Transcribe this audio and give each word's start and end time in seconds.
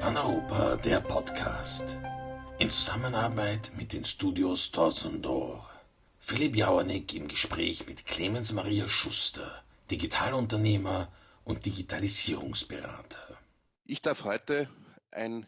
Paneuropa, 0.00 0.76
der 0.76 1.00
Podcast. 1.00 1.98
In 2.58 2.70
Zusammenarbeit 2.70 3.72
mit 3.76 3.92
den 3.92 4.04
Studios 4.04 4.70
Torsondor. 4.70 5.68
Philipp 6.20 6.54
Jauernick 6.54 7.14
im 7.14 7.26
Gespräch 7.26 7.86
mit 7.88 8.06
Clemens 8.06 8.52
Maria 8.52 8.88
Schuster, 8.88 9.64
Digitalunternehmer 9.90 11.10
und 11.44 11.66
Digitalisierungsberater. 11.66 13.38
Ich 13.84 14.00
darf 14.00 14.22
heute 14.22 14.70
ein 15.10 15.46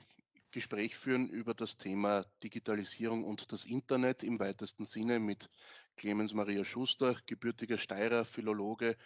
Gespräch 0.51 0.96
führen 0.96 1.29
über 1.29 1.55
das 1.55 1.77
Thema 1.77 2.27
Digitalisierung 2.43 3.23
und 3.23 3.53
das 3.53 3.64
Internet 3.64 4.25
im 4.25 4.41
weitesten 4.41 4.85
Sinne 4.85 5.21
mit 5.21 5.48
Clemens 5.96 6.35
Maria 6.35 6.64
Schuster, 6.64 7.17
gebürtiger 7.27 7.79
Steirer, 7.79 8.25
Philologe 8.25 8.96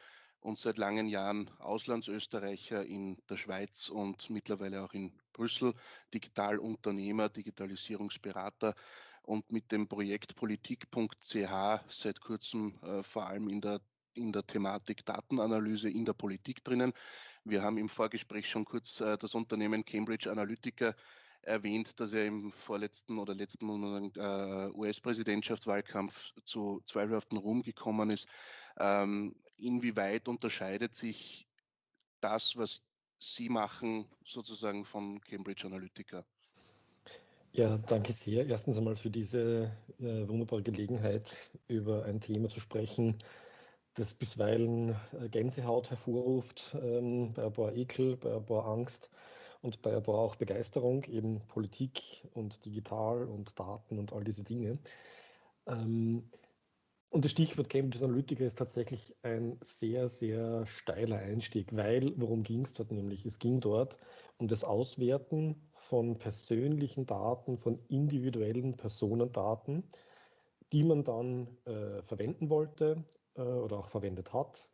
und 0.41 0.59
seit 0.59 0.79
langen 0.79 1.07
Jahren 1.07 1.51
Auslandsösterreicher 1.59 2.85
in 2.85 3.19
der 3.29 3.37
Schweiz 3.37 3.91
und 3.91 4.31
mittlerweile 4.31 4.83
auch 4.83 4.93
in 4.95 5.13
Brüssel, 5.35 5.75
Digitalunternehmer, 6.15 7.29
Digitalisierungsberater 7.29 8.75
und 9.23 9.53
mit 9.53 9.71
dem 9.71 9.87
Projekt 9.89 10.35
politik.ch 10.37 11.81
seit 11.89 12.21
kurzem 12.21 12.79
äh, 12.83 13.03
vor 13.03 13.27
allem 13.27 13.49
in 13.51 13.61
der 13.61 13.81
in 14.17 14.33
der 14.33 14.47
Thematik 14.47 15.05
Datenanalyse 15.05 15.91
in 15.91 16.05
der 16.05 16.13
Politik 16.13 16.63
drinnen. 16.63 16.93
Wir 17.43 17.63
haben 17.63 17.79
im 17.79 17.89
Vorgespräch 17.89 18.49
schon 18.49 18.65
kurz 18.65 19.01
äh, 19.01 19.19
das 19.19 19.35
Unternehmen 19.35 19.85
Cambridge 19.85 20.31
Analytica 20.31 20.95
erwähnt, 21.43 21.99
dass 22.01 22.13
er 22.13 22.27
im 22.27 22.53
vorletzten 22.53 23.19
oder 23.19 23.35
letzten 23.35 23.69
äh, 24.15 24.71
US-Präsidentschaftswahlkampf 24.73 26.33
zu 26.45 26.81
zweifelhaften 26.85 27.39
Ruhm 27.39 27.63
gekommen 27.63 28.11
ist. 28.11 28.29
Ähm, 28.79 29.35
inwieweit 29.57 30.29
unterscheidet 30.29 30.95
sich 30.95 31.47
das, 32.21 32.57
was 32.57 32.83
Sie 33.19 33.49
machen, 33.49 34.07
sozusagen 34.25 34.85
von 34.85 35.21
Cambridge 35.21 35.67
Analytica? 35.67 36.25
Ja, 37.53 37.79
danke 37.79 38.13
sehr. 38.13 38.47
Erstens 38.47 38.77
einmal 38.77 38.97
für 38.97 39.11
diese 39.11 39.71
äh, 40.01 40.29
wunderbare 40.29 40.63
Gelegenheit, 40.63 41.51
über 41.69 42.05
ein 42.05 42.21
Thema 42.21 42.49
zu 42.49 42.59
sprechen, 42.59 43.23
das 43.95 44.13
bisweilen 44.13 44.97
äh, 45.21 45.29
Gänsehaut 45.29 45.89
hervorruft, 45.91 46.77
ähm, 46.83 47.33
bei 47.33 47.45
ein 47.45 47.53
paar 47.53 47.73
Ekel, 47.75 48.17
bei 48.17 48.35
ein 48.35 48.45
paar 48.45 48.67
Angst 48.67 49.09
und 49.63 49.83
bei 49.83 49.97
ein 49.97 50.03
paar 50.03 50.17
auch 50.17 50.35
Begeisterung, 50.35 51.05
eben 51.05 51.41
Politik 51.47 52.27
und 52.35 52.65
digital 52.65 53.25
und 53.25 53.57
Daten 53.59 54.01
und 54.01 54.13
all 54.13 54.25
diese 54.25 54.43
Dinge. 54.43 54.79
Ähm, 55.67 56.29
und 57.15 57.25
das 57.25 57.31
Stichwort 57.31 57.71
Cambridge 57.71 58.05
Analytica 58.05 58.45
ist 58.45 58.59
tatsächlich 58.59 59.15
ein 59.23 59.57
sehr, 59.61 60.09
sehr 60.09 60.67
steiler 60.67 61.19
Einstieg, 61.19 61.69
weil 61.77 62.13
worum 62.17 62.43
ging 62.43 62.63
es 62.65 62.75
dort 62.75 62.91
nämlich? 62.91 63.25
Es 63.25 63.39
ging 63.39 63.61
dort 63.61 63.99
um 64.39 64.49
das 64.49 64.65
Auswerten 64.65 65.55
von 65.75 66.19
persönlichen 66.19 67.07
Daten, 67.07 67.57
von 67.57 67.79
individuellen 67.87 68.77
Personendaten, 68.77 69.85
die 70.73 70.83
man 70.83 71.05
dann 71.05 71.47
äh, 71.67 72.03
verwenden 72.03 72.51
wollte 72.51 73.05
äh, 73.37 73.43
oder 73.43 73.79
auch 73.79 73.89
verwendet 73.91 74.33
hat, 74.33 74.69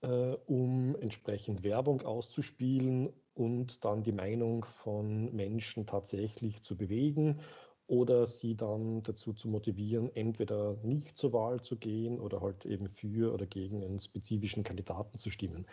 äh, 0.00 0.36
um 0.46 0.96
entsprechend 0.96 1.64
Werbung 1.64 2.00
auszuspielen 2.00 3.12
und 3.34 3.84
dann 3.84 4.02
die 4.02 4.12
Meinung 4.12 4.64
von 4.64 5.34
Menschen 5.34 5.84
tatsächlich 5.84 6.62
zu 6.62 6.78
bewegen 6.78 7.42
oder 7.86 8.26
sie 8.26 8.56
dann 8.56 9.02
dazu 9.02 9.32
zu 9.32 9.48
motivieren, 9.48 10.14
entweder 10.14 10.76
nicht 10.82 11.18
zur 11.18 11.32
Wahl 11.32 11.60
zu 11.60 11.76
gehen 11.76 12.18
oder 12.18 12.40
halt 12.40 12.64
eben 12.64 12.88
für 12.88 13.32
oder 13.32 13.46
gegen 13.46 13.84
einen 13.84 14.00
spezifischen 14.00 14.64
Kandidaten 14.64 15.18
zu 15.18 15.30
stimmen. 15.30 15.66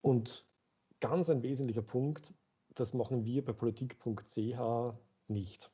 Und 0.00 0.46
ganz 1.00 1.28
ein 1.28 1.42
wesentlicher 1.42 1.82
Punkt, 1.82 2.32
das 2.74 2.94
machen 2.94 3.24
wir 3.24 3.44
bei 3.44 3.52
politik.ch 3.52 4.94
nicht. 5.28 5.70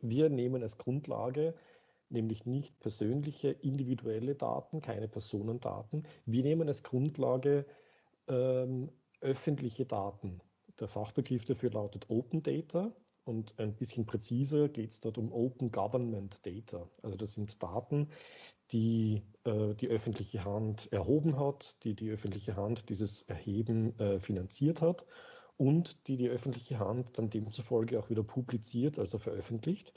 Wir 0.00 0.28
nehmen 0.28 0.62
als 0.62 0.78
Grundlage 0.78 1.54
nämlich 2.08 2.46
nicht 2.46 2.78
persönliche, 2.80 3.50
individuelle 3.50 4.34
Daten, 4.34 4.80
keine 4.80 5.08
Personendaten. 5.08 6.06
Wir 6.24 6.42
nehmen 6.42 6.68
als 6.68 6.82
Grundlage 6.82 7.66
ähm, 8.28 8.90
öffentliche 9.20 9.86
Daten. 9.86 10.40
Der 10.78 10.88
Fachbegriff 10.88 11.44
dafür 11.44 11.70
lautet 11.70 12.08
Open 12.08 12.42
Data. 12.42 12.92
Und 13.26 13.58
ein 13.58 13.74
bisschen 13.74 14.06
präziser 14.06 14.68
geht 14.68 14.92
es 14.92 15.00
dort 15.00 15.18
um 15.18 15.32
Open 15.32 15.72
Government 15.72 16.46
Data. 16.46 16.88
Also 17.02 17.16
das 17.16 17.34
sind 17.34 17.60
Daten, 17.60 18.08
die 18.70 19.20
äh, 19.42 19.74
die 19.74 19.88
öffentliche 19.88 20.44
Hand 20.44 20.92
erhoben 20.92 21.36
hat, 21.36 21.82
die 21.82 21.96
die 21.96 22.08
öffentliche 22.10 22.54
Hand 22.54 22.88
dieses 22.88 23.22
Erheben 23.22 23.98
äh, 23.98 24.20
finanziert 24.20 24.80
hat 24.80 25.04
und 25.56 26.06
die 26.06 26.16
die 26.16 26.28
öffentliche 26.28 26.78
Hand 26.78 27.18
dann 27.18 27.28
demzufolge 27.28 27.98
auch 27.98 28.10
wieder 28.10 28.22
publiziert, 28.22 28.96
also 28.96 29.18
veröffentlicht. 29.18 29.92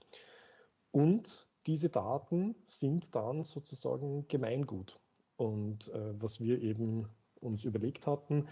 Und 0.89 1.47
diese 1.67 1.89
Daten 1.89 2.55
sind 2.63 3.13
dann 3.13 3.43
sozusagen 3.43 4.27
Gemeingut. 4.27 4.99
Und 5.35 5.87
äh, 5.89 6.19
was 6.19 6.39
wir 6.39 6.59
eben 6.63 7.07
uns 7.41 7.63
überlegt 7.63 8.07
hatten, 8.07 8.47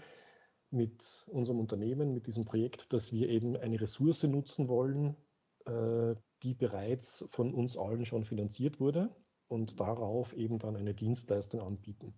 mit 0.70 1.24
unserem 1.28 1.60
Unternehmen, 1.60 2.12
mit 2.12 2.26
diesem 2.26 2.44
Projekt, 2.44 2.92
dass 2.92 3.12
wir 3.12 3.28
eben 3.28 3.56
eine 3.56 3.80
Ressource 3.80 4.24
nutzen 4.24 4.68
wollen, 4.68 5.16
äh, 5.64 6.14
die 6.42 6.54
bereits 6.54 7.26
von 7.30 7.54
uns 7.54 7.76
allen 7.76 8.04
schon 8.04 8.24
finanziert 8.24 8.80
wurde 8.80 9.14
und 9.48 9.80
darauf 9.80 10.34
eben 10.34 10.58
dann 10.58 10.76
eine 10.76 10.94
Dienstleistung 10.94 11.60
anbieten. 11.60 12.14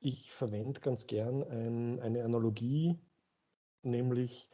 Ich 0.00 0.32
verwende 0.32 0.80
ganz 0.80 1.06
gern 1.06 1.42
ein, 1.44 2.00
eine 2.00 2.24
Analogie, 2.24 2.98
nämlich 3.82 4.50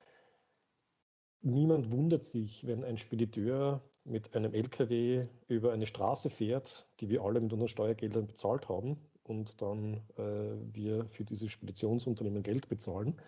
niemand 1.41 1.93
wundert 1.93 2.25
sich, 2.25 2.67
wenn 2.67 2.85
ein 2.85 2.99
Spediteur 2.99 3.83
mit 4.05 4.35
einem 4.35 4.53
LKW 4.53 5.29
über 5.49 5.73
eine 5.73 5.87
Straße 5.87 6.31
fährt, 6.31 6.89
die 7.01 7.09
wir 7.09 7.23
alle 7.23 7.41
mit 7.41 7.53
unseren 7.53 7.69
Steuergeldern 7.69 8.27
bezahlt 8.27 8.69
haben 8.69 9.01
und 9.29 9.61
dann 9.61 9.95
äh, 10.17 10.75
wir 10.75 11.07
für 11.09 11.25
dieses 11.25 11.51
Speditionsunternehmen 11.53 12.43
Geld 12.43 12.69
bezahlen. 12.69 13.21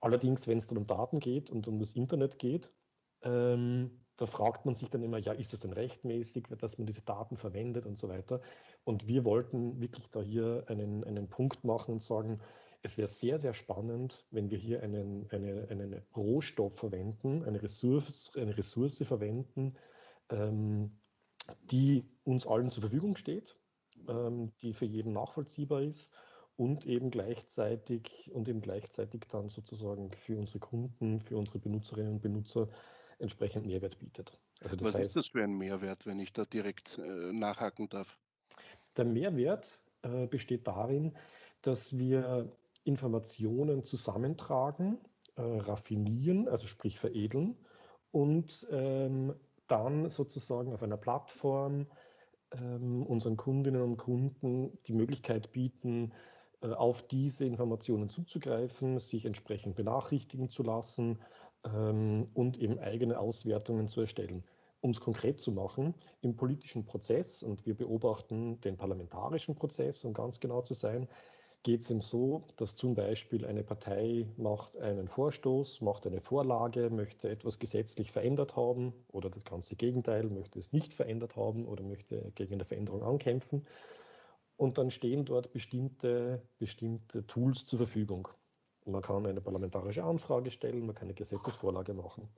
Allerdings, 0.00 0.48
wenn 0.48 0.58
es 0.58 0.66
dann 0.66 0.78
um 0.78 0.86
Daten 0.86 1.20
geht 1.20 1.50
und 1.50 1.68
um 1.68 1.78
das 1.78 1.92
Internet 1.92 2.38
geht, 2.38 2.70
ähm, 3.22 4.02
da 4.16 4.26
fragt 4.26 4.66
man 4.66 4.74
sich 4.74 4.90
dann 4.90 5.02
immer, 5.02 5.18
ja, 5.18 5.32
ist 5.32 5.54
es 5.54 5.60
denn 5.60 5.72
rechtmäßig, 5.72 6.46
dass 6.58 6.78
man 6.78 6.86
diese 6.86 7.02
Daten 7.02 7.36
verwendet 7.36 7.86
und 7.86 7.98
so 7.98 8.08
weiter. 8.08 8.40
Und 8.84 9.06
wir 9.06 9.24
wollten 9.24 9.80
wirklich 9.80 10.10
da 10.10 10.20
hier 10.20 10.64
einen, 10.68 11.04
einen 11.04 11.28
Punkt 11.28 11.64
machen 11.64 11.92
und 11.94 12.02
sagen, 12.02 12.40
es 12.82 12.98
wäre 12.98 13.08
sehr, 13.08 13.38
sehr 13.38 13.54
spannend, 13.54 14.26
wenn 14.30 14.50
wir 14.50 14.58
hier 14.58 14.82
einen, 14.82 15.28
eine, 15.30 15.68
einen 15.70 16.02
Rohstoff 16.16 16.76
verwenden, 16.76 17.44
eine 17.44 17.62
Ressource, 17.62 18.32
eine 18.36 18.56
Ressource 18.56 19.02
verwenden, 19.04 19.74
ähm, 20.30 20.98
die 21.70 22.04
uns 22.24 22.46
allen 22.46 22.70
zur 22.70 22.82
Verfügung 22.82 23.16
steht, 23.16 23.56
ähm, 24.08 24.52
die 24.60 24.72
für 24.72 24.84
jeden 24.84 25.12
nachvollziehbar 25.12 25.82
ist 25.82 26.12
und 26.56 26.86
eben 26.86 27.10
gleichzeitig 27.10 28.30
und 28.32 28.48
eben 28.48 28.60
gleichzeitig 28.60 29.22
dann 29.28 29.48
sozusagen 29.48 30.10
für 30.12 30.38
unsere 30.38 30.58
Kunden, 30.58 31.20
für 31.20 31.36
unsere 31.36 31.58
Benutzerinnen 31.58 32.14
und 32.14 32.22
Benutzer 32.22 32.68
entsprechend 33.18 33.66
Mehrwert 33.66 33.98
bietet. 33.98 34.38
Also 34.60 34.78
Was 34.80 34.94
heißt, 34.94 35.00
ist 35.00 35.16
das 35.16 35.28
für 35.28 35.42
ein 35.42 35.56
Mehrwert, 35.56 36.06
wenn 36.06 36.20
ich 36.20 36.32
da 36.32 36.44
direkt 36.44 36.98
äh, 36.98 37.32
nachhaken 37.32 37.88
darf? 37.88 38.18
Der 38.96 39.04
Mehrwert 39.04 39.78
äh, 40.02 40.26
besteht 40.26 40.66
darin, 40.66 41.16
dass 41.62 41.96
wir 41.96 42.52
Informationen 42.84 43.84
zusammentragen, 43.84 44.98
äh, 45.36 45.42
raffinieren, 45.42 46.48
also 46.48 46.66
sprich 46.66 46.98
veredeln 46.98 47.56
und 48.10 48.66
ähm, 48.70 49.34
dann 49.68 50.10
sozusagen 50.10 50.74
auf 50.74 50.82
einer 50.82 50.96
Plattform 50.96 51.86
ähm, 52.60 53.02
unseren 53.02 53.36
Kundinnen 53.36 53.82
und 53.82 53.96
Kunden 53.96 54.78
die 54.86 54.92
Möglichkeit 54.92 55.52
bieten, 55.52 56.12
äh, 56.62 56.68
auf 56.68 57.02
diese 57.02 57.44
Informationen 57.44 58.08
zuzugreifen, 58.08 58.98
sich 58.98 59.24
entsprechend 59.24 59.76
benachrichtigen 59.76 60.48
zu 60.48 60.62
lassen 60.62 61.18
ähm, 61.64 62.28
und 62.34 62.58
eben 62.58 62.78
eigene 62.78 63.18
Auswertungen 63.18 63.88
zu 63.88 64.00
erstellen. 64.00 64.44
Um 64.80 64.90
es 64.90 65.00
konkret 65.00 65.38
zu 65.38 65.52
machen, 65.52 65.94
im 66.22 66.34
politischen 66.34 66.84
Prozess, 66.84 67.42
und 67.42 67.64
wir 67.66 67.76
beobachten 67.76 68.60
den 68.62 68.76
parlamentarischen 68.76 69.54
Prozess, 69.54 70.02
um 70.04 70.12
ganz 70.12 70.40
genau 70.40 70.60
zu 70.62 70.74
sein, 70.74 71.08
geht 71.62 71.82
es 71.82 71.90
ihm 71.90 72.00
so, 72.00 72.44
dass 72.56 72.74
zum 72.74 72.94
Beispiel 72.94 73.46
eine 73.46 73.62
Partei 73.62 74.26
macht 74.36 74.76
einen 74.78 75.08
Vorstoß, 75.08 75.80
macht 75.80 76.06
eine 76.06 76.20
Vorlage, 76.20 76.90
möchte 76.90 77.28
etwas 77.28 77.58
gesetzlich 77.58 78.10
verändert 78.10 78.56
haben 78.56 78.92
oder 79.08 79.30
das 79.30 79.44
ganze 79.44 79.76
Gegenteil, 79.76 80.28
möchte 80.28 80.58
es 80.58 80.72
nicht 80.72 80.92
verändert 80.92 81.36
haben 81.36 81.66
oder 81.66 81.84
möchte 81.84 82.32
gegen 82.34 82.54
eine 82.54 82.64
Veränderung 82.64 83.02
ankämpfen. 83.02 83.66
Und 84.56 84.78
dann 84.78 84.90
stehen 84.90 85.24
dort 85.24 85.52
bestimmte, 85.52 86.42
bestimmte 86.58 87.26
Tools 87.26 87.64
zur 87.66 87.78
Verfügung. 87.78 88.28
man 88.84 89.02
kann 89.02 89.26
eine 89.26 89.40
parlamentarische 89.40 90.04
Anfrage 90.04 90.50
stellen, 90.50 90.86
man 90.86 90.94
kann 90.94 91.04
eine 91.04 91.14
Gesetzesvorlage 91.14 91.94
machen. 91.94 92.28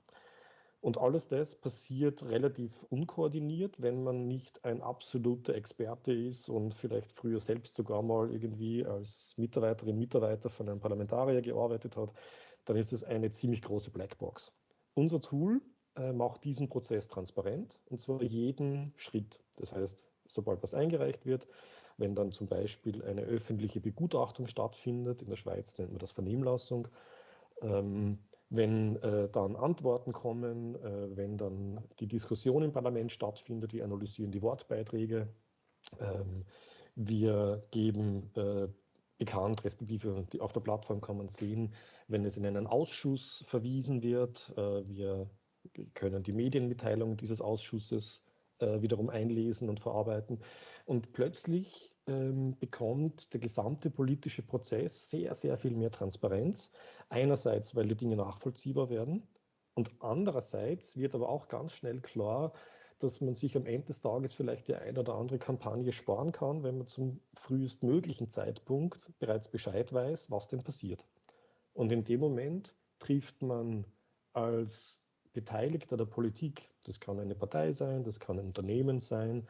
Und 0.85 0.99
alles 0.99 1.27
das 1.27 1.55
passiert 1.55 2.21
relativ 2.21 2.83
unkoordiniert, 2.91 3.81
wenn 3.81 4.03
man 4.03 4.27
nicht 4.27 4.63
ein 4.63 4.83
absoluter 4.83 5.55
Experte 5.55 6.13
ist 6.13 6.47
und 6.47 6.75
vielleicht 6.75 7.11
früher 7.11 7.39
selbst 7.39 7.73
sogar 7.73 8.03
mal 8.03 8.31
irgendwie 8.31 8.85
als 8.85 9.33
Mitarbeiterin, 9.35 9.97
Mitarbeiter 9.97 10.51
von 10.51 10.69
einem 10.69 10.79
Parlamentarier 10.79 11.41
gearbeitet 11.41 11.97
hat, 11.97 12.13
dann 12.65 12.77
ist 12.77 12.93
es 12.93 13.03
eine 13.03 13.31
ziemlich 13.31 13.63
große 13.63 13.89
Blackbox. 13.89 14.53
Unser 14.93 15.19
Tool 15.21 15.59
äh, 15.95 16.13
macht 16.13 16.43
diesen 16.43 16.69
Prozess 16.69 17.07
transparent 17.07 17.79
und 17.85 17.99
zwar 17.99 18.21
jeden 18.21 18.93
Schritt. 18.95 19.39
Das 19.57 19.73
heißt, 19.73 20.05
sobald 20.27 20.61
was 20.61 20.75
eingereicht 20.75 21.25
wird, 21.25 21.47
wenn 21.97 22.13
dann 22.13 22.31
zum 22.31 22.45
Beispiel 22.45 23.03
eine 23.03 23.23
öffentliche 23.23 23.81
Begutachtung 23.81 24.45
stattfindet, 24.45 25.23
in 25.23 25.29
der 25.29 25.35
Schweiz 25.35 25.79
nennt 25.79 25.93
man 25.93 25.99
das 25.99 26.11
Vernehmlassung, 26.11 26.89
ähm, 27.63 28.19
wenn 28.49 28.97
äh, 28.97 29.29
dann 29.29 29.55
Antworten 29.55 30.11
kommen, 30.11 30.75
äh, 30.75 31.15
wenn 31.15 31.37
dann 31.37 31.83
die 31.99 32.07
Diskussion 32.07 32.63
im 32.63 32.71
Parlament 32.71 33.11
stattfindet, 33.11 33.73
wir 33.73 33.83
analysieren 33.83 34.31
die 34.31 34.41
Wortbeiträge, 34.41 35.27
ähm, 35.99 36.45
wir 36.95 37.63
geben 37.71 38.31
äh, 38.35 38.67
bekannt, 39.17 39.63
respektive 39.63 40.25
auf 40.39 40.53
der 40.53 40.59
Plattform 40.61 41.01
kann 41.01 41.17
man 41.17 41.29
sehen, 41.29 41.73
wenn 42.07 42.25
es 42.25 42.37
in 42.37 42.45
einen 42.45 42.67
Ausschuss 42.67 43.43
verwiesen 43.47 44.01
wird. 44.01 44.53
Äh, 44.57 44.87
wir 44.87 45.29
können 45.93 46.23
die 46.23 46.33
Medienmitteilungen 46.33 47.17
dieses 47.17 47.41
Ausschusses 47.41 48.24
äh, 48.59 48.81
wiederum 48.81 49.09
einlesen 49.09 49.69
und 49.69 49.79
verarbeiten. 49.79 50.39
Und 50.85 51.13
plötzlich 51.13 51.95
ähm, 52.07 52.57
bekommt 52.59 53.33
der 53.33 53.39
gesamte 53.39 53.89
politische 53.89 54.41
Prozess 54.41 55.09
sehr, 55.09 55.33
sehr 55.35 55.57
viel 55.57 55.75
mehr 55.75 55.91
Transparenz. 55.91 56.71
Einerseits, 57.09 57.75
weil 57.75 57.87
die 57.87 57.95
Dinge 57.95 58.15
nachvollziehbar 58.15 58.89
werden 58.89 59.27
und 59.75 59.91
andererseits 59.99 60.97
wird 60.97 61.15
aber 61.15 61.29
auch 61.29 61.47
ganz 61.49 61.73
schnell 61.73 61.99
klar, 61.99 62.53
dass 62.99 63.19
man 63.19 63.33
sich 63.33 63.57
am 63.57 63.65
Ende 63.65 63.87
des 63.87 64.01
Tages 64.01 64.33
vielleicht 64.33 64.69
die 64.69 64.75
eine 64.75 64.99
oder 65.01 65.15
andere 65.15 65.37
Kampagne 65.37 65.91
sparen 65.91 66.31
kann, 66.31 66.63
wenn 66.63 66.77
man 66.77 66.87
zum 66.87 67.19
frühestmöglichen 67.33 68.29
Zeitpunkt 68.29 69.11
bereits 69.19 69.49
Bescheid 69.49 69.91
weiß, 69.91 70.31
was 70.31 70.47
denn 70.47 70.63
passiert. 70.63 71.05
Und 71.73 71.91
in 71.91 72.05
dem 72.05 72.21
Moment 72.21 72.73
trifft 72.99 73.41
man 73.41 73.85
als 74.31 75.04
Beteiligter 75.35 75.97
der 75.97 76.05
Politik, 76.05 76.69
das 76.83 76.99
kann 76.99 77.19
eine 77.19 77.35
Partei 77.35 77.73
sein, 77.73 78.03
das 78.03 78.19
kann 78.19 78.39
ein 78.39 78.47
Unternehmen 78.47 78.99
sein, 78.99 79.45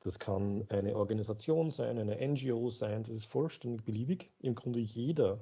das 0.00 0.18
kann 0.18 0.66
eine 0.68 0.96
Organisation 0.96 1.70
sein, 1.70 1.98
eine 1.98 2.16
NGO 2.20 2.70
sein, 2.70 3.04
das 3.04 3.14
ist 3.14 3.26
vollständig 3.26 3.84
beliebig. 3.84 4.30
Im 4.40 4.54
Grunde 4.54 4.80
jeder, 4.80 5.38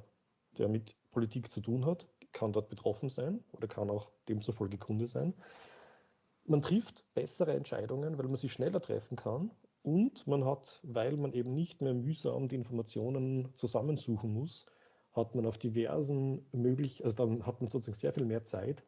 der 0.59 0.69
mit 0.69 0.95
Politik 1.11 1.51
zu 1.51 1.61
tun 1.61 1.87
hat, 1.87 2.07
kann 2.33 2.53
dort 2.53 2.69
betroffen 2.69 3.09
sein 3.09 3.43
oder 3.53 3.67
kann 3.69 3.91
auch 3.91 4.11
demzufolge 4.29 4.77
Kunde 4.77 5.07
sein. 5.07 5.33
Man 6.45 6.63
trifft 6.63 7.05
bessere 7.15 7.55
Entscheidungen, 7.55 8.19
weil 8.19 8.27
man 8.27 8.37
sie 8.37 8.51
schneller 8.51 8.81
treffen 8.81 9.17
kann 9.17 9.51
und 9.83 10.27
man 10.27 10.45
hat, 10.45 10.79
weil 10.83 11.17
man 11.17 11.33
eben 11.33 11.55
nicht 11.55 11.81
mehr 11.81 11.95
mühsam 11.95 12.49
die 12.49 12.57
Informationen 12.57 13.55
zusammensuchen 13.57 14.33
muss, 14.33 14.67
hat 15.15 15.35
man 15.35 15.47
auf 15.47 15.57
diversen 15.57 16.47
möglich, 16.53 17.03
also 17.03 17.17
dann 17.17 17.47
hat 17.47 17.63
man 17.63 17.71
sozusagen 17.71 17.97
sehr 17.97 18.13
viel 18.13 18.27
mehr 18.27 18.45
Zeit, 18.45 18.85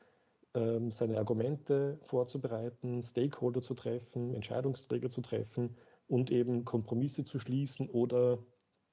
seine 0.90 1.18
Argumente 1.18 1.98
vorzubereiten, 2.02 3.02
Stakeholder 3.02 3.62
zu 3.62 3.74
treffen, 3.74 4.34
Entscheidungsträger 4.34 5.10
zu 5.10 5.20
treffen 5.20 5.76
und 6.06 6.30
eben 6.30 6.64
Kompromisse 6.64 7.24
zu 7.24 7.38
schließen 7.38 7.88
oder 7.88 8.38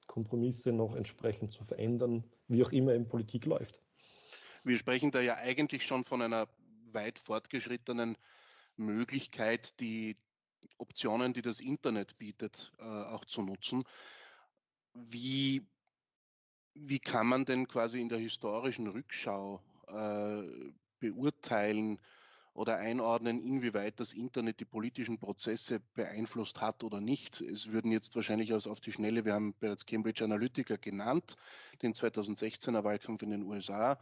Kompromisse 0.06 0.72
noch 0.72 0.94
entsprechend 0.94 1.52
zu 1.52 1.64
verändern, 1.64 2.24
wie 2.48 2.64
auch 2.64 2.72
immer 2.72 2.94
in 2.94 3.08
Politik 3.08 3.46
läuft. 3.46 3.82
Wir 4.64 4.78
sprechen 4.78 5.10
da 5.10 5.20
ja 5.20 5.36
eigentlich 5.36 5.86
schon 5.86 6.04
von 6.04 6.22
einer 6.22 6.48
weit 6.92 7.18
fortgeschrittenen 7.18 8.16
Möglichkeit, 8.76 9.78
die 9.80 10.16
Optionen, 10.78 11.32
die 11.32 11.42
das 11.42 11.60
Internet 11.60 12.18
bietet, 12.18 12.72
äh, 12.78 12.82
auch 12.82 13.24
zu 13.24 13.42
nutzen. 13.42 13.84
Wie, 14.94 15.66
wie 16.74 16.98
kann 16.98 17.26
man 17.26 17.44
denn 17.44 17.68
quasi 17.68 18.00
in 18.00 18.08
der 18.08 18.18
historischen 18.18 18.86
Rückschau 18.88 19.62
äh, 19.88 20.42
beurteilen 20.98 21.98
oder 22.56 22.78
einordnen, 22.78 23.40
inwieweit 23.40 24.00
das 24.00 24.14
Internet 24.14 24.60
die 24.60 24.64
politischen 24.64 25.18
Prozesse 25.18 25.80
beeinflusst 25.94 26.60
hat 26.60 26.82
oder 26.84 27.00
nicht. 27.00 27.40
Es 27.42 27.70
würden 27.70 27.92
jetzt 27.92 28.16
wahrscheinlich 28.16 28.54
aus 28.54 28.66
auf 28.66 28.80
die 28.80 28.92
Schnelle, 28.92 29.24
wir 29.24 29.34
haben 29.34 29.54
bereits 29.60 29.84
Cambridge 29.84 30.24
Analytica 30.24 30.76
genannt, 30.76 31.36
den 31.82 31.92
2016er 31.92 32.82
Wahlkampf 32.82 33.22
in 33.22 33.30
den 33.30 33.42
USA. 33.42 33.98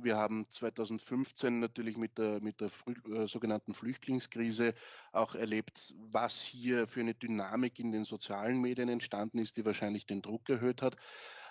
Wir 0.00 0.16
haben 0.16 0.48
2015 0.48 1.58
natürlich 1.58 1.96
mit 1.96 2.18
der, 2.18 2.40
mit 2.40 2.60
der 2.60 2.70
äh, 3.10 3.26
sogenannten 3.26 3.74
Flüchtlingskrise 3.74 4.74
auch 5.12 5.34
erlebt, 5.34 5.92
was 5.98 6.40
hier 6.40 6.86
für 6.86 7.00
eine 7.00 7.14
Dynamik 7.14 7.80
in 7.80 7.90
den 7.90 8.04
sozialen 8.04 8.60
Medien 8.60 8.88
entstanden 8.88 9.38
ist, 9.38 9.56
die 9.56 9.64
wahrscheinlich 9.64 10.06
den 10.06 10.22
Druck 10.22 10.48
erhöht 10.48 10.82
hat. 10.82 10.96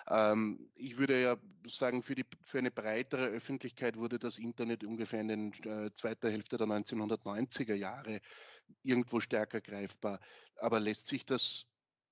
Ähm, 0.08 0.70
ich 0.74 0.98
würde 0.98 1.20
ja 1.20 1.36
sagen, 1.66 2.02
für, 2.02 2.14
die, 2.14 2.24
für 2.40 2.58
eine 2.58 2.70
breitere 2.70 3.26
Öffentlichkeit 3.26 3.96
wurde 3.96 4.18
das 4.18 4.38
Internet 4.38 4.84
ungefähr 4.84 5.20
in 5.20 5.28
den 5.28 5.52
äh, 5.64 5.92
zweiter 5.94 6.30
Hälfte 6.30 6.56
der 6.56 6.66
1990er 6.66 7.74
Jahre 7.74 8.20
irgendwo 8.82 9.20
stärker 9.20 9.60
greifbar. 9.60 10.20
Aber 10.56 10.80
lässt 10.80 11.08
sich 11.08 11.26
das 11.26 11.66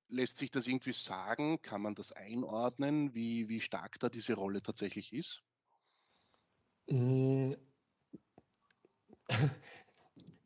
Lässt 0.08 0.38
sich 0.38 0.50
das 0.50 0.68
irgendwie 0.68 0.92
sagen? 0.92 1.60
Kann 1.62 1.82
man 1.82 1.94
das 1.94 2.12
einordnen, 2.12 3.14
wie, 3.14 3.48
wie 3.48 3.60
stark 3.60 3.98
da 3.98 4.08
diese 4.08 4.34
Rolle 4.34 4.62
tatsächlich 4.62 5.12
ist? 5.12 5.42
Mm. 6.88 7.54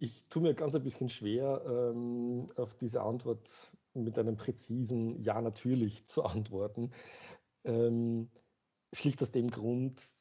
Ich 0.03 0.27
tue 0.29 0.41
mir 0.41 0.55
ganz 0.55 0.75
ein 0.75 0.83
bisschen 0.83 1.11
schwer, 1.11 1.63
ähm, 1.67 2.47
auf 2.57 2.75
diese 2.75 3.03
Antwort 3.03 3.71
mit 3.93 4.19
einem 4.19 4.35
präzisen 4.35 5.21
Ja, 5.21 5.43
natürlich 5.43 6.07
zu 6.07 6.25
antworten. 6.25 6.91
Ähm, 7.65 8.31
schlicht 8.93 9.23
aus 9.23 9.31
dem 9.31 9.51
Grund, 9.51 10.15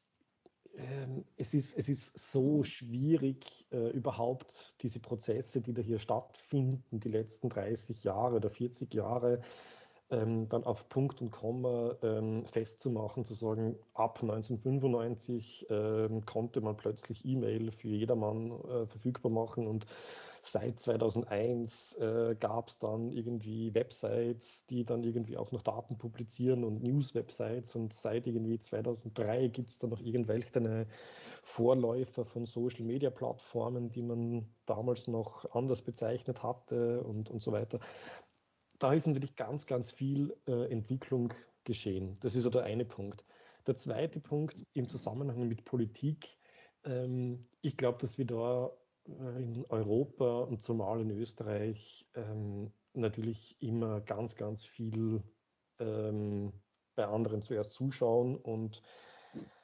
ähm, 0.76 1.24
es, 1.36 1.54
ist, 1.54 1.76
es 1.76 1.88
ist 1.88 2.18
so 2.18 2.62
schwierig, 2.62 3.66
äh, 3.72 3.90
überhaupt 3.90 4.76
diese 4.82 5.00
Prozesse, 5.00 5.60
die 5.60 5.74
da 5.74 5.82
hier 5.82 5.98
stattfinden, 5.98 7.00
die 7.00 7.08
letzten 7.08 7.48
30 7.48 8.04
Jahre 8.04 8.36
oder 8.36 8.50
40 8.50 8.94
Jahre, 8.94 9.40
ähm, 10.10 10.48
dann 10.48 10.64
auf 10.64 10.88
Punkt 10.88 11.20
und 11.20 11.30
Komma 11.30 11.96
ähm, 12.02 12.44
festzumachen, 12.46 13.24
zu 13.24 13.34
sagen, 13.34 13.76
ab 13.94 14.18
1995 14.20 15.66
ähm, 15.70 16.24
konnte 16.26 16.60
man 16.60 16.76
plötzlich 16.76 17.24
E-Mail 17.24 17.70
für 17.70 17.88
jedermann 17.88 18.50
äh, 18.50 18.86
verfügbar 18.86 19.30
machen 19.30 19.66
und 19.66 19.86
seit 20.42 20.80
2001 20.80 21.96
äh, 21.96 22.34
gab 22.38 22.68
es 22.68 22.78
dann 22.78 23.10
irgendwie 23.10 23.74
Websites, 23.74 24.66
die 24.66 24.84
dann 24.84 25.04
irgendwie 25.04 25.36
auch 25.36 25.52
noch 25.52 25.62
Daten 25.62 25.98
publizieren 25.98 26.64
und 26.64 26.82
News-Websites 26.82 27.76
und 27.76 27.92
seit 27.92 28.26
irgendwie 28.26 28.58
2003 28.58 29.48
gibt 29.48 29.72
es 29.72 29.78
dann 29.78 29.90
noch 29.90 30.00
irgendwelche 30.00 30.86
Vorläufer 31.42 32.24
von 32.24 32.46
Social-Media-Plattformen, 32.46 33.90
die 33.90 34.02
man 34.02 34.46
damals 34.66 35.08
noch 35.08 35.50
anders 35.54 35.82
bezeichnet 35.82 36.42
hatte 36.42 37.02
und, 37.02 37.30
und 37.30 37.42
so 37.42 37.52
weiter 37.52 37.80
da 38.80 38.92
ist 38.94 39.06
natürlich 39.06 39.36
ganz, 39.36 39.66
ganz 39.66 39.92
viel 39.92 40.36
äh, 40.48 40.70
Entwicklung 40.72 41.32
geschehen. 41.64 42.16
Das 42.20 42.34
ist 42.34 42.42
so 42.42 42.50
der 42.50 42.64
eine 42.64 42.84
Punkt. 42.84 43.24
Der 43.66 43.76
zweite 43.76 44.20
Punkt 44.20 44.66
im 44.72 44.88
Zusammenhang 44.88 45.46
mit 45.46 45.64
Politik. 45.64 46.38
Ähm, 46.84 47.42
ich 47.60 47.76
glaube, 47.76 47.98
dass 47.98 48.18
wir 48.18 48.24
da 48.24 48.70
äh, 49.06 49.42
in 49.42 49.66
Europa 49.68 50.40
und 50.40 50.62
zumal 50.62 51.00
in 51.02 51.10
Österreich 51.10 52.08
ähm, 52.14 52.72
natürlich 52.94 53.56
immer 53.60 54.00
ganz, 54.00 54.34
ganz 54.34 54.64
viel 54.64 55.22
ähm, 55.78 56.52
bei 56.96 57.06
anderen 57.06 57.42
zuerst 57.42 57.74
zuschauen 57.74 58.36
und 58.36 58.82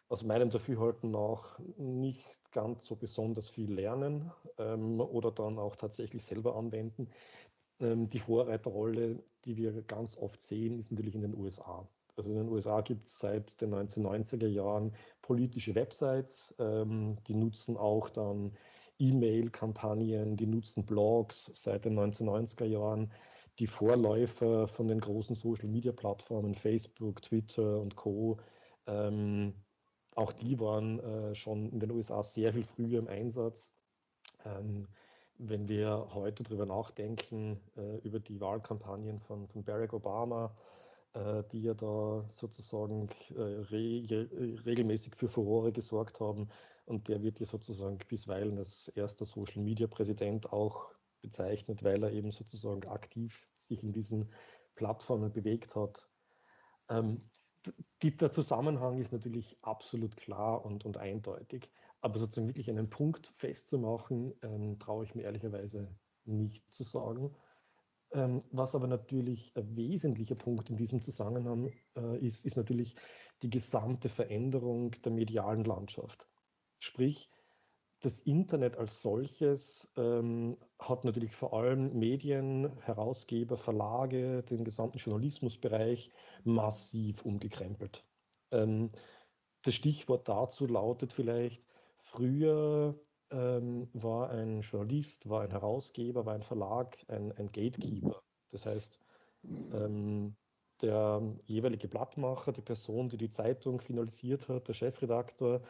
aus 0.08 0.24
meinem 0.24 0.50
Dafürhalten 0.50 1.10
nach 1.10 1.58
nicht 1.78 2.24
ganz 2.52 2.86
so 2.86 2.96
besonders 2.96 3.50
viel 3.50 3.72
lernen 3.72 4.30
ähm, 4.58 5.00
oder 5.00 5.32
dann 5.32 5.58
auch 5.58 5.74
tatsächlich 5.74 6.24
selber 6.24 6.54
anwenden. 6.54 7.08
Ähm, 7.80 8.08
die 8.08 8.18
Vorreiterrolle, 8.18 9.22
die 9.44 9.56
wir 9.56 9.82
ganz 9.82 10.16
oft 10.16 10.40
sehen, 10.42 10.78
ist 10.78 10.90
natürlich 10.90 11.14
in 11.14 11.22
den 11.22 11.36
USA. 11.36 11.88
Also 12.16 12.30
in 12.30 12.36
den 12.36 12.48
USA 12.48 12.80
gibt 12.80 13.08
es 13.08 13.18
seit 13.18 13.60
den 13.60 13.74
1990er 13.74 14.46
Jahren 14.46 14.92
politische 15.20 15.74
Websites, 15.74 16.54
ähm, 16.58 17.16
die 17.26 17.34
nutzen 17.34 17.76
auch 17.76 18.08
dann 18.08 18.56
E-Mail-Kampagnen, 18.98 20.36
die 20.36 20.46
nutzen 20.46 20.86
Blogs 20.86 21.50
seit 21.52 21.84
den 21.84 21.98
1990er 21.98 22.64
Jahren. 22.64 23.12
Die 23.58 23.66
Vorläufer 23.66 24.66
von 24.66 24.88
den 24.88 25.00
großen 25.00 25.34
Social-Media-Plattformen 25.34 26.54
Facebook, 26.54 27.22
Twitter 27.22 27.80
und 27.80 27.96
Co. 27.96 28.38
Ähm, 28.86 29.54
auch 30.14 30.32
die 30.32 30.58
waren 30.60 31.00
äh, 31.00 31.34
schon 31.34 31.70
in 31.70 31.80
den 31.80 31.90
USA 31.90 32.22
sehr 32.22 32.52
viel 32.52 32.64
früher 32.64 32.98
im 32.98 33.08
Einsatz. 33.08 33.70
Ähm, 34.44 34.88
wenn 35.38 35.68
wir 35.68 36.08
heute 36.14 36.42
darüber 36.42 36.66
nachdenken, 36.66 37.60
äh, 37.76 37.98
über 37.98 38.20
die 38.20 38.40
Wahlkampagnen 38.40 39.20
von, 39.20 39.46
von 39.48 39.64
Barack 39.64 39.92
Obama, 39.92 40.54
äh, 41.14 41.42
die 41.52 41.62
ja 41.62 41.74
da 41.74 42.24
sozusagen 42.32 43.08
äh, 43.34 43.40
re 43.40 44.28
regelmäßig 44.64 45.14
für 45.16 45.28
Furore 45.28 45.72
gesorgt 45.72 46.20
haben. 46.20 46.48
Und 46.86 47.08
der 47.08 47.22
wird 47.22 47.40
ja 47.40 47.46
sozusagen 47.46 47.98
bisweilen 48.08 48.58
als 48.58 48.88
erster 48.88 49.24
Social 49.24 49.62
Media 49.62 49.86
Präsident 49.86 50.52
auch 50.52 50.92
bezeichnet, 51.20 51.82
weil 51.82 52.02
er 52.02 52.12
eben 52.12 52.30
sozusagen 52.30 52.86
aktiv 52.88 53.48
sich 53.58 53.82
in 53.82 53.92
diesen 53.92 54.30
Plattformen 54.76 55.32
bewegt 55.32 55.74
hat. 55.74 56.08
Ähm, 56.88 57.22
die, 58.02 58.16
der 58.16 58.30
Zusammenhang 58.30 58.98
ist 58.98 59.12
natürlich 59.12 59.56
absolut 59.62 60.16
klar 60.16 60.64
und, 60.64 60.84
und 60.84 60.96
eindeutig. 60.96 61.68
Aber 62.06 62.20
sozusagen 62.20 62.46
wirklich 62.46 62.70
einen 62.70 62.88
Punkt 62.88 63.32
festzumachen, 63.36 64.32
ähm, 64.42 64.78
traue 64.78 65.02
ich 65.02 65.16
mir 65.16 65.24
ehrlicherweise 65.24 65.88
nicht 66.24 66.62
zu 66.72 66.84
sagen. 66.84 67.34
Ähm, 68.12 68.38
was 68.52 68.76
aber 68.76 68.86
natürlich 68.86 69.50
ein 69.56 69.74
wesentlicher 69.74 70.36
Punkt 70.36 70.70
in 70.70 70.76
diesem 70.76 71.02
Zusammenhang 71.02 71.72
äh, 71.96 72.24
ist, 72.24 72.44
ist 72.44 72.56
natürlich 72.56 72.94
die 73.42 73.50
gesamte 73.50 74.08
Veränderung 74.08 74.92
der 75.04 75.10
medialen 75.10 75.64
Landschaft. 75.64 76.28
Sprich, 76.78 77.28
das 77.98 78.20
Internet 78.20 78.76
als 78.76 79.02
solches 79.02 79.90
ähm, 79.96 80.58
hat 80.78 81.04
natürlich 81.04 81.34
vor 81.34 81.54
allem 81.54 81.98
Medien, 81.98 82.70
Herausgeber, 82.82 83.56
Verlage, 83.56 84.44
den 84.44 84.62
gesamten 84.62 84.98
Journalismusbereich 84.98 86.12
massiv 86.44 87.24
umgekrempelt. 87.24 88.04
Ähm, 88.52 88.92
das 89.62 89.74
Stichwort 89.74 90.28
dazu 90.28 90.66
lautet 90.66 91.12
vielleicht, 91.12 91.65
früher 92.06 92.98
ähm, 93.30 93.88
war 93.92 94.30
ein 94.30 94.60
Journalist, 94.60 95.28
war 95.28 95.42
ein 95.42 95.50
Herausgeber, 95.50 96.24
war 96.24 96.34
ein 96.34 96.42
Verlag, 96.42 96.96
ein, 97.08 97.32
ein 97.32 97.50
Gatekeeper. 97.50 98.22
Das 98.50 98.64
heißt, 98.66 99.00
ähm, 99.44 100.36
der 100.82 101.22
jeweilige 101.44 101.88
Blattmacher, 101.88 102.52
die 102.52 102.62
Person, 102.62 103.08
die 103.08 103.16
die 103.16 103.30
Zeitung 103.30 103.80
finalisiert 103.80 104.48
hat, 104.48 104.68
der 104.68 104.74
Chefredaktor, 104.74 105.62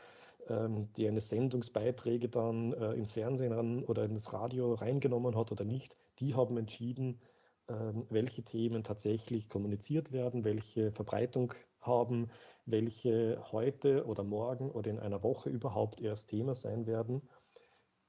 ähm, 0.49 0.93
die 0.97 1.09
eine 1.09 1.21
Sendungsbeiträge 1.21 2.28
dann 2.28 2.73
äh, 2.75 2.93
ins 2.93 3.12
Fernsehen 3.12 3.52
ran 3.52 3.83
oder 3.85 4.05
ins 4.05 4.33
Radio 4.33 4.75
reingenommen 4.75 5.37
hat 5.37 5.52
oder 5.52 5.64
nicht, 5.64 5.97
die 6.19 6.35
haben 6.35 6.59
entschieden, 6.59 7.21
ähm, 7.69 8.07
welche 8.11 8.43
Themen 8.43 8.85
tatsächlich 8.85 9.49
kommuniziert 9.49 10.12
werden, 10.12 10.45
welche 10.45 10.93
Verbreitung 10.93 11.55
haben, 11.87 12.31
welche 12.64 13.43
heute 13.52 14.07
oder 14.07 14.25
morgen 14.25 14.71
oder 14.71 14.90
in 14.90 14.99
einer 14.99 15.23
Woche 15.23 15.50
überhaupt 15.50 16.00
erst 16.00 16.28
Thema 16.28 16.55
sein 16.55 16.87
werden. 16.87 17.28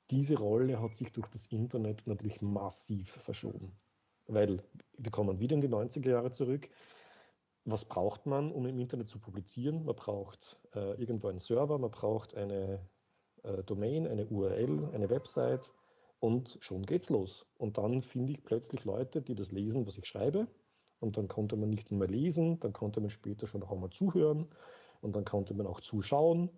Diese 0.10 0.38
Rolle 0.38 0.82
hat 0.82 0.98
sich 0.98 1.12
durch 1.12 1.28
das 1.28 1.48
Internet 1.48 2.08
natürlich 2.08 2.42
massiv 2.42 3.12
verschoben, 3.12 3.78
weil 4.28 4.64
wir 4.98 5.12
kommen 5.12 5.40
wieder 5.40 5.56
in 5.56 5.62
die 5.62 5.70
90er 5.70 6.10
Jahre 6.10 6.32
zurück 6.32 6.70
was 7.68 7.84
braucht 7.84 8.26
man, 8.26 8.52
um 8.52 8.66
im 8.66 8.80
Internet 8.80 9.10
zu 9.10 9.20
publizieren? 9.20 9.84
Man 9.84 9.96
braucht 9.96 10.58
äh, 10.74 10.94
irgendwo 11.00 11.28
einen 11.28 11.40
Server, 11.40 11.78
man 11.78 11.92
braucht 11.92 12.34
eine 12.34 12.80
äh, 13.44 13.62
Domain, 13.64 14.08
eine 14.08 14.26
URL, 14.26 14.90
eine 14.94 15.10
Website 15.10 15.74
und 16.20 16.58
schon 16.62 16.86
geht's 16.86 17.10
los. 17.10 17.46
Und 17.58 17.78
dann 17.78 18.02
finde 18.02 18.32
ich 18.32 18.44
plötzlich 18.44 18.86
Leute, 18.86 19.22
die 19.22 19.36
das 19.36 19.52
lesen, 19.52 19.86
was 19.86 19.98
ich 19.98 20.06
schreibe. 20.06 20.48
Und 21.00 21.18
dann 21.18 21.28
konnte 21.28 21.56
man 21.56 21.70
nicht 21.70 21.92
nur 21.92 22.08
lesen, 22.08 22.60
dann 22.60 22.74
konnte 22.74 23.02
man 23.02 23.10
später 23.10 23.48
schon 23.48 23.64
auch 23.64 23.72
einmal 23.72 23.92
zuhören 23.92 24.48
und 25.02 25.16
dann 25.16 25.26
konnte 25.26 25.54
man 25.54 25.68
auch 25.68 25.80
zuschauen 25.80 26.50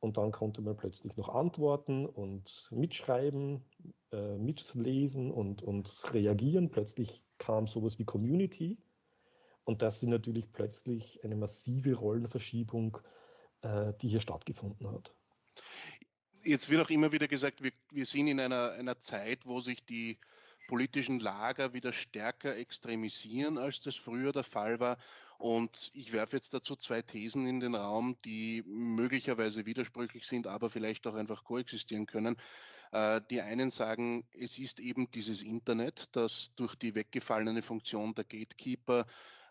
und 0.00 0.16
dann 0.16 0.32
konnte 0.32 0.60
man 0.60 0.76
plötzlich 0.76 1.16
noch 1.16 1.28
antworten 1.28 2.06
und 2.06 2.68
mitschreiben, 2.70 3.64
äh, 4.12 4.36
mitlesen 4.36 5.30
und, 5.30 5.62
und 5.62 6.02
reagieren. 6.12 6.70
Plötzlich 6.70 7.24
kam 7.38 7.66
sowas 7.66 7.98
wie 7.98 8.04
Community 8.04 8.76
und 9.64 9.82
das 9.82 10.02
ist 10.02 10.08
natürlich 10.08 10.52
plötzlich 10.52 11.22
eine 11.24 11.36
massive 11.36 11.94
Rollenverschiebung, 11.94 12.98
äh, 13.62 13.92
die 14.00 14.08
hier 14.08 14.20
stattgefunden 14.20 14.90
hat. 14.90 15.14
Jetzt 16.44 16.70
wird 16.70 16.80
auch 16.84 16.90
immer 16.90 17.10
wieder 17.10 17.26
gesagt, 17.26 17.62
wir, 17.62 17.72
wir 17.90 18.06
sind 18.06 18.28
in 18.28 18.38
einer, 18.38 18.72
einer 18.72 19.00
Zeit, 19.00 19.44
wo 19.46 19.58
sich 19.60 19.84
die 19.84 20.18
politischen 20.66 21.20
Lager 21.20 21.72
wieder 21.72 21.92
stärker 21.92 22.56
extremisieren, 22.56 23.58
als 23.58 23.82
das 23.82 23.96
früher 23.96 24.32
der 24.32 24.42
Fall 24.42 24.80
war. 24.80 24.98
Und 25.38 25.90
ich 25.92 26.12
werfe 26.12 26.36
jetzt 26.36 26.54
dazu 26.54 26.76
zwei 26.76 27.02
Thesen 27.02 27.46
in 27.46 27.60
den 27.60 27.74
Raum, 27.74 28.16
die 28.24 28.62
möglicherweise 28.66 29.66
widersprüchlich 29.66 30.26
sind, 30.26 30.46
aber 30.46 30.70
vielleicht 30.70 31.06
auch 31.06 31.14
einfach 31.14 31.44
koexistieren 31.44 32.06
können. 32.06 32.36
Äh, 32.92 33.20
die 33.30 33.42
einen 33.42 33.70
sagen, 33.70 34.26
es 34.32 34.58
ist 34.58 34.80
eben 34.80 35.10
dieses 35.10 35.42
Internet, 35.42 36.16
das 36.16 36.54
durch 36.56 36.74
die 36.74 36.94
weggefallene 36.94 37.62
Funktion 37.62 38.14
der 38.14 38.24
Gatekeeper 38.24 39.06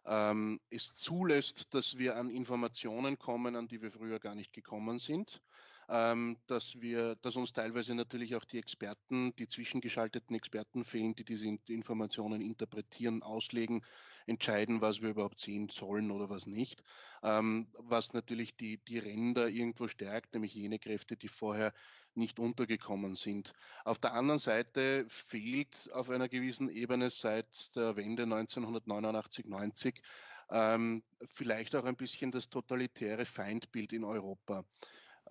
ähm, 0.05 0.59
es 0.69 0.93
zulässt, 0.93 1.73
dass 1.73 1.97
wir 1.97 2.15
an 2.15 2.29
Informationen 2.29 3.17
kommen, 3.17 3.55
an 3.55 3.67
die 3.67 3.81
wir 3.81 3.91
früher 3.91 4.19
gar 4.19 4.35
nicht 4.35 4.53
gekommen 4.53 4.99
sind. 4.99 5.41
Ähm, 5.87 6.37
dass 6.47 6.81
wir, 6.81 7.15
dass 7.17 7.35
uns 7.35 7.53
teilweise 7.53 7.93
natürlich 7.93 8.35
auch 8.35 8.45
die 8.45 8.57
Experten, 8.57 9.35
die 9.35 9.47
zwischengeschalteten 9.47 10.35
Experten 10.35 10.83
fehlen, 10.83 11.15
die 11.15 11.23
diese 11.23 11.45
Informationen 11.67 12.41
interpretieren, 12.41 13.21
auslegen, 13.21 13.83
entscheiden, 14.25 14.81
was 14.81 15.01
wir 15.01 15.09
überhaupt 15.09 15.39
sehen 15.39 15.69
sollen 15.69 16.09
oder 16.09 16.29
was 16.29 16.47
nicht. 16.47 16.83
Ähm, 17.21 17.67
was 17.77 18.13
natürlich 18.13 18.55
die, 18.55 18.77
die 18.77 18.97
Ränder 18.97 19.47
irgendwo 19.47 19.87
stärkt, 19.87 20.33
nämlich 20.33 20.55
jene 20.55 20.79
Kräfte, 20.79 21.17
die 21.17 21.27
vorher 21.27 21.73
nicht 22.15 22.39
untergekommen 22.39 23.15
sind. 23.15 23.53
Auf 23.83 23.99
der 23.99 24.13
anderen 24.13 24.39
Seite 24.39 25.05
fehlt 25.07 25.89
auf 25.93 26.09
einer 26.09 26.29
gewissen 26.29 26.69
Ebene 26.69 27.11
seit 27.11 27.75
der 27.75 27.95
Wende 27.95 28.23
1989, 28.23 29.45
90 29.45 30.01
ähm, 30.49 31.03
vielleicht 31.27 31.75
auch 31.75 31.85
ein 31.85 31.95
bisschen 31.95 32.31
das 32.31 32.49
totalitäre 32.49 33.25
Feindbild 33.25 33.93
in 33.93 34.03
Europa. 34.03 34.63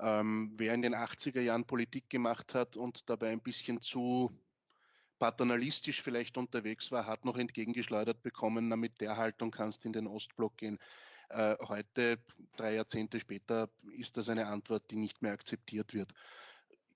Ähm, 0.00 0.52
wer 0.56 0.74
in 0.74 0.82
den 0.82 0.94
80er 0.94 1.40
Jahren 1.40 1.64
Politik 1.64 2.10
gemacht 2.10 2.54
hat 2.54 2.76
und 2.76 3.08
dabei 3.08 3.30
ein 3.30 3.40
bisschen 3.40 3.80
zu 3.80 4.30
paternalistisch 5.18 6.02
vielleicht 6.02 6.36
unterwegs 6.36 6.90
war, 6.90 7.06
hat 7.06 7.24
noch 7.24 7.36
entgegengeschleudert 7.36 8.22
bekommen, 8.22 8.68
na 8.68 8.76
mit 8.76 9.00
der 9.00 9.16
Haltung 9.16 9.50
kannst 9.50 9.84
du 9.84 9.88
in 9.88 9.92
den 9.92 10.06
Ostblock 10.06 10.56
gehen. 10.56 10.78
Äh, 11.28 11.56
heute, 11.60 12.18
drei 12.56 12.74
Jahrzehnte 12.74 13.20
später, 13.20 13.70
ist 13.96 14.16
das 14.16 14.28
eine 14.28 14.46
Antwort, 14.46 14.90
die 14.90 14.96
nicht 14.96 15.22
mehr 15.22 15.32
akzeptiert 15.32 15.94
wird 15.94 16.12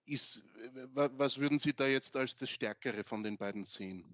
ist, 0.08 0.44
was 0.94 1.38
würden 1.38 1.58
Sie 1.58 1.74
da 1.74 1.86
jetzt 1.86 2.16
als 2.16 2.36
das 2.36 2.50
Stärkere 2.50 3.04
von 3.04 3.22
den 3.22 3.36
beiden 3.36 3.64
sehen? 3.64 4.04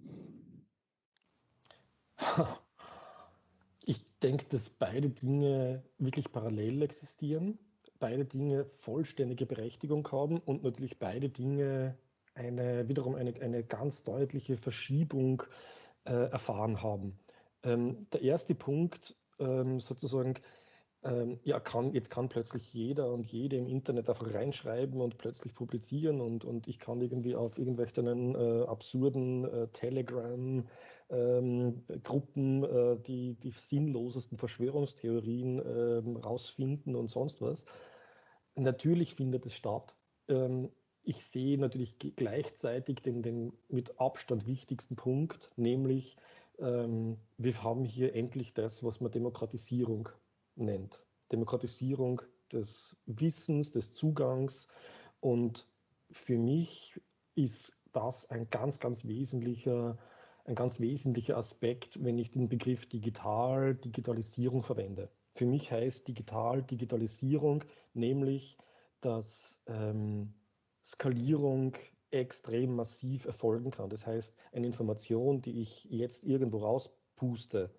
Ich 3.87 4.05
denke, 4.23 4.47
dass 4.47 4.71
beide 4.71 5.11
Dinge 5.11 5.85
wirklich 5.99 6.33
parallel 6.33 6.83
existieren, 6.83 7.59
beide 8.05 8.27
Dinge 8.27 8.67
vollständige 8.67 9.47
Berechtigung 9.47 10.07
haben 10.13 10.37
und 10.37 10.63
natürlich 10.63 10.99
beide 10.99 11.31
Dinge 11.31 11.97
eine, 12.35 12.87
wiederum 12.87 13.15
eine, 13.15 13.33
eine 13.41 13.65
ganz 13.65 14.03
deutliche 14.03 14.59
Verschiebung 14.59 15.43
äh, 16.05 16.13
erfahren 16.13 16.83
haben. 16.83 17.19
Ähm, 17.63 18.07
der 18.13 18.21
erste 18.21 18.55
Punkt, 18.55 19.17
ähm, 19.39 19.81
sozusagen, 19.81 20.35
ähm, 21.03 21.41
ja, 21.45 21.61
kann, 21.61 21.95
jetzt 21.95 22.11
kann 22.11 22.29
plötzlich 22.29 22.75
jeder 22.75 23.11
und 23.11 23.27
jede 23.27 23.57
im 23.57 23.67
Internet 23.67 24.11
einfach 24.11 24.35
reinschreiben 24.35 25.01
und 25.01 25.17
plötzlich 25.17 25.55
publizieren 25.55 26.21
und, 26.21 26.45
und 26.45 26.69
ich 26.69 26.79
kann 26.79 27.01
irgendwie 27.01 27.35
auf 27.35 27.57
irgendwelchen 27.57 28.35
äh, 28.35 28.65
absurden 28.67 29.47
äh, 29.47 29.69
Telegram-Gruppen 29.69 30.65
ähm, 31.09 32.65
äh, 32.65 32.97
die, 33.07 33.35
die 33.37 33.51
sinnlosesten 33.51 34.37
Verschwörungstheorien 34.37 35.63
ähm, 35.65 36.17
rausfinden 36.17 36.95
und 36.97 37.09
sonst 37.11 37.41
was. 37.41 37.65
Natürlich 38.57 39.15
findet 39.15 39.47
es 39.47 39.55
statt. 39.55 39.97
Ähm, 40.29 40.71
ich 41.03 41.25
sehe 41.25 41.59
natürlich 41.59 41.97
gleichzeitig 41.99 43.03
den, 43.03 43.23
den 43.23 43.53
mit 43.69 44.01
Abstand 44.01 44.47
wichtigsten 44.47 44.97
Punkt, 44.97 45.51
nämlich 45.57 46.17
ähm, 46.59 47.19
wir 47.37 47.63
haben 47.63 47.85
hier 47.85 48.15
endlich 48.15 48.55
das, 48.55 48.83
was 48.83 49.01
man 49.01 49.13
Demokratisierung 49.13 50.09
nennt. 50.57 51.05
Demokratisierung 51.33 52.23
des 52.53 52.97
Wissens, 53.07 53.73
des 53.73 53.93
Zugangs. 53.93 54.69
Und 55.21 55.69
für 56.11 56.39
mich 56.39 57.01
ist 57.35 57.77
das 57.93 58.31
ein 58.31 58.49
ganz, 58.51 58.79
ganz 58.79 59.05
wesentlicher, 59.05 59.99
ein 60.45 60.55
ganz 60.55 60.81
wesentlicher 60.81 61.37
Aspekt, 61.37 62.03
wenn 62.05 62.19
ich 62.19 62.31
den 62.31 62.49
Begriff 62.49 62.87
digital, 62.87 63.75
Digitalisierung 63.75 64.63
verwende. 64.63 65.11
Für 65.35 65.47
mich 65.47 65.73
heißt 65.73 66.07
digital, 66.07 66.63
Digitalisierung 66.63 67.65
nämlich, 67.93 68.57
dass 69.01 69.61
ähm, 69.67 70.33
Skalierung 70.85 71.77
extrem 72.11 72.77
massiv 72.77 73.25
erfolgen 73.25 73.73
kann. 73.73 73.91
Das 73.91 74.07
heißt, 74.07 74.37
eine 74.53 74.67
Information, 74.67 75.43
die 75.43 75.61
ich 75.61 75.85
jetzt 75.87 76.25
irgendwo 76.25 76.59
rauspuste, 76.59 77.75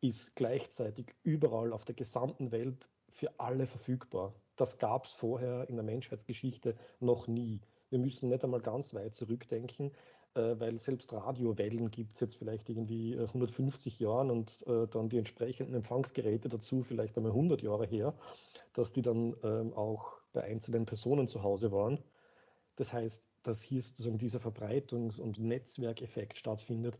ist 0.00 0.34
gleichzeitig 0.34 1.14
überall 1.22 1.72
auf 1.72 1.84
der 1.84 1.94
gesamten 1.94 2.50
Welt 2.50 2.88
für 3.10 3.38
alle 3.38 3.66
verfügbar. 3.66 4.34
Das 4.56 4.78
gab 4.78 5.04
es 5.04 5.12
vorher 5.12 5.68
in 5.68 5.76
der 5.76 5.84
Menschheitsgeschichte 5.84 6.76
noch 6.98 7.28
nie. 7.28 7.60
Wir 7.88 7.98
müssen 8.00 8.28
nicht 8.28 8.42
einmal 8.42 8.60
ganz 8.60 8.94
weit 8.94 9.14
zurückdenken. 9.14 9.92
Äh, 10.36 10.60
weil 10.60 10.78
selbst 10.78 11.12
Radiowellen 11.12 11.90
gibt 11.90 12.14
es 12.14 12.20
jetzt 12.20 12.36
vielleicht 12.36 12.68
irgendwie 12.68 13.18
150 13.18 13.98
Jahren 13.98 14.30
und 14.30 14.64
äh, 14.66 14.86
dann 14.86 15.08
die 15.08 15.18
entsprechenden 15.18 15.74
Empfangsgeräte 15.74 16.48
dazu 16.48 16.82
vielleicht 16.82 17.16
einmal 17.16 17.32
100 17.32 17.62
Jahre 17.62 17.86
her, 17.86 18.14
dass 18.74 18.92
die 18.92 19.02
dann 19.02 19.34
ähm, 19.42 19.72
auch 19.72 20.18
bei 20.32 20.44
einzelnen 20.44 20.84
Personen 20.84 21.26
zu 21.28 21.42
Hause 21.42 21.72
waren. 21.72 21.98
Das 22.76 22.92
heißt, 22.92 23.28
dass 23.42 23.62
hier 23.62 23.80
sozusagen 23.80 24.18
dieser 24.18 24.38
Verbreitungs- 24.38 25.18
und 25.18 25.38
Netzwerkeffekt 25.38 26.36
stattfindet, 26.36 26.98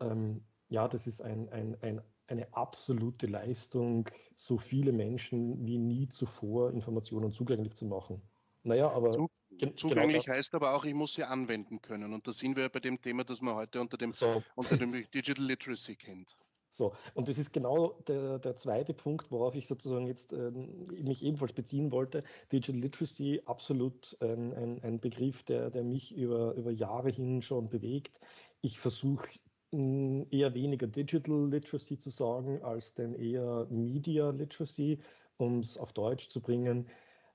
ähm, 0.00 0.42
ja, 0.68 0.88
das 0.88 1.06
ist 1.06 1.20
ein, 1.20 1.48
ein, 1.50 1.76
ein, 1.80 2.02
eine 2.26 2.52
absolute 2.52 3.28
Leistung, 3.28 4.08
so 4.34 4.58
viele 4.58 4.90
Menschen 4.92 5.64
wie 5.64 5.78
nie 5.78 6.08
zuvor 6.08 6.72
Informationen 6.72 7.30
zugänglich 7.32 7.76
zu 7.76 7.86
machen. 7.86 8.20
Naja, 8.64 8.90
aber. 8.90 9.28
Genau 9.58 9.72
zugänglich 9.72 10.24
genau 10.24 10.36
heißt 10.36 10.54
aber 10.54 10.74
auch, 10.74 10.84
ich 10.84 10.94
muss 10.94 11.14
sie 11.14 11.24
anwenden 11.24 11.80
können. 11.80 12.12
Und 12.12 12.26
da 12.26 12.32
sind 12.32 12.56
wir 12.56 12.68
bei 12.68 12.80
dem 12.80 13.00
Thema, 13.00 13.24
das 13.24 13.40
man 13.40 13.54
heute 13.54 13.80
unter 13.80 13.96
dem, 13.96 14.12
so. 14.12 14.42
unter 14.54 14.76
dem 14.76 14.92
Digital 14.92 15.44
Literacy 15.44 15.96
kennt. 15.96 16.36
So, 16.76 16.92
und 17.14 17.28
das 17.28 17.38
ist 17.38 17.52
genau 17.52 18.02
der, 18.06 18.38
der 18.38 18.54
zweite 18.54 18.92
Punkt, 18.92 19.30
worauf 19.30 19.54
ich 19.54 19.66
sozusagen 19.66 20.06
jetzt 20.06 20.34
äh, 20.34 20.50
mich 20.50 21.24
ebenfalls 21.24 21.54
beziehen 21.54 21.90
wollte. 21.90 22.22
Digital 22.52 22.82
Literacy, 22.82 23.40
absolut 23.46 24.14
ein, 24.20 24.52
ein, 24.52 24.82
ein 24.82 25.00
Begriff, 25.00 25.42
der, 25.44 25.70
der 25.70 25.84
mich 25.84 26.14
über, 26.14 26.52
über 26.54 26.70
Jahre 26.70 27.08
hin 27.08 27.40
schon 27.40 27.70
bewegt. 27.70 28.20
Ich 28.60 28.78
versuche 28.78 29.26
eher 29.72 30.54
weniger 30.54 30.86
Digital 30.86 31.48
Literacy 31.48 31.98
zu 31.98 32.10
sagen, 32.10 32.62
als 32.62 32.92
denn 32.92 33.14
eher 33.14 33.66
Media 33.70 34.30
Literacy, 34.30 34.98
um 35.38 35.60
es 35.60 35.78
auf 35.78 35.94
Deutsch 35.94 36.28
zu 36.28 36.42
bringen. 36.42 36.88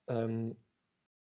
Ähm, 0.07 0.55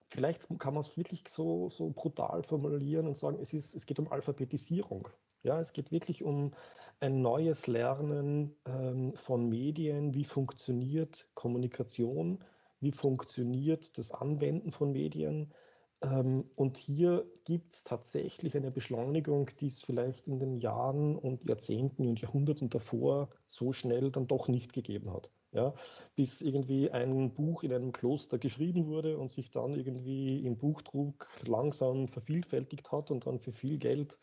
vielleicht 0.10 0.48
kann 0.60 0.74
man 0.74 0.82
es 0.82 0.98
wirklich 0.98 1.24
so, 1.28 1.70
so 1.70 1.90
brutal 1.92 2.44
formulieren 2.44 3.08
und 3.08 3.18
sagen, 3.18 3.40
es, 3.42 3.54
ist, 3.54 3.76
es 3.76 3.86
geht 3.86 4.00
um 4.00 4.12
Alphabetisierung. 4.12 5.08
Ja, 5.44 5.60
es 5.60 5.72
geht 5.72 5.92
wirklich 5.92 6.24
um 6.24 6.54
ein 7.00 7.22
neues 7.22 7.68
Lernen 7.68 8.56
ähm, 8.66 9.14
von 9.16 9.48
Medien. 9.48 10.14
Wie 10.14 10.26
funktioniert 10.26 11.30
Kommunikation? 11.34 12.44
Wie 12.82 12.92
funktioniert 12.92 13.98
das 13.98 14.12
Anwenden 14.12 14.72
von 14.72 14.92
Medien? 14.92 15.54
Ähm, 16.02 16.50
und 16.56 16.78
hier 16.78 17.26
gibt 17.46 17.76
es 17.76 17.84
tatsächlich 17.84 18.56
eine 18.56 18.72
Beschleunigung, 18.72 19.50
die 19.60 19.68
es 19.68 19.82
vielleicht 19.82 20.28
in 20.28 20.40
den 20.40 20.58
Jahren 20.58 21.16
und 21.16 21.46
Jahrzehnten 21.46 22.08
und 22.08 22.20
Jahrhunderten 22.22 22.70
davor 22.70 23.30
so 23.48 23.74
schnell 23.74 24.12
dann 24.12 24.28
doch 24.28 24.48
nicht 24.48 24.74
gegeben 24.74 25.14
hat. 25.14 25.32
Ja, 25.52 25.74
bis 26.16 26.42
irgendwie 26.42 26.92
ein 26.92 27.34
Buch 27.34 27.64
in 27.64 27.74
einem 27.74 27.92
Kloster 27.92 28.38
geschrieben 28.38 28.86
wurde 28.86 29.18
und 29.18 29.32
sich 29.32 29.50
dann 29.50 29.74
irgendwie 29.74 30.46
im 30.46 30.58
Buchdruck 30.58 31.28
langsam 31.44 32.08
vervielfältigt 32.08 32.92
hat 32.92 33.10
und 33.10 33.26
dann 33.26 33.40
für 33.40 33.52
viel 33.52 33.80
Geld 33.80 34.20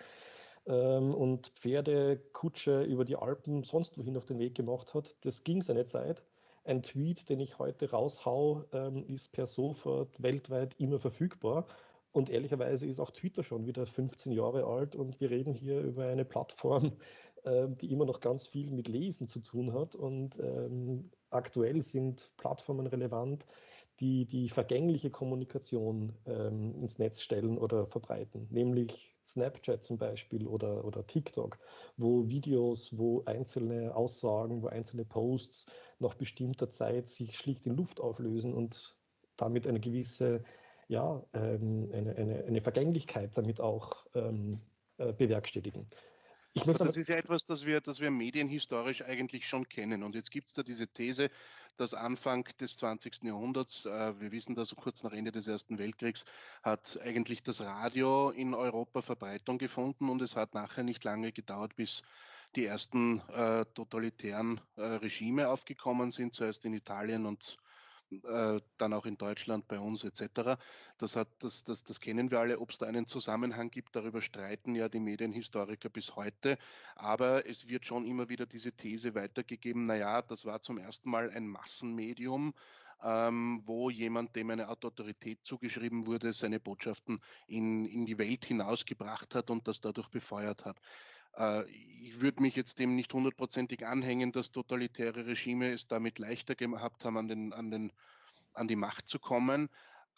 ähm, 0.66 1.14
und 1.14 1.49
Pferdekutsche 1.49 2.83
über 2.83 3.04
die 3.04 3.16
Alpen 3.16 3.62
sonst 3.62 3.99
wohin 3.99 4.16
auf 4.16 4.26
den 4.26 4.38
Weg 4.38 4.54
gemacht 4.54 4.95
hat. 4.95 5.16
Das 5.23 5.42
ging 5.45 5.62
seine 5.62 5.85
Zeit. 5.85 6.23
Ein 6.64 6.83
Tweet, 6.83 7.28
den 7.28 7.40
ich 7.40 7.59
heute 7.59 7.90
raushau, 7.90 8.64
ähm, 8.73 9.04
ist 9.06 9.33
per 9.33 9.47
sofort 9.47 10.21
weltweit 10.21 10.75
immer 10.78 10.99
verfügbar. 10.99 11.66
Und 12.11 12.30
ehrlicherweise 12.30 12.87
ist 12.87 12.99
auch 12.99 13.11
Twitter 13.11 13.45
schon 13.45 13.66
wieder 13.66 13.87
15 13.87 14.33
Jahre 14.33 14.64
alt 14.64 14.97
und 14.97 15.21
wir 15.21 15.30
reden 15.30 15.54
hier 15.54 15.80
über 15.80 16.06
eine 16.06 16.25
Plattform, 16.25 16.92
äh, 17.45 17.68
die 17.68 17.92
immer 17.92 18.04
noch 18.04 18.21
ganz 18.21 18.49
viel 18.49 18.71
mit 18.71 18.88
Lesen 18.88 19.28
zu 19.28 19.40
tun 19.40 19.73
hat. 19.75 19.95
Und 19.95 20.38
ähm, 20.40 21.11
aktuell 21.30 21.83
sind 21.83 22.30
Plattformen 22.37 22.87
relevant, 22.87 23.47
die 24.00 24.26
die 24.26 24.49
vergängliche 24.49 25.11
Kommunikation 25.11 26.12
ähm, 26.26 26.75
ins 26.83 26.99
Netz 26.99 27.23
stellen 27.23 27.56
oder 27.59 27.87
verbreiten, 27.87 28.47
nämlich 28.50 29.14
Snapchat 29.26 29.85
zum 29.85 29.99
Beispiel 29.99 30.47
oder, 30.47 30.85
oder 30.85 31.06
TikTok, 31.06 31.59
wo 31.97 32.28
Videos, 32.28 32.97
wo 32.97 33.23
einzelne 33.25 33.95
Aussagen, 33.95 34.62
wo 34.62 34.68
einzelne 34.68 35.04
Posts 35.04 35.66
nach 35.99 36.14
bestimmter 36.14 36.68
Zeit 36.68 37.09
sich 37.09 37.37
schlicht 37.37 37.66
in 37.66 37.76
Luft 37.76 38.00
auflösen 38.00 38.54
und 38.54 38.97
damit 39.37 39.66
eine 39.66 39.80
gewisse, 39.80 40.45
ja, 40.88 41.25
ähm, 41.33 41.88
eine, 41.92 42.14
eine, 42.16 42.45
eine 42.45 42.61
Vergänglichkeit 42.61 43.37
damit 43.37 43.61
auch 43.61 44.06
ähm, 44.14 44.61
äh, 44.99 45.12
bewerkstelligen. 45.12 45.87
Das 46.64 46.96
ist 46.96 47.08
ja 47.08 47.16
etwas, 47.16 47.44
das 47.44 47.66
wir, 47.66 47.80
das 47.80 48.00
wir 48.00 48.10
medienhistorisch 48.10 49.02
eigentlich 49.02 49.46
schon 49.46 49.68
kennen. 49.68 50.02
Und 50.02 50.14
jetzt 50.14 50.30
gibt 50.30 50.48
es 50.48 50.54
da 50.54 50.62
diese 50.62 50.88
These, 50.88 51.30
dass 51.76 51.94
Anfang 51.94 52.44
des 52.60 52.76
20. 52.78 53.25
Jahrhunderts, 53.25 53.84
äh, 53.84 54.18
wir 54.20 54.32
wissen 54.32 54.54
das 54.54 54.75
kurz 54.75 55.02
nach 55.02 55.12
Ende 55.12 55.32
des 55.32 55.46
Ersten 55.46 55.78
Weltkriegs, 55.78 56.25
hat 56.62 56.99
eigentlich 57.02 57.42
das 57.42 57.60
Radio 57.60 58.30
in 58.30 58.54
Europa 58.54 59.02
Verbreitung 59.02 59.58
gefunden 59.58 60.08
und 60.08 60.23
es 60.23 60.36
hat 60.36 60.54
nachher 60.54 60.82
nicht 60.82 61.04
lange 61.04 61.32
gedauert, 61.32 61.76
bis 61.76 62.02
die 62.54 62.64
ersten 62.64 63.21
äh, 63.28 63.66
totalitären 63.75 64.60
äh, 64.76 64.82
Regime 64.82 65.49
aufgekommen 65.49 66.10
sind, 66.10 66.34
zuerst 66.34 66.64
in 66.64 66.73
Italien 66.73 67.26
und 67.26 67.58
äh, 68.10 68.60
dann 68.78 68.92
auch 68.92 69.06
in 69.06 69.19
Deutschland 69.19 69.66
bei 69.69 69.78
uns 69.78 70.04
etc. 70.04 70.58
Das, 70.99 71.16
hat, 71.16 71.28
das, 71.40 71.64
das, 71.64 71.84
das 71.84 72.00
kennen 72.00 72.30
wir 72.30 72.40
alle. 72.40 72.60
Ob 72.60 72.71
es 72.71 72.78
da 72.78 72.86
einen 72.86 73.06
Zusammenhang 73.06 73.71
gibt, 73.71 73.97
darüber 73.97 74.21
streiten 74.21 74.75
ja 74.75 74.88
die 74.88 75.00
Medienhistoriker 75.00 75.88
bis 75.88 76.14
heute. 76.16 76.58
Aber 76.95 77.49
es 77.49 77.69
wird 77.69 77.86
schon 77.86 78.04
immer 78.04 78.28
wieder 78.28 78.47
diese 78.47 78.73
These 78.73 79.14
weitergegeben, 79.14 79.84
naja, 79.84 80.23
das 80.23 80.45
war 80.45 80.62
zum 80.62 80.78
ersten 80.78 81.10
Mal 81.10 81.30
ein 81.30 81.49
Massenmedium, 81.49 82.54
ähm, 83.02 83.60
wo 83.64 83.90
jemand, 83.90 84.34
dem 84.36 84.50
eine 84.50 84.69
Autorität 84.69 85.45
zugeschrieben 85.45 86.06
wurde, 86.06 86.32
seine 86.32 86.60
Botschaften 86.60 87.21
in, 87.47 87.86
in 87.86 88.06
die 88.06 88.19
Welt 88.19 88.45
hinausgebracht 88.45 89.34
hat 89.34 89.50
und 89.50 89.69
das 89.69 89.80
dadurch 89.80 90.08
befeuert 90.08 90.64
hat. 90.64 90.80
Äh, 91.36 91.68
ich 91.70 92.20
würde 92.20 92.42
mich 92.42 92.56
jetzt 92.56 92.78
dem 92.78 92.94
nicht 92.94 93.12
hundertprozentig 93.12 93.86
anhängen, 93.86 94.32
dass 94.32 94.52
totalitäre 94.52 95.26
Regime 95.26 95.72
es 95.72 95.86
damit 95.86 96.18
leichter 96.18 96.54
gehabt 96.54 97.04
haben, 97.04 97.16
an, 97.16 97.28
den, 97.28 97.52
an, 97.52 97.70
den, 97.70 97.92
an 98.54 98.68
die 98.68 98.76
Macht 98.76 99.08
zu 99.08 99.18
kommen. 99.18 99.68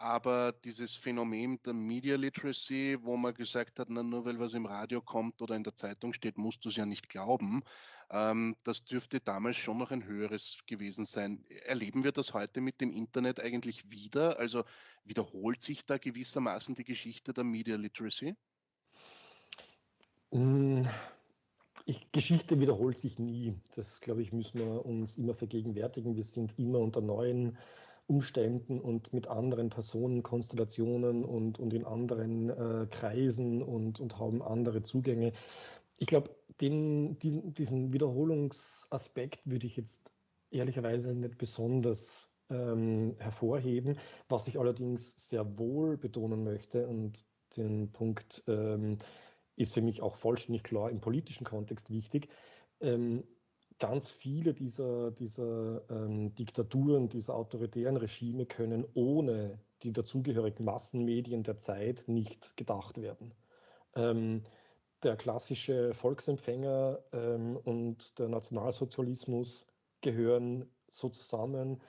Aber 0.01 0.53
dieses 0.53 0.95
Phänomen 0.95 1.61
der 1.65 1.73
Media 1.75 2.15
Literacy, 2.17 2.99
wo 3.03 3.17
man 3.17 3.35
gesagt 3.35 3.81
hat, 3.81 3.89
na, 3.91 4.05
nur 4.05 4.25
weil 4.25 4.39
was 4.39 4.55
im 4.55 4.67
Radio 4.67 5.03
kommt 5.03 5.43
oder 5.43 5.57
in 5.57 5.65
der 5.65 5.75
Zeitung 5.75 6.13
steht, 6.13 6.39
musst 6.39 6.65
du 6.65 6.69
es 6.69 6.77
ja 6.77 6.87
nicht 6.87 7.09
glauben, 7.09 7.65
ähm, 8.11 8.55
das 8.63 8.85
dürfte 8.85 9.21
damals 9.21 9.57
schon 9.57 9.79
noch 9.79 9.91
ein 9.91 10.05
höheres 10.05 10.59
gewesen 10.67 11.05
sein. 11.05 11.45
Erleben 11.65 12.05
wir 12.05 12.13
das 12.13 12.33
heute 12.33 12.61
mit 12.61 12.81
dem 12.81 12.93
Internet 12.93 13.41
eigentlich 13.41 13.91
wieder? 13.91 14.39
Also 14.39 14.63
wiederholt 15.05 15.63
sich 15.63 15.85
da 15.85 15.99
gewissermaßen 15.99 16.77
die 16.77 16.85
Geschichte 16.85 17.33
der 17.33 17.45
Media 17.45 17.77
Literacy? 17.77 18.37
Hm, 20.33 20.87
ich, 21.87 22.13
Geschichte 22.13 22.61
wiederholt 22.61 22.99
sich 22.99 23.19
nie. 23.19 23.55
Das, 23.75 24.01
glaube 24.01 24.23
ich, 24.23 24.33
müssen 24.33 24.59
wir 24.59 24.85
uns 24.85 25.17
immer 25.17 25.35
vergegenwärtigen. 25.35 26.17
Wir 26.17 26.25
sind 26.25 26.59
immer 26.59 26.81
unter 26.81 27.01
neuen 27.01 27.57
Umständen 28.07 28.81
und 28.81 29.13
mit 29.13 29.29
anderen 29.29 29.71
Personenkonstellationen 29.71 31.25
und, 31.25 31.59
und 31.59 31.73
in 31.73 31.85
anderen 31.85 32.51
äh, 32.51 32.87
Kreisen 32.91 33.63
und, 33.63 34.01
und 34.01 34.19
haben 34.19 34.43
andere 34.43 34.83
Zugänge. 34.83 35.33
Ich 35.99 36.07
glaube, 36.07 36.31
den, 36.61 37.19
die, 37.19 37.41
diesen 37.53 37.93
Wiederholungsaspekt 37.93 39.41
würde 39.47 39.67
ich 39.67 39.77
jetzt 39.77 40.13
ehrlicherweise 40.51 41.15
nicht 41.15 41.39
besonders 41.39 42.29
ähm, 42.51 43.15
hervorheben. 43.19 43.99
Was 44.29 44.49
ich 44.49 44.59
allerdings 44.59 45.29
sehr 45.29 45.59
wohl 45.59 45.97
betonen 45.97 46.45
möchte 46.45 46.87
und 46.87 47.25
den 47.57 47.93
Punkt 47.93 48.43
ähm, 48.47 48.99
ist 49.59 49.75
für 49.75 49.83
mich 49.83 50.03
auch 50.03 50.17
vollständig 50.17 50.63
klar 50.63 50.91
im 50.91 51.01
politischen 51.01 51.45
Kontext 51.45 51.91
wichtig. 51.91 52.29
Ähm, 52.81 53.25
ganz 53.79 54.11
viele 54.11 54.55
dieser, 54.55 55.11
dieser 55.11 55.83
ähm, 55.91 56.35
Diktaturen, 56.35 57.09
dieser 57.09 57.35
autoritären 57.35 57.97
Regime 57.97 58.47
können 58.47 58.87
ohne 58.95 59.59
die 59.83 59.93
dazugehörigen 59.93 60.65
Massenmedien 60.65 61.43
der 61.43 61.59
Zeit 61.59 62.05
nicht 62.07 62.57
gedacht 62.57 63.01
werden. 63.01 63.35
Ähm, 63.95 64.43
der 65.03 65.17
klassische 65.17 65.95
Volksempfänger 65.95 66.99
ähm, 67.13 67.57
und 67.57 68.19
der 68.19 68.29
Nationalsozialismus 68.29 69.67
gehören 70.01 70.69
so 70.89 71.09
zusammen. 71.09 71.81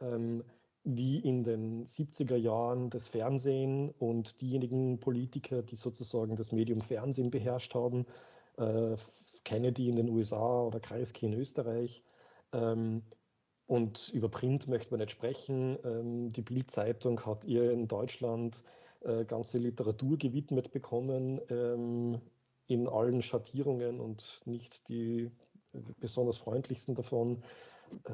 Ähm, 0.00 0.44
wie 0.84 1.18
in 1.18 1.44
den 1.44 1.86
70er 1.86 2.36
Jahren 2.36 2.90
das 2.90 3.08
Fernsehen 3.08 3.90
und 3.98 4.40
diejenigen 4.40 5.00
Politiker, 5.00 5.62
die 5.62 5.76
sozusagen 5.76 6.36
das 6.36 6.52
Medium 6.52 6.80
Fernsehen 6.80 7.30
beherrscht 7.30 7.74
haben, 7.74 8.06
äh, 8.56 8.96
Kennedy 9.44 9.88
in 9.88 9.96
den 9.96 10.08
USA 10.08 10.62
oder 10.62 10.80
Kreisky 10.80 11.26
in 11.26 11.34
Österreich. 11.34 12.02
Ähm, 12.52 13.02
und 13.66 14.08
über 14.14 14.30
Print 14.30 14.66
möchte 14.68 14.90
man 14.90 15.00
nicht 15.00 15.10
sprechen. 15.10 15.78
Ähm, 15.84 16.32
die 16.32 16.42
Bild-Zeitung 16.42 17.24
hat 17.26 17.44
ihr 17.44 17.70
in 17.70 17.86
Deutschland 17.86 18.62
äh, 19.00 19.24
ganze 19.24 19.58
Literatur 19.58 20.16
gewidmet 20.16 20.70
bekommen 20.72 21.40
ähm, 21.50 22.20
in 22.66 22.88
allen 22.88 23.22
Schattierungen 23.22 24.00
und 24.00 24.40
nicht 24.44 24.88
die 24.88 25.30
besonders 26.00 26.38
freundlichsten 26.38 26.94
davon. 26.94 27.42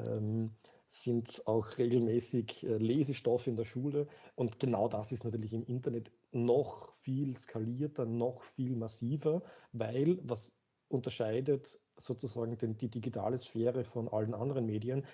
Ähm, 0.07 0.51
sind 0.95 1.43
auch 1.47 1.77
regelmäßig 1.77 2.63
äh, 2.63 2.77
Lesestoff 2.77 3.49
in 3.49 3.57
der 3.57 3.65
Schule. 3.65 4.07
Und 4.37 4.61
genau 4.61 4.87
das 4.87 5.11
ist 5.11 5.25
natürlich 5.25 5.53
im 5.53 5.65
Internet 5.65 6.13
noch 6.31 6.93
viel 7.01 7.37
skalierter, 7.37 8.07
noch 8.07 8.43
viel 8.43 8.77
massiver, 8.77 9.43
weil 9.73 10.21
was 10.23 10.57
unterscheidet 10.89 11.81
sozusagen 11.99 12.57
den, 12.59 12.77
die 12.77 12.89
digitale 12.89 13.39
Sphäre 13.39 13.83
von 13.85 14.09
allen 14.09 14.35
anderen 14.35 14.67
Medien, 14.67 15.05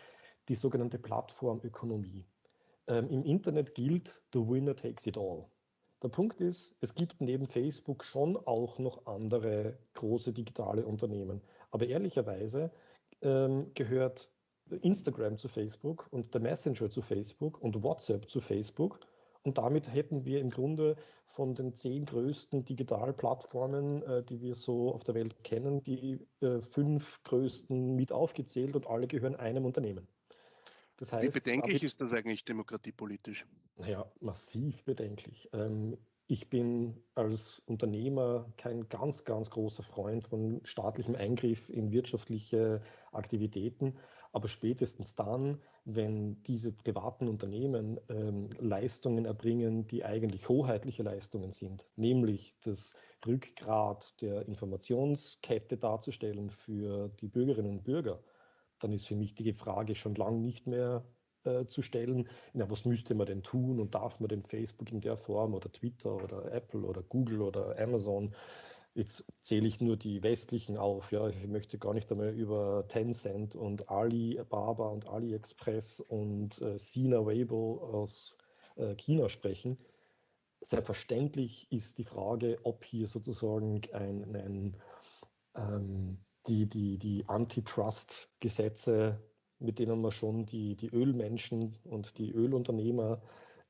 die 0.48 0.54
sogenannte 0.54 0.98
Plattformökonomie. 0.98 2.26
Ähm, 2.86 3.08
Im 3.08 3.24
Internet 3.24 3.74
gilt, 3.74 4.20
the 4.34 4.40
winner 4.40 4.76
takes 4.76 5.06
it 5.06 5.16
all. 5.16 5.46
Der 6.02 6.08
Punkt 6.08 6.42
ist, 6.42 6.76
es 6.82 6.94
gibt 6.94 7.22
neben 7.22 7.46
Facebook 7.46 8.04
schon 8.04 8.36
auch 8.36 8.78
noch 8.78 9.06
andere 9.06 9.78
große 9.94 10.34
digitale 10.34 10.84
Unternehmen. 10.84 11.40
Aber 11.70 11.86
ehrlicherweise 11.86 12.70
ähm, 13.22 13.70
gehört 13.74 14.30
Instagram 14.76 15.38
zu 15.38 15.48
Facebook 15.48 16.08
und 16.10 16.32
der 16.34 16.40
Messenger 16.40 16.90
zu 16.90 17.02
Facebook 17.02 17.60
und 17.60 17.82
WhatsApp 17.82 18.28
zu 18.28 18.40
Facebook. 18.40 19.00
Und 19.42 19.58
damit 19.58 19.92
hätten 19.92 20.24
wir 20.24 20.40
im 20.40 20.50
Grunde 20.50 20.96
von 21.26 21.54
den 21.54 21.74
zehn 21.74 22.04
größten 22.04 22.64
Digitalplattformen, 22.64 24.02
äh, 24.02 24.22
die 24.24 24.40
wir 24.40 24.54
so 24.54 24.92
auf 24.92 25.04
der 25.04 25.14
Welt 25.14 25.42
kennen, 25.44 25.82
die 25.82 26.26
äh, 26.40 26.60
fünf 26.60 27.22
größten 27.22 27.94
mit 27.94 28.12
aufgezählt 28.12 28.74
und 28.74 28.86
alle 28.86 29.06
gehören 29.06 29.36
einem 29.36 29.64
Unternehmen. 29.64 30.06
Das 30.96 31.12
heißt, 31.12 31.34
Wie 31.34 31.40
bedenklich 31.40 31.82
ist 31.82 32.00
das 32.00 32.12
eigentlich 32.12 32.44
demokratiepolitisch? 32.44 33.46
Naja, 33.76 34.04
massiv 34.20 34.84
bedenklich. 34.84 35.48
Ähm, 35.52 35.96
ich 36.26 36.48
bin 36.48 37.02
als 37.14 37.60
Unternehmer 37.66 38.52
kein 38.56 38.88
ganz, 38.88 39.24
ganz 39.24 39.50
großer 39.50 39.82
Freund 39.82 40.22
von 40.22 40.60
staatlichem 40.64 41.16
Eingriff 41.16 41.68
in 41.70 41.90
wirtschaftliche 41.90 42.82
Aktivitäten. 43.10 43.96
Aber 44.32 44.48
spätestens 44.48 45.16
dann, 45.16 45.60
wenn 45.84 46.42
diese 46.44 46.72
privaten 46.72 47.26
Unternehmen 47.26 47.98
ähm, 48.08 48.50
Leistungen 48.60 49.24
erbringen, 49.24 49.86
die 49.88 50.04
eigentlich 50.04 50.48
hoheitliche 50.48 51.02
Leistungen 51.02 51.52
sind, 51.52 51.88
nämlich 51.96 52.56
das 52.62 52.94
Rückgrat 53.26 54.20
der 54.22 54.46
Informationskette 54.46 55.76
darzustellen 55.76 56.50
für 56.50 57.08
die 57.20 57.28
Bürgerinnen 57.28 57.78
und 57.78 57.84
Bürger, 57.84 58.22
dann 58.78 58.92
ist 58.92 59.08
für 59.08 59.16
mich 59.16 59.34
die 59.34 59.52
Frage 59.52 59.94
schon 59.94 60.14
lange 60.14 60.38
nicht 60.38 60.66
mehr 60.66 61.04
äh, 61.44 61.66
zu 61.66 61.82
stellen, 61.82 62.28
na, 62.52 62.70
was 62.70 62.84
müsste 62.84 63.14
man 63.14 63.26
denn 63.26 63.42
tun 63.42 63.80
und 63.80 63.94
darf 63.94 64.20
man 64.20 64.28
denn 64.28 64.42
Facebook 64.42 64.92
in 64.92 65.00
der 65.00 65.16
Form 65.16 65.54
oder 65.54 65.72
Twitter 65.72 66.14
oder 66.14 66.52
Apple 66.52 66.82
oder 66.82 67.02
Google 67.02 67.42
oder 67.42 67.78
Amazon 67.78 68.34
Jetzt 68.94 69.24
zähle 69.42 69.68
ich 69.68 69.80
nur 69.80 69.96
die 69.96 70.22
westlichen 70.22 70.76
auf. 70.76 71.12
Ja, 71.12 71.28
ich 71.28 71.46
möchte 71.46 71.78
gar 71.78 71.94
nicht 71.94 72.10
einmal 72.10 72.30
über 72.30 72.86
Tencent 72.88 73.54
und 73.54 73.88
Alibaba 73.88 74.88
und 74.88 75.06
AliExpress 75.06 76.00
und 76.00 76.60
äh, 76.60 76.76
Sina 76.78 77.24
Weibo 77.24 77.78
aus 77.92 78.36
äh, 78.76 78.96
China 78.96 79.28
sprechen. 79.28 79.78
Selbstverständlich 80.60 81.70
ist 81.70 81.98
die 81.98 82.04
Frage, 82.04 82.58
ob 82.64 82.84
hier 82.84 83.06
sozusagen 83.06 83.80
ein, 83.92 84.34
ein 84.34 84.76
ähm, 85.54 86.18
die, 86.48 86.68
die, 86.68 86.98
die 86.98 87.28
Antitrust-Gesetze, 87.28 89.22
mit 89.58 89.78
denen 89.78 90.00
man 90.00 90.10
schon 90.10 90.46
die, 90.46 90.74
die 90.74 90.88
Ölmenschen 90.88 91.78
und 91.84 92.18
die 92.18 92.32
Ölunternehmer 92.32 93.22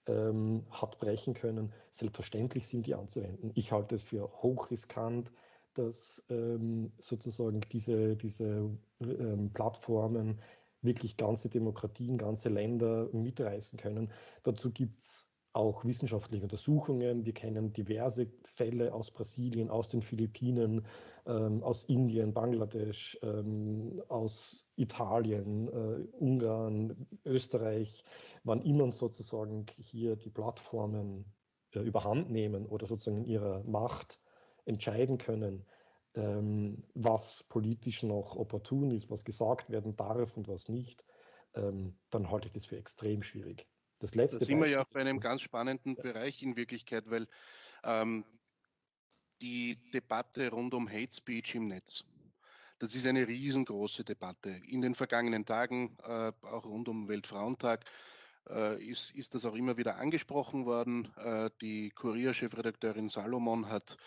ähm, 0.06 0.64
hat 0.70 0.98
brechen 0.98 1.34
können. 1.34 1.72
Selbstverständlich 1.90 2.66
sind 2.66 2.86
die 2.86 2.94
anzuwenden. 2.94 3.52
Ich 3.54 3.72
halte 3.72 3.94
es 3.94 4.04
für 4.04 4.30
hochriskant, 4.42 5.30
dass 5.74 6.24
ähm, 6.28 6.92
sozusagen 6.98 7.60
diese, 7.72 8.16
diese 8.16 8.70
ähm, 9.00 9.50
Plattformen 9.52 10.40
wirklich 10.82 11.16
ganze 11.16 11.48
Demokratien, 11.48 12.18
ganze 12.18 12.48
Länder 12.48 13.08
mitreißen 13.12 13.78
können. 13.78 14.10
Dazu 14.42 14.70
gibt 14.70 15.02
es 15.02 15.30
auch 15.52 15.84
wissenschaftliche 15.84 16.44
Untersuchungen. 16.44 17.24
Wir 17.24 17.34
kennen 17.34 17.72
diverse 17.72 18.28
Fälle 18.44 18.94
aus 18.94 19.10
Brasilien, 19.10 19.68
aus 19.68 19.88
den 19.88 20.02
Philippinen, 20.02 20.86
ähm, 21.26 21.62
aus 21.62 21.84
Indien, 21.84 22.32
Bangladesch, 22.32 23.18
ähm, 23.22 24.00
aus 24.08 24.69
Italien, 24.80 25.68
äh, 25.68 26.06
Ungarn, 26.16 27.06
Österreich, 27.24 28.04
wann 28.44 28.62
immer 28.62 28.90
sozusagen 28.90 29.66
hier 29.76 30.16
die 30.16 30.30
Plattformen 30.30 31.24
äh, 31.74 31.80
überhand 31.80 32.30
nehmen 32.30 32.66
oder 32.66 32.86
sozusagen 32.86 33.18
in 33.18 33.26
ihrer 33.26 33.62
Macht 33.64 34.20
entscheiden 34.64 35.18
können, 35.18 35.66
ähm, 36.14 36.84
was 36.94 37.44
politisch 37.48 38.02
noch 38.02 38.36
opportun 38.36 38.90
ist, 38.90 39.10
was 39.10 39.24
gesagt 39.24 39.70
werden 39.70 39.96
darf 39.96 40.36
und 40.36 40.48
was 40.48 40.68
nicht, 40.68 41.04
ähm, 41.54 41.98
dann 42.10 42.30
halte 42.30 42.48
ich 42.48 42.52
das 42.52 42.66
für 42.66 42.76
extrem 42.76 43.22
schwierig. 43.22 43.66
Das 43.98 44.14
letzte 44.14 44.38
da 44.38 44.44
sind 44.46 44.60
wir 44.60 44.68
ja 44.68 44.82
auch 44.82 44.88
bei 44.88 45.00
einem 45.00 45.20
ganz 45.20 45.42
spannenden 45.42 45.94
Bereich 45.94 46.42
in 46.42 46.56
Wirklichkeit, 46.56 47.10
weil 47.10 47.28
ähm, 47.84 48.24
die 49.42 49.78
Debatte 49.92 50.50
rund 50.50 50.74
um 50.74 50.88
Hate 50.88 51.14
Speech 51.14 51.54
im 51.54 51.66
Netz, 51.66 52.04
das 52.80 52.94
ist 52.94 53.06
eine 53.06 53.28
riesengroße 53.28 54.04
Debatte. 54.04 54.50
In 54.66 54.80
den 54.80 54.94
vergangenen 54.94 55.44
Tagen, 55.44 55.96
äh, 56.02 56.32
auch 56.42 56.64
rund 56.64 56.88
um 56.88 57.08
Weltfrauentag, 57.08 57.84
äh, 58.48 58.82
ist, 58.82 59.14
ist 59.14 59.34
das 59.34 59.44
auch 59.44 59.54
immer 59.54 59.76
wieder 59.76 59.96
angesprochen 59.96 60.64
worden. 60.64 61.08
Äh, 61.16 61.50
die 61.60 61.90
Kurier-Chefredakteurin 61.90 63.10
Salomon 63.10 63.68
hat 63.68 63.98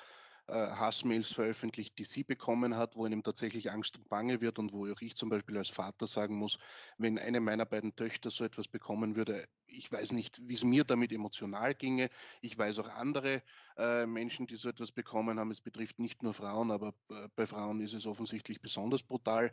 äh, 0.48 0.54
Hassmails 0.54 1.32
veröffentlicht, 1.32 1.98
die 1.98 2.06
sie 2.06 2.24
bekommen 2.24 2.76
hat, 2.76 2.96
wo 2.96 3.06
einem 3.06 3.24
tatsächlich 3.24 3.72
Angst 3.72 3.98
und 3.98 4.10
Bange 4.10 4.42
wird 4.42 4.60
und 4.60 4.74
wo 4.74 4.92
auch 4.92 5.02
ich 5.02 5.16
zum 5.16 5.30
Beispiel 5.30 5.58
als 5.58 5.70
Vater 5.70 6.08
sagen 6.08 6.36
muss, 6.36 6.58
wenn 6.98 7.18
eine 7.18 7.40
meiner 7.40 7.66
beiden 7.66 7.96
Töchter 7.96 8.30
so 8.30 8.44
etwas 8.44 8.68
bekommen 8.68 9.16
würde, 9.16 9.48
ich 9.68 9.92
weiß 9.92 10.12
nicht, 10.12 10.42
wie 10.48 10.54
es 10.54 10.64
mir 10.64 10.84
damit 10.84 11.12
emotional 11.12 11.74
ginge. 11.74 12.10
Ich 12.42 12.58
weiß 12.58 12.80
auch 12.80 12.90
andere 12.90 13.42
äh, 13.78 14.06
Menschen, 14.06 14.48
die 14.48 14.56
so 14.56 14.70
etwas 14.70 14.92
bekommen 14.92 15.40
haben. 15.40 15.52
Es 15.52 15.62
betrifft 15.62 16.00
nicht 16.00 16.24
nur 16.24 16.34
Frauen, 16.34 16.72
aber 16.72 16.94
äh, 17.10 17.28
bei 17.36 17.46
Frauen 17.46 17.80
ist 17.80 17.94
es 17.94 18.06
offensichtlich 18.06 18.62
besonders 18.62 19.02
brutal. 19.02 19.52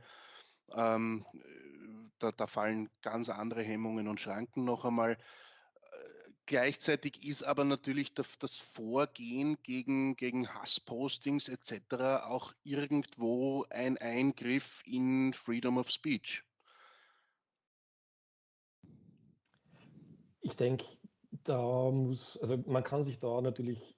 Ähm, 0.73 1.25
äh, 1.35 1.39
da, 2.19 2.33
da 2.33 2.47
fallen 2.47 2.91
ganz 3.01 3.29
andere 3.29 3.63
Hemmungen 3.63 4.09
und 4.09 4.21
Schranken 4.21 4.65
noch 4.65 4.85
einmal. 4.85 5.17
Gleichzeitig 6.51 7.25
ist 7.25 7.45
aber 7.45 7.63
natürlich 7.63 8.13
das 8.13 8.57
Vorgehen 8.57 9.57
gegen, 9.63 10.17
gegen 10.17 10.53
Hasspostings 10.53 11.49
etc. 11.49 12.25
auch 12.25 12.53
irgendwo 12.65 13.67
ein 13.71 13.97
Eingriff 13.99 14.83
in 14.85 15.33
Freedom 15.33 15.79
of 15.79 15.89
Speech. 15.89 16.43
Ich 20.41 20.57
denke, 20.57 20.85
da 21.45 21.93
muss, 21.93 22.37
also 22.39 22.57
man 22.67 22.83
kann 22.83 23.05
sich 23.05 23.21
da 23.21 23.41
natürlich 23.41 23.97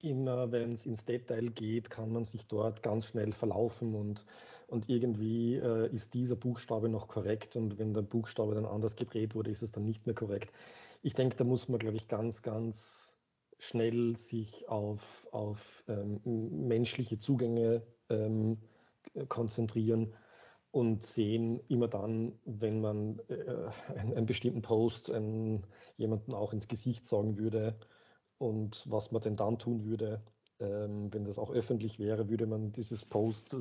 immer, 0.00 0.52
wenn 0.52 0.72
es 0.72 0.84
ins 0.84 1.06
Detail 1.06 1.48
geht, 1.48 1.88
kann 1.88 2.12
man 2.12 2.26
sich 2.26 2.46
dort 2.48 2.82
ganz 2.82 3.06
schnell 3.06 3.32
verlaufen 3.32 3.94
und, 3.94 4.26
und 4.66 4.90
irgendwie 4.90 5.54
äh, 5.54 5.90
ist 5.94 6.12
dieser 6.12 6.36
Buchstabe 6.36 6.90
noch 6.90 7.08
korrekt 7.08 7.56
und 7.56 7.78
wenn 7.78 7.94
der 7.94 8.02
Buchstabe 8.02 8.54
dann 8.54 8.66
anders 8.66 8.94
gedreht 8.94 9.34
wurde, 9.34 9.50
ist 9.50 9.62
es 9.62 9.70
dann 9.70 9.86
nicht 9.86 10.04
mehr 10.04 10.14
korrekt 10.14 10.52
ich 11.02 11.14
denke, 11.14 11.36
da 11.36 11.44
muss 11.44 11.68
man, 11.68 11.78
glaube 11.78 11.96
ich, 11.96 12.08
ganz, 12.08 12.42
ganz 12.42 13.14
schnell 13.58 14.16
sich 14.16 14.68
auf, 14.68 15.28
auf 15.32 15.84
ähm, 15.88 16.20
menschliche 16.24 17.18
Zugänge 17.18 17.82
ähm, 18.08 18.58
konzentrieren 19.28 20.14
und 20.70 21.04
sehen 21.04 21.60
immer 21.68 21.88
dann, 21.88 22.38
wenn 22.44 22.80
man 22.80 23.20
äh, 23.28 23.68
einen, 23.94 24.14
einen, 24.14 24.26
bestimmten 24.26 24.62
Post 24.62 25.10
einen, 25.10 25.66
jemanden 25.96 26.34
auch 26.34 26.52
ins 26.52 26.66
Gesicht 26.66 27.06
sagen 27.06 27.36
würde 27.36 27.78
und 28.38 28.84
was 28.88 29.12
man 29.12 29.22
denn 29.22 29.36
dann 29.36 29.58
tun 29.58 29.84
würde, 29.84 30.22
ähm, 30.60 31.12
wenn 31.12 31.24
das 31.24 31.38
auch 31.38 31.52
öffentlich 31.52 31.98
wäre, 31.98 32.28
würde 32.28 32.46
man 32.46 32.72
dieses 32.72 33.04
Post 33.04 33.54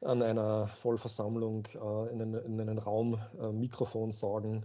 an 0.00 0.22
einer 0.22 0.68
Vollversammlung 0.68 1.66
äh, 1.74 2.12
in, 2.12 2.22
einen, 2.22 2.34
in, 2.34 2.60
einen, 2.60 2.78
Raum 2.78 3.18
äh, 3.40 3.50
Mikrofon 3.52 4.12
sagen 4.12 4.64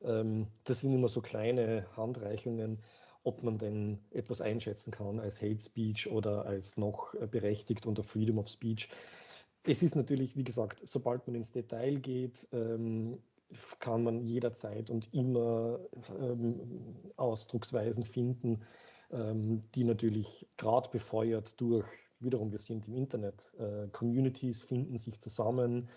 das 0.00 0.80
sind 0.80 0.94
immer 0.94 1.08
so 1.08 1.20
kleine 1.20 1.86
Handreichungen, 1.96 2.82
ob 3.22 3.42
man 3.42 3.58
denn 3.58 3.98
etwas 4.10 4.40
einschätzen 4.40 4.90
kann 4.90 5.20
als 5.20 5.42
Hate 5.42 5.60
Speech 5.60 6.10
oder 6.10 6.46
als 6.46 6.76
noch 6.76 7.14
berechtigt 7.30 7.86
unter 7.86 8.02
Freedom 8.02 8.38
of 8.38 8.48
Speech. 8.48 8.88
Es 9.64 9.82
ist 9.82 9.96
natürlich, 9.96 10.36
wie 10.36 10.44
gesagt, 10.44 10.80
sobald 10.88 11.26
man 11.26 11.36
ins 11.36 11.52
Detail 11.52 11.96
geht, 11.96 12.48
ähm, 12.52 13.18
kann 13.78 14.02
man 14.04 14.22
jederzeit 14.22 14.88
und 14.88 15.12
immer 15.12 15.80
ähm, 16.18 16.96
Ausdrucksweisen 17.16 18.04
finden, 18.04 18.62
die 19.74 19.82
natürlich 19.82 20.46
gerade 20.56 20.88
befeuert 20.88 21.60
durch, 21.60 21.84
wiederum, 22.20 22.52
wir 22.52 22.60
sind 22.60 22.86
im 22.86 22.94
Internet, 22.94 23.50
äh, 23.58 23.88
Communities 23.88 24.62
finden 24.62 24.98
sich 24.98 25.18
zusammen, 25.20 25.88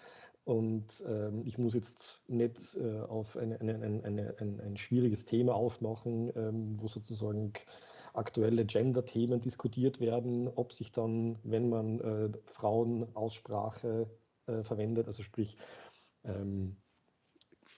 und 0.45 1.03
ähm, 1.07 1.43
ich 1.45 1.57
muss 1.57 1.73
jetzt 1.73 2.21
nicht 2.27 2.75
äh, 2.75 2.99
auf 3.01 3.37
eine, 3.37 3.59
eine, 3.61 3.75
eine, 4.03 4.35
ein, 4.39 4.77
schwieriges 4.77 5.23
Thema 5.23 5.55
aufmachen, 5.55 6.31
ähm, 6.35 6.81
wo 6.81 6.87
sozusagen 6.87 7.53
aktuelle 8.13 8.65
Gender-Themen 8.65 9.39
diskutiert 9.39 9.99
werden, 10.01 10.49
ob 10.49 10.73
sich 10.73 10.91
dann, 10.91 11.39
wenn 11.43 11.69
man 11.69 11.99
äh, 12.01 12.29
Frauenaussprache 12.45 14.09
äh, 14.47 14.63
verwendet, 14.63 15.07
also 15.07 15.23
sprich 15.23 15.57
ähm, 16.25 16.75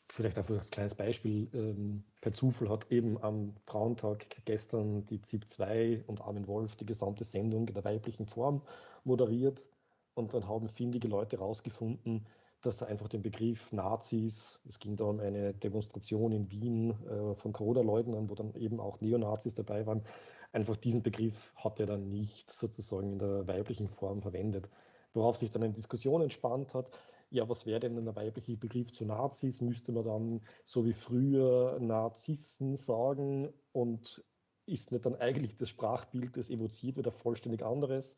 vielleicht 0.10 0.38
einfach 0.38 0.56
als 0.56 0.72
kleines 0.72 0.96
Beispiel, 0.96 1.48
ähm, 1.54 2.04
per 2.22 2.34
Zufall 2.34 2.70
hat 2.70 2.92
eben 2.92 3.22
am 3.22 3.54
Frauentag 3.68 4.26
gestern 4.46 5.06
die 5.06 5.22
ZIP 5.22 5.48
2 5.48 6.04
und 6.08 6.22
Armin 6.22 6.48
Wolf 6.48 6.76
die 6.76 6.86
gesamte 6.86 7.24
Sendung 7.26 7.68
in 7.68 7.74
der 7.76 7.84
weiblichen 7.84 8.26
Form 8.26 8.62
moderiert 9.04 9.70
und 10.16 10.34
dann 10.34 10.48
haben 10.48 10.70
findige 10.70 11.08
Leute 11.08 11.38
herausgefunden, 11.38 12.26
dass 12.66 12.84
einfach 12.84 13.08
den 13.08 13.22
Begriff 13.22 13.72
Nazis, 13.72 14.60
es 14.68 14.80
ging 14.80 14.96
da 14.96 15.06
um 15.06 15.20
eine 15.20 15.54
Demonstration 15.54 16.32
in 16.32 16.50
Wien 16.52 16.92
äh, 17.08 17.36
von 17.36 17.54
Corona-Leugnern, 17.54 18.30
wo 18.30 18.36
dann 18.36 18.54
eben 18.56 18.80
auch 18.80 19.02
Neonazis 19.02 19.56
dabei 19.56 19.86
waren, 19.86 20.04
einfach 20.52 20.78
diesen 20.78 21.04
Begriff 21.04 21.54
hat 21.56 21.80
er 21.80 21.86
dann 21.86 22.10
nicht 22.10 22.52
sozusagen 22.52 23.14
in 23.14 23.20
der 23.20 23.48
weiblichen 23.48 23.88
Form 23.88 24.22
verwendet. 24.22 24.70
Worauf 25.14 25.38
sich 25.38 25.52
dann 25.52 25.64
eine 25.64 25.74
Diskussion 25.74 26.22
entspannt 26.22 26.74
hat, 26.74 26.90
ja, 27.30 27.48
was 27.50 27.66
wäre 27.66 27.80
denn 27.80 27.98
ein 27.98 28.16
weiblicher 28.16 28.56
Begriff 28.56 28.92
zu 28.94 29.06
Nazis? 29.06 29.62
Müsste 29.62 29.92
man 29.92 30.06
dann 30.06 30.42
so 30.64 30.86
wie 30.86 30.94
früher 30.94 31.78
Narzissten 31.80 32.76
sagen 32.76 33.52
und 33.72 34.24
ist 34.66 34.92
nicht 34.92 35.06
dann 35.06 35.16
eigentlich 35.16 35.56
das 35.58 35.70
Sprachbild, 35.70 36.38
das 36.38 36.50
evoziert 36.50 36.98
wird, 36.98 37.08
ein 37.08 37.14
vollständig 37.14 37.64
anderes? 37.64 38.18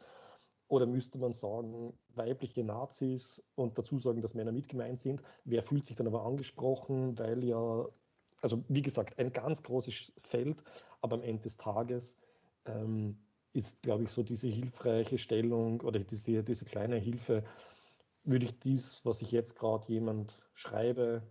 Oder 0.70 0.86
müsste 0.86 1.18
man 1.18 1.34
sagen, 1.34 1.98
weibliche 2.16 2.64
Nazis 2.64 3.44
und 3.56 3.78
dazu 3.78 4.00
sagen, 4.00 4.22
dass 4.22 4.34
Männer 4.34 4.52
mit 4.52 4.68
gemeint 4.68 5.00
sind? 5.00 5.22
Wer 5.46 5.64
fühlt 5.64 5.86
sich 5.86 5.96
dann 5.96 6.08
aber 6.08 6.26
angesprochen, 6.26 7.18
weil 7.18 7.44
ja, 7.44 7.88
also 8.42 8.64
wie 8.68 8.82
gesagt, 8.82 9.18
ein 9.18 9.32
ganz 9.32 9.64
großes 9.64 10.14
Feld, 10.24 10.64
aber 11.02 11.16
am 11.16 11.24
Ende 11.24 11.44
des 11.44 11.58
Tages 11.58 12.18
ähm, 12.66 13.18
ist, 13.54 13.82
glaube 13.82 14.04
ich, 14.04 14.12
so 14.12 14.24
diese 14.24 14.48
hilfreiche 14.48 15.18
Stellung 15.18 15.82
oder 15.82 16.00
diese, 16.00 16.44
diese 16.44 16.66
kleine 16.66 16.98
Hilfe, 16.98 17.44
würde 18.24 18.46
ich 18.46 18.60
dies, 18.60 19.06
was 19.06 19.22
ich 19.22 19.32
jetzt 19.32 19.56
gerade 19.56 19.88
jemand 19.88 20.42
schreibe, 20.54 21.24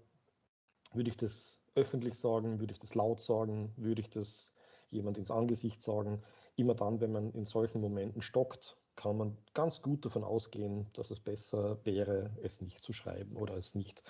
würde 0.94 1.10
ich 1.10 1.16
das 1.18 1.60
öffentlich 1.74 2.14
sagen, 2.18 2.58
würde 2.58 2.72
ich 2.72 2.80
das 2.80 2.94
laut 2.94 3.20
sagen, 3.20 3.72
würde 3.76 4.00
ich 4.00 4.08
das 4.08 4.52
jemand 4.90 5.18
ins 5.18 5.30
Angesicht 5.30 5.82
sagen. 5.82 6.22
Immer 6.56 6.74
dann, 6.74 7.00
wenn 7.00 7.12
man 7.12 7.32
in 7.32 7.44
solchen 7.44 7.82
Momenten 7.82 8.22
stockt, 8.22 8.78
kann 8.96 9.16
man 9.16 9.36
ganz 9.54 9.82
gut 9.82 10.04
davon 10.04 10.24
ausgehen, 10.24 10.86
dass 10.94 11.10
es 11.10 11.20
besser 11.20 11.78
wäre, 11.84 12.30
es 12.42 12.60
nicht 12.60 12.82
zu 12.82 12.92
schreiben 12.92 13.36
oder 13.36 13.56
es 13.56 13.74
nicht 13.74 14.02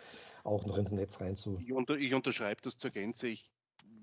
auch 0.44 0.64
noch 0.64 0.78
ins 0.78 0.92
Netz 0.92 1.20
reinzu. 1.20 1.58
Ich, 1.60 1.72
unter, 1.72 1.96
ich 1.96 2.14
unterschreibe 2.14 2.62
das 2.62 2.78
zur 2.78 2.90
Gänze. 2.90 3.28
Ich 3.28 3.50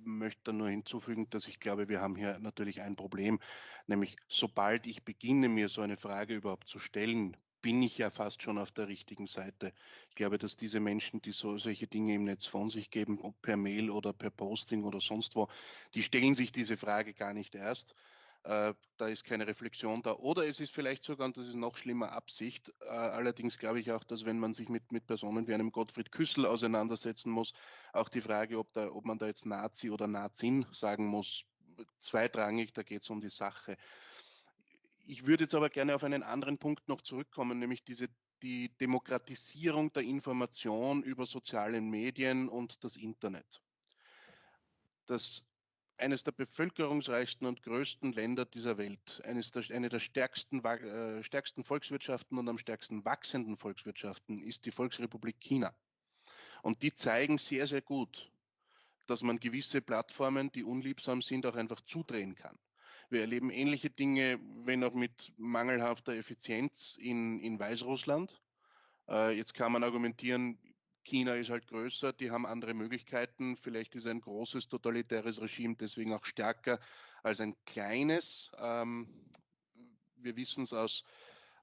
möchte 0.06 0.54
nur 0.54 0.70
hinzufügen, 0.70 1.30
dass 1.30 1.48
ich 1.48 1.60
glaube, 1.60 1.88
wir 1.88 2.02
haben 2.02 2.16
hier 2.16 2.38
natürlich 2.40 2.82
ein 2.82 2.96
Problem, 2.96 3.40
nämlich 3.88 4.18
sobald 4.28 4.86
ich 4.86 5.04
beginne, 5.04 5.48
mir 5.50 5.70
so 5.70 5.82
eine 5.82 5.98
Frage 5.98 6.36
überhaupt 6.36 6.68
zu 6.68 6.80
stellen, 6.80 7.38
bin 7.62 7.82
ich 7.82 7.98
ja 7.98 8.10
fast 8.10 8.44
schon 8.44 8.58
auf 8.58 8.74
der 8.74 8.90
richtigen 8.90 9.26
Seite. 9.26 9.74
Ich 10.10 10.16
glaube, 10.16 10.38
dass 10.38 10.58
diese 10.58 10.82
Menschen, 10.82 11.22
die 11.22 11.32
so 11.32 11.58
solche 11.58 11.88
Dinge 11.88 12.14
im 12.14 12.26
Netz 12.26 12.46
von 12.46 12.70
sich 12.70 12.92
geben, 12.92 13.20
ob 13.22 13.42
per 13.42 13.56
Mail 13.56 13.90
oder 13.90 14.12
per 14.12 14.30
Posting 14.30 14.84
oder 14.84 15.00
sonst 15.00 15.38
wo, 15.38 15.48
die 15.94 16.04
stellen 16.04 16.36
sich 16.36 16.52
diese 16.52 16.76
Frage 16.76 17.14
gar 17.14 17.34
nicht 17.34 17.56
erst. 17.56 17.96
Äh, 18.44 18.74
da 18.98 19.08
ist 19.08 19.24
keine 19.24 19.48
Reflexion 19.48 20.02
da. 20.02 20.14
Oder 20.14 20.46
es 20.46 20.60
ist 20.60 20.72
vielleicht 20.72 21.04
sogar, 21.04 21.28
und 21.28 21.38
das 21.38 21.48
ist 21.48 21.56
noch 21.56 21.78
schlimmer, 21.78 22.12
Absicht. 22.12 22.74
Äh, 22.82 22.90
allerdings 22.90 23.58
glaube 23.58 23.80
ich 23.80 23.92
auch, 23.92 24.04
dass 24.04 24.26
wenn 24.26 24.40
man 24.40 24.54
sich 24.54 24.68
mit, 24.68 24.92
mit 24.92 25.08
Personen 25.08 25.48
wie 25.48 25.54
einem 25.54 25.72
Gottfried 25.72 26.12
Küssel 26.12 26.46
auseinandersetzen 26.46 27.32
muss, 27.32 27.54
auch 27.94 28.10
die 28.10 28.22
Frage, 28.22 28.60
ob, 28.60 28.74
da, 28.74 28.92
ob 28.92 29.06
man 29.06 29.18
da 29.18 29.28
jetzt 29.28 29.46
Nazi 29.46 29.90
oder 29.90 30.08
Nazin 30.08 30.66
sagen 30.72 31.08
muss, 31.08 31.46
zweitrangig, 32.00 32.74
da 32.74 32.84
geht 32.84 33.02
es 33.02 33.10
um 33.10 33.22
die 33.22 33.30
Sache. 33.30 33.78
Ich 35.06 35.26
würde 35.26 35.46
jetzt 35.46 35.56
aber 35.56 35.70
gerne 35.70 35.96
auf 35.96 36.04
einen 36.04 36.24
anderen 36.24 36.58
Punkt 36.58 36.88
noch 36.88 37.02
zurückkommen, 37.02 37.60
nämlich 37.60 37.84
diese 37.84 38.10
die 38.42 38.76
Demokratisierung 38.78 39.94
der 39.94 40.04
Information 40.04 41.02
über 41.02 41.26
soziale 41.26 41.80
Medien 41.80 42.50
und 42.50 42.84
das 42.84 42.98
Internet. 42.98 43.62
Das 45.06 45.46
eines 46.04 46.24
der 46.24 46.34
bevölkerungsreichsten 46.34 47.48
und 47.48 47.64
größten 47.64 48.12
Länder 48.12 48.46
dieser 48.46 48.78
Welt, 48.78 49.22
eines 49.24 49.52
der, 49.52 49.64
eine 49.74 49.88
der 49.88 50.00
stärksten, 50.00 50.64
äh, 50.64 51.24
stärksten 51.24 51.64
Volkswirtschaften 51.64 52.38
und 52.38 52.50
am 52.50 52.58
stärksten 52.58 53.06
wachsenden 53.06 53.56
Volkswirtschaften 53.56 54.42
ist 54.42 54.66
die 54.66 54.72
Volksrepublik 54.72 55.40
China. 55.40 55.74
Und 56.62 56.82
die 56.82 56.94
zeigen 56.94 57.38
sehr, 57.38 57.68
sehr 57.68 57.82
gut, 57.82 58.30
dass 59.08 59.22
man 59.22 59.40
gewisse 59.40 59.82
Plattformen, 59.82 60.52
die 60.52 60.64
unliebsam 60.64 61.22
sind, 61.22 61.46
auch 61.46 61.56
einfach 61.56 61.80
zudrehen 61.82 62.36
kann. 62.36 62.60
Wir 63.10 63.22
erleben 63.22 63.50
ähnliche 63.50 63.90
Dinge, 63.90 64.40
wenn 64.66 64.84
auch 64.84 64.94
mit 64.94 65.32
mangelhafter 65.38 66.14
Effizienz 66.14 66.98
in, 67.00 67.40
in 67.40 67.60
Weißrussland. 67.60 68.42
Äh, 69.08 69.38
jetzt 69.38 69.54
kann 69.54 69.72
man 69.72 69.84
argumentieren, 69.84 70.58
China 71.04 71.36
ist 71.36 71.50
halt 71.50 71.68
größer, 71.68 72.14
die 72.14 72.32
haben 72.32 72.46
andere 72.46 72.74
Möglichkeiten. 72.74 73.58
Vielleicht 73.58 73.96
ist 73.96 74.08
ein 74.08 74.22
großes 74.22 74.68
totalitäres 74.68 75.42
Regime 75.42 75.76
deswegen 75.76 76.14
auch 76.14 76.26
stärker 76.26 76.80
als 77.24 77.42
ein 77.42 77.56
kleines. 77.66 78.52
Ähm, 78.58 79.08
wir 80.16 80.36
wissen 80.36 80.64
es 80.64 80.74
aus, 80.74 81.04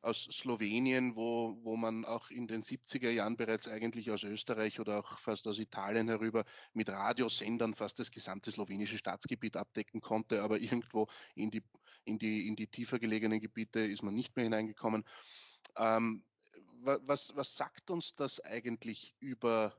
aus 0.02 0.24
Slowenien, 0.24 1.16
wo, 1.16 1.58
wo 1.62 1.76
man 1.76 2.04
auch 2.04 2.30
in 2.30 2.46
den 2.46 2.62
70er 2.62 3.10
Jahren 3.10 3.36
bereits 3.36 3.68
eigentlich 3.68 4.10
aus 4.10 4.22
Österreich 4.22 4.80
oder 4.80 4.98
auch 4.98 5.18
fast 5.18 5.46
aus 5.46 5.58
Italien 5.58 6.08
herüber 6.08 6.44
mit 6.72 6.88
Radiosendern 6.88 7.74
fast 7.74 7.98
das 7.98 8.10
gesamte 8.10 8.50
slowenische 8.50 8.98
Staatsgebiet 8.98 9.56
abdecken 9.56 10.00
konnte, 10.00 10.42
aber 10.42 10.58
irgendwo 10.60 11.06
in 11.34 11.50
die, 11.50 11.62
in 12.04 12.18
die, 12.18 12.46
in 12.46 12.56
die 12.56 12.66
tiefer 12.66 12.98
gelegenen 12.98 13.40
Gebiete 13.40 13.80
ist 13.80 14.02
man 14.02 14.14
nicht 14.14 14.36
mehr 14.36 14.44
hineingekommen. 14.44 15.04
Ähm, 15.76 16.24
was, 16.82 17.34
was 17.36 17.56
sagt 17.56 17.90
uns 17.90 18.14
das 18.14 18.40
eigentlich 18.40 19.14
über, 19.20 19.74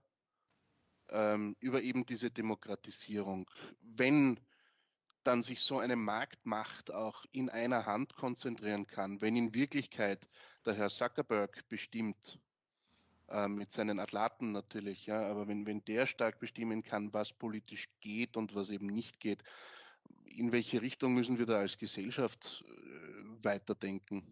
ähm, 1.10 1.56
über 1.60 1.82
eben 1.82 2.06
diese 2.06 2.32
Demokratisierung? 2.32 3.50
Wenn 3.82 4.40
dann 5.24 5.44
sich 5.44 5.62
so 5.62 5.80
eine 5.80 5.96
Marktmacht 5.96 6.92
auch 6.92 7.26
in 7.32 7.50
einer 7.50 7.86
Hand 7.86 8.16
konzentrieren 8.16 8.88
kann, 8.88 9.22
wenn 9.22 9.36
in 9.36 9.54
Wirklichkeit 9.54 10.28
der 10.66 10.74
Herr 10.74 10.90
Zuckerberg 10.90 11.68
bestimmt, 11.70 12.40
äh, 13.28 13.48
mit 13.48 13.72
seinen 13.72 14.00
Atlaten 14.00 14.52
natürlich, 14.52 15.06
ja, 15.06 15.22
aber 15.22 15.48
wenn, 15.48 15.66
wenn 15.66 15.86
der 15.86 16.06
stark 16.06 16.40
bestimmen 16.40 16.84
kann, 16.84 17.14
was 17.14 17.34
politisch 17.34 17.88
geht 18.00 18.36
und 18.36 18.56
was 18.56 18.70
eben 18.70 18.88
nicht 18.88 19.20
geht, 19.20 19.44
in 20.26 20.52
welche 20.52 20.82
Richtung 20.82 21.14
müssen 21.14 21.38
wir 21.38 21.46
da 21.46 21.60
als 21.60 21.78
Gesellschaft 21.78 22.64
äh, 22.68 23.44
weiterdenken? 23.44 24.26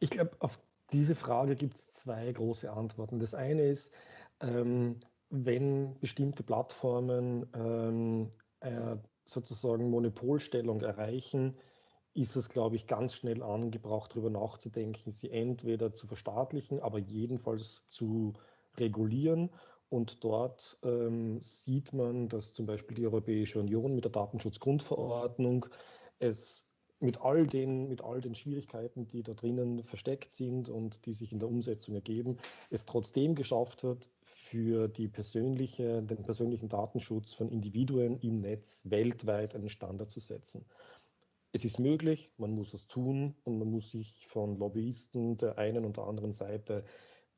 Ich 0.00 0.10
glaube, 0.10 0.36
auf 0.40 0.60
diese 0.92 1.14
Frage 1.14 1.56
gibt 1.56 1.76
es 1.76 1.90
zwei 1.90 2.30
große 2.32 2.70
Antworten. 2.70 3.18
Das 3.18 3.34
eine 3.34 3.62
ist, 3.62 3.92
ähm, 4.40 4.96
wenn 5.30 5.98
bestimmte 6.00 6.42
Plattformen 6.42 7.46
ähm, 7.54 8.30
äh, 8.60 8.96
sozusagen 9.26 9.90
Monopolstellung 9.90 10.80
erreichen, 10.80 11.56
ist 12.14 12.34
es, 12.34 12.48
glaube 12.48 12.76
ich, 12.76 12.86
ganz 12.86 13.14
schnell 13.14 13.42
angebracht, 13.42 14.12
darüber 14.12 14.30
nachzudenken, 14.30 15.12
sie 15.12 15.30
entweder 15.30 15.92
zu 15.94 16.06
verstaatlichen, 16.06 16.80
aber 16.80 16.98
jedenfalls 16.98 17.86
zu 17.88 18.32
regulieren. 18.76 19.50
Und 19.90 20.24
dort 20.24 20.78
ähm, 20.82 21.40
sieht 21.40 21.92
man, 21.92 22.28
dass 22.28 22.52
zum 22.52 22.66
Beispiel 22.66 22.96
die 22.96 23.06
Europäische 23.06 23.60
Union 23.60 23.94
mit 23.94 24.04
der 24.04 24.12
Datenschutzgrundverordnung 24.12 25.66
es 26.18 26.67
mit 27.00 27.20
all 27.20 27.46
den, 27.46 27.88
mit 27.88 28.02
all 28.02 28.20
den 28.20 28.34
Schwierigkeiten, 28.34 29.06
die 29.06 29.22
da 29.22 29.34
drinnen 29.34 29.84
versteckt 29.84 30.32
sind 30.32 30.68
und 30.68 31.06
die 31.06 31.12
sich 31.12 31.32
in 31.32 31.38
der 31.38 31.48
Umsetzung 31.48 31.94
ergeben, 31.94 32.38
es 32.70 32.86
trotzdem 32.86 33.34
geschafft 33.34 33.84
hat, 33.84 34.08
für 34.48 34.88
die 34.88 35.08
persönliche, 35.08 36.02
den 36.02 36.22
persönlichen 36.22 36.70
Datenschutz 36.70 37.34
von 37.34 37.50
Individuen 37.50 38.18
im 38.20 38.40
Netz 38.40 38.80
weltweit 38.84 39.54
einen 39.54 39.68
Standard 39.68 40.10
zu 40.10 40.20
setzen. 40.20 40.64
Es 41.52 41.64
ist 41.64 41.78
möglich, 41.78 42.32
man 42.38 42.52
muss 42.52 42.72
es 42.72 42.88
tun 42.88 43.34
und 43.44 43.58
man 43.58 43.70
muss 43.70 43.90
sich 43.90 44.26
von 44.28 44.58
Lobbyisten 44.58 45.36
der 45.36 45.58
einen 45.58 45.84
und 45.84 45.98
der 45.98 46.04
anderen 46.04 46.32
Seite 46.32 46.84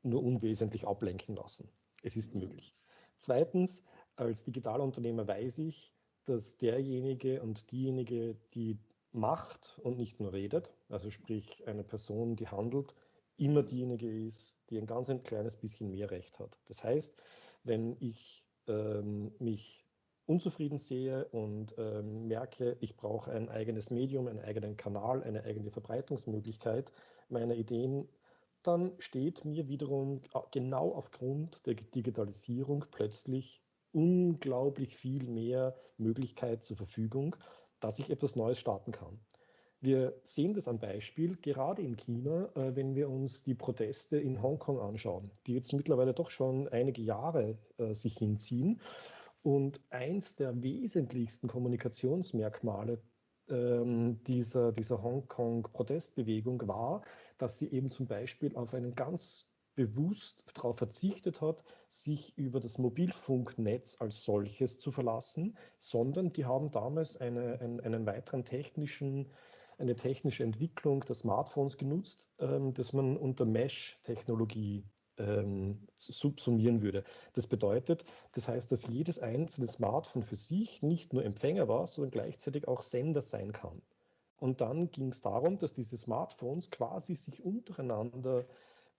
nur 0.03 0.23
unwesentlich 0.23 0.87
ablenken 0.87 1.35
lassen. 1.35 1.69
Es 2.01 2.15
ist 2.15 2.33
möglich. 2.33 2.75
Zweitens, 3.17 3.83
als 4.15 4.43
Digitalunternehmer 4.43 5.27
weiß 5.27 5.59
ich, 5.59 5.93
dass 6.25 6.57
derjenige 6.57 7.41
und 7.41 7.71
diejenige, 7.71 8.35
die 8.53 8.79
macht 9.13 9.79
und 9.83 9.97
nicht 9.97 10.19
nur 10.19 10.33
redet, 10.33 10.71
also 10.89 11.09
sprich 11.11 11.67
eine 11.67 11.83
Person, 11.83 12.35
die 12.35 12.47
handelt, 12.47 12.95
immer 13.37 13.63
diejenige 13.63 14.09
ist, 14.09 14.55
die 14.69 14.77
ein 14.77 14.87
ganz 14.87 15.09
ein 15.09 15.23
kleines 15.23 15.55
bisschen 15.55 15.89
mehr 15.89 16.11
Recht 16.11 16.39
hat. 16.39 16.57
Das 16.65 16.83
heißt, 16.83 17.15
wenn 17.63 17.97
ich 17.99 18.45
ähm, 18.67 19.33
mich 19.39 19.85
unzufrieden 20.25 20.77
sehe 20.77 21.25
und 21.25 21.75
ähm, 21.77 22.27
merke, 22.27 22.77
ich 22.79 22.95
brauche 22.95 23.31
ein 23.31 23.49
eigenes 23.49 23.89
Medium, 23.89 24.27
einen 24.27 24.39
eigenen 24.39 24.77
Kanal, 24.77 25.23
eine 25.23 25.43
eigene 25.43 25.71
Verbreitungsmöglichkeit 25.71 26.93
meiner 27.29 27.55
Ideen, 27.55 28.07
dann 28.63 28.93
steht 28.99 29.43
mir 29.43 29.67
wiederum 29.67 30.21
genau 30.51 30.93
aufgrund 30.93 31.65
der 31.65 31.73
Digitalisierung 31.73 32.85
plötzlich 32.91 33.63
unglaublich 33.91 34.95
viel 34.95 35.27
mehr 35.27 35.75
Möglichkeit 35.97 36.63
zur 36.63 36.77
Verfügung, 36.77 37.35
dass 37.81 37.99
ich 37.99 38.09
etwas 38.09 38.35
Neues 38.35 38.57
starten 38.57 38.91
kann. 38.91 39.19
Wir 39.81 40.13
sehen 40.23 40.53
das 40.53 40.67
am 40.67 40.77
Beispiel, 40.77 41.37
gerade 41.41 41.81
in 41.81 41.97
China, 41.97 42.49
äh, 42.55 42.75
wenn 42.75 42.95
wir 42.95 43.09
uns 43.09 43.41
die 43.41 43.55
Proteste 43.55 44.17
in 44.17 44.41
Hongkong 44.41 44.79
anschauen, 44.79 45.31
die 45.47 45.55
jetzt 45.55 45.73
mittlerweile 45.73 46.13
doch 46.13 46.29
schon 46.29 46.67
einige 46.67 47.01
Jahre 47.01 47.57
äh, 47.77 47.93
sich 47.95 48.17
hinziehen. 48.17 48.79
Und 49.41 49.81
eins 49.89 50.35
der 50.35 50.61
wesentlichsten 50.61 51.47
Kommunikationsmerkmale 51.47 53.01
ähm, 53.49 54.23
dieser, 54.25 54.71
dieser 54.71 55.01
Hongkong-Protestbewegung 55.01 56.67
war, 56.67 57.01
dass 57.39 57.57
sie 57.57 57.71
eben 57.71 57.89
zum 57.89 58.05
Beispiel 58.05 58.55
auf 58.55 58.75
einen 58.75 58.93
ganz 58.93 59.50
bewusst 59.75 60.43
darauf 60.53 60.77
verzichtet 60.77 61.41
hat, 61.41 61.63
sich 61.89 62.37
über 62.37 62.59
das 62.59 62.77
Mobilfunknetz 62.77 63.95
als 63.99 64.23
solches 64.23 64.79
zu 64.79 64.91
verlassen, 64.91 65.57
sondern 65.77 66.33
die 66.33 66.45
haben 66.45 66.71
damals 66.71 67.17
eine, 67.17 67.59
einen, 67.59 67.79
einen 67.79 68.05
weiteren 68.05 68.45
technischen, 68.45 69.29
eine 69.77 69.95
technische 69.95 70.43
Entwicklung 70.43 71.01
der 71.01 71.15
Smartphones 71.15 71.77
genutzt, 71.77 72.29
ähm, 72.39 72.73
das 72.73 72.93
man 72.93 73.17
unter 73.17 73.45
Mesh-Technologie 73.45 74.83
ähm, 75.17 75.87
subsumieren 75.95 76.81
würde. 76.81 77.03
Das 77.33 77.47
bedeutet, 77.47 78.05
das 78.33 78.47
heißt, 78.47 78.71
dass 78.71 78.87
jedes 78.87 79.19
einzelne 79.19 79.67
Smartphone 79.67 80.23
für 80.23 80.35
sich 80.35 80.81
nicht 80.81 81.13
nur 81.13 81.23
Empfänger 81.23 81.67
war, 81.67 81.87
sondern 81.87 82.11
gleichzeitig 82.11 82.67
auch 82.67 82.81
Sender 82.81 83.21
sein 83.21 83.51
kann. 83.51 83.81
Und 84.37 84.59
dann 84.59 84.89
ging 84.91 85.09
es 85.09 85.21
darum, 85.21 85.59
dass 85.59 85.73
diese 85.73 85.97
Smartphones 85.97 86.71
quasi 86.71 87.13
sich 87.13 87.43
untereinander 87.43 88.45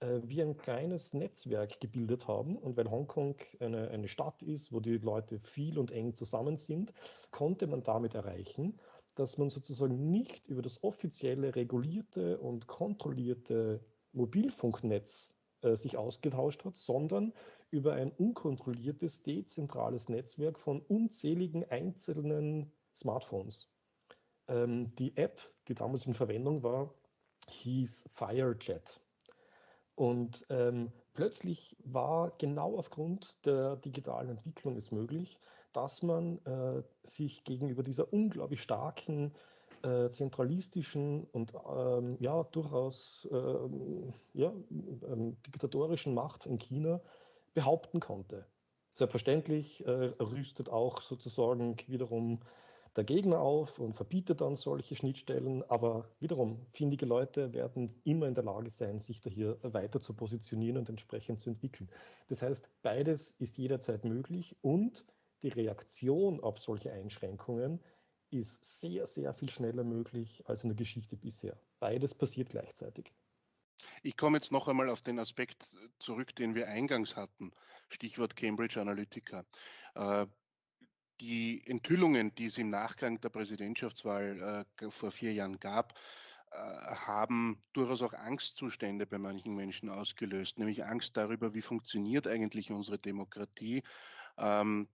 äh, 0.02 0.20
wie 0.24 0.42
ein 0.42 0.56
kleines 0.56 1.14
Netzwerk 1.14 1.80
gebildet 1.80 2.26
haben. 2.26 2.56
Und 2.56 2.76
weil 2.76 2.90
Hongkong 2.90 3.36
eine, 3.60 3.88
eine 3.88 4.08
Stadt 4.08 4.42
ist, 4.42 4.72
wo 4.72 4.80
die 4.80 4.98
Leute 4.98 5.38
viel 5.38 5.78
und 5.78 5.92
eng 5.92 6.14
zusammen 6.14 6.56
sind, 6.56 6.92
konnte 7.30 7.68
man 7.68 7.84
damit 7.84 8.14
erreichen, 8.14 8.80
dass 9.14 9.38
man 9.38 9.50
sozusagen 9.50 10.10
nicht 10.10 10.48
über 10.48 10.62
das 10.62 10.82
offizielle, 10.82 11.54
regulierte 11.54 12.38
und 12.38 12.66
kontrollierte 12.66 13.80
Mobilfunknetz 14.12 15.36
äh, 15.60 15.76
sich 15.76 15.96
ausgetauscht 15.96 16.64
hat, 16.64 16.76
sondern 16.76 17.32
über 17.70 17.94
ein 17.94 18.10
unkontrolliertes, 18.10 19.22
dezentrales 19.22 20.08
Netzwerk 20.08 20.58
von 20.58 20.80
unzähligen 20.80 21.64
einzelnen 21.70 22.72
Smartphones. 22.92 23.68
Ähm, 24.48 24.94
die 24.96 25.16
App, 25.16 25.40
die 25.68 25.74
damals 25.74 26.06
in 26.06 26.14
Verwendung 26.14 26.62
war, 26.62 26.92
hieß 27.48 28.08
FireJet. 28.12 29.01
Und 29.94 30.46
ähm, 30.48 30.90
plötzlich 31.14 31.76
war 31.84 32.32
genau 32.38 32.78
aufgrund 32.78 33.44
der 33.44 33.76
digitalen 33.76 34.30
Entwicklung 34.30 34.76
es 34.76 34.90
möglich, 34.90 35.38
dass 35.72 36.02
man 36.02 36.38
äh, 36.44 36.82
sich 37.02 37.44
gegenüber 37.44 37.82
dieser 37.82 38.12
unglaublich 38.12 38.62
starken 38.62 39.32
äh, 39.82 40.10
zentralistischen 40.10 41.24
und 41.32 41.52
ähm, 41.54 42.16
ja 42.20 42.42
durchaus 42.44 43.28
ähm, 43.32 44.12
ja, 44.32 44.52
ähm, 44.70 45.36
diktatorischen 45.46 46.14
Macht 46.14 46.46
in 46.46 46.58
China 46.58 47.00
behaupten 47.54 48.00
konnte. 48.00 48.46
Selbstverständlich 48.90 49.84
äh, 49.86 49.90
rüstet 49.90 50.68
auch 50.68 51.00
sozusagen 51.02 51.76
wiederum 51.86 52.40
der 52.96 53.04
Gegner 53.04 53.40
auf 53.40 53.78
und 53.78 53.94
verbietet 53.94 54.40
dann 54.40 54.56
solche 54.56 54.96
Schnittstellen. 54.96 55.62
Aber 55.70 56.08
wiederum, 56.20 56.66
findige 56.72 57.06
Leute 57.06 57.52
werden 57.52 57.94
immer 58.04 58.26
in 58.28 58.34
der 58.34 58.44
Lage 58.44 58.70
sein, 58.70 59.00
sich 59.00 59.20
da 59.20 59.30
hier 59.30 59.58
weiter 59.62 60.00
zu 60.00 60.14
positionieren 60.14 60.78
und 60.78 60.88
entsprechend 60.88 61.40
zu 61.40 61.50
entwickeln. 61.50 61.88
Das 62.28 62.42
heißt, 62.42 62.68
beides 62.82 63.32
ist 63.38 63.58
jederzeit 63.58 64.04
möglich 64.04 64.56
und 64.60 65.04
die 65.42 65.48
Reaktion 65.48 66.40
auf 66.40 66.58
solche 66.58 66.92
Einschränkungen 66.92 67.80
ist 68.30 68.64
sehr, 68.80 69.06
sehr 69.06 69.34
viel 69.34 69.50
schneller 69.50 69.84
möglich 69.84 70.42
als 70.46 70.62
in 70.62 70.70
der 70.70 70.76
Geschichte 70.76 71.16
bisher. 71.16 71.58
Beides 71.80 72.14
passiert 72.14 72.50
gleichzeitig. 72.50 73.12
Ich 74.02 74.16
komme 74.16 74.36
jetzt 74.36 74.52
noch 74.52 74.68
einmal 74.68 74.88
auf 74.88 75.00
den 75.00 75.18
Aspekt 75.18 75.74
zurück, 75.98 76.34
den 76.36 76.54
wir 76.54 76.68
eingangs 76.68 77.16
hatten. 77.16 77.52
Stichwort 77.88 78.36
Cambridge 78.36 78.80
Analytica. 78.80 79.44
Die 81.22 81.62
Enthüllungen, 81.66 82.34
die 82.34 82.46
es 82.46 82.58
im 82.58 82.70
Nachgang 82.70 83.20
der 83.20 83.28
Präsidentschaftswahl 83.28 84.66
äh, 84.80 84.90
vor 84.90 85.12
vier 85.12 85.32
Jahren 85.32 85.60
gab, 85.60 85.94
äh, 86.50 86.56
haben 86.56 87.62
durchaus 87.74 88.02
auch 88.02 88.12
Angstzustände 88.12 89.06
bei 89.06 89.18
manchen 89.18 89.54
Menschen 89.54 89.88
ausgelöst, 89.88 90.58
nämlich 90.58 90.84
Angst 90.84 91.16
darüber, 91.16 91.54
wie 91.54 91.62
funktioniert 91.62 92.26
eigentlich 92.26 92.72
unsere 92.72 92.98
Demokratie. 92.98 93.84
Ähm, 94.36 94.88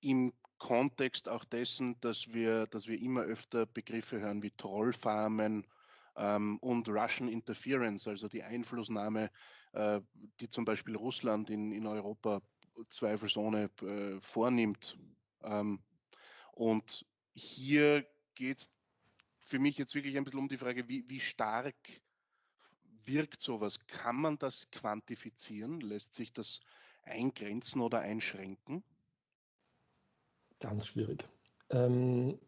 Im 0.00 0.34
Kontext 0.58 1.26
auch 1.30 1.46
dessen, 1.46 1.98
dass 2.02 2.34
wir, 2.34 2.66
dass 2.66 2.86
wir 2.86 3.00
immer 3.00 3.22
öfter 3.22 3.64
Begriffe 3.64 4.20
hören 4.20 4.42
wie 4.42 4.50
Trollfarmen 4.50 5.66
ähm, 6.16 6.58
und 6.58 6.86
Russian 6.86 7.30
Interference, 7.30 8.06
also 8.06 8.28
die 8.28 8.42
Einflussnahme, 8.42 9.30
äh, 9.72 10.02
die 10.38 10.50
zum 10.50 10.66
Beispiel 10.66 10.96
Russland 10.96 11.48
in, 11.48 11.72
in 11.72 11.86
Europa 11.86 12.42
zweifelsohne 12.90 13.70
äh, 13.80 14.20
vornimmt 14.20 14.98
ähm, 15.42 15.80
und 16.52 17.06
hier 17.32 18.06
geht 18.34 18.58
es 18.58 18.70
für 19.40 19.58
mich 19.58 19.78
jetzt 19.78 19.94
wirklich 19.94 20.16
ein 20.16 20.24
bisschen 20.24 20.40
um 20.40 20.48
die 20.48 20.56
Frage, 20.56 20.88
wie, 20.88 21.08
wie 21.08 21.20
stark 21.20 21.74
wirkt 23.04 23.40
sowas? 23.40 23.78
Kann 23.86 24.16
man 24.16 24.38
das 24.38 24.70
quantifizieren? 24.70 25.80
Lässt 25.80 26.14
sich 26.14 26.32
das 26.32 26.60
eingrenzen 27.02 27.80
oder 27.80 28.00
einschränken? 28.00 28.84
Ganz 30.60 30.86
schwierig. 30.86 31.26
Ähm, 31.70 32.38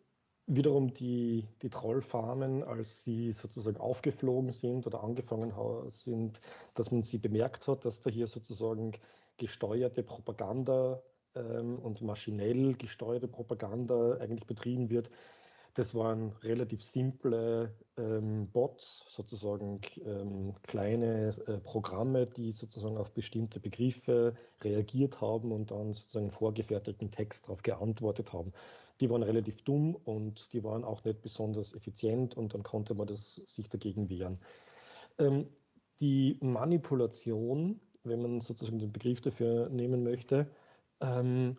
wiederum 0.47 0.93
die, 0.93 1.49
die 1.63 1.71
Trollfarmen, 1.71 2.63
als 2.63 3.03
sie 3.03 3.33
sozusagen 3.33 3.79
aufgeflogen 3.79 4.53
sind 4.53 4.87
oder 4.87 5.03
angefangen 5.03 5.53
sind, 5.91 6.41
dass 6.75 6.91
man 6.91 7.03
sie 7.03 7.19
bemerkt 7.19 7.67
hat, 7.67 7.85
dass 7.85 8.01
da 8.01 8.11
hier 8.11 8.27
sozusagen 8.27 8.93
gesteuerte 9.39 10.03
Propaganda 10.03 11.03
ähm, 11.35 11.79
und 11.79 12.03
maschinell 12.03 12.75
gesteuerte 12.75 13.29
Propaganda 13.29 14.19
eigentlich 14.19 14.47
betrieben 14.47 14.91
wird. 14.91 15.11
Das 15.75 15.95
waren 15.95 16.33
relativ 16.43 16.85
simple 16.85 17.75
ähm, 17.97 18.51
Bots, 18.53 19.07
sozusagen 19.09 19.81
ähm, 20.05 20.55
kleine 20.63 21.35
äh, 21.47 21.59
Programme, 21.59 22.27
die 22.27 22.53
sozusagen 22.53 22.99
auf 22.99 23.13
bestimmte 23.13 23.59
Begriffe 23.59 24.35
reagiert 24.63 25.23
haben 25.23 25.51
und 25.51 25.71
dann 25.71 25.95
sozusagen 25.95 26.31
vorgefertigten 26.31 27.11
Text 27.11 27.47
darauf 27.47 27.63
geantwortet 27.63 28.35
haben. 28.35 28.53
Die 29.01 29.09
waren 29.09 29.23
relativ 29.23 29.63
dumm 29.63 29.97
und 29.97 30.53
die 30.53 30.63
waren 30.63 30.85
auch 30.85 31.03
nicht 31.05 31.23
besonders 31.23 31.75
effizient 31.75 32.37
und 32.37 32.53
dann 32.53 32.63
konnte 32.63 32.95
man 32.95 33.07
das 33.07 33.37
sich 33.37 33.71
dagegen 33.71 34.11
wehren. 34.11 34.39
Ähm, 35.19 35.47
die 36.03 36.37
Manipulation, 36.43 37.81
wenn 38.05 38.21
man 38.21 38.41
sozusagen 38.43 38.79
den 38.79 38.93
Begriff 38.93 39.23
dafür 39.23 39.71
nehmen 39.71 40.03
möchte, 40.03 40.49
ähm, 41.03 41.57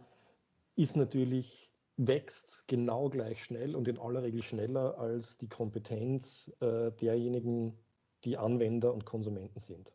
ist 0.75 0.95
natürlich, 0.95 1.69
wächst 1.97 2.67
genau 2.67 3.09
gleich 3.09 3.43
schnell 3.43 3.75
und 3.75 3.87
in 3.87 3.99
aller 3.99 4.23
Regel 4.23 4.41
schneller 4.41 4.97
als 4.97 5.37
die 5.37 5.47
Kompetenz 5.47 6.51
äh, 6.59 6.91
derjenigen, 6.91 7.77
die 8.23 8.37
Anwender 8.37 8.93
und 8.93 9.05
Konsumenten 9.05 9.59
sind. 9.59 9.91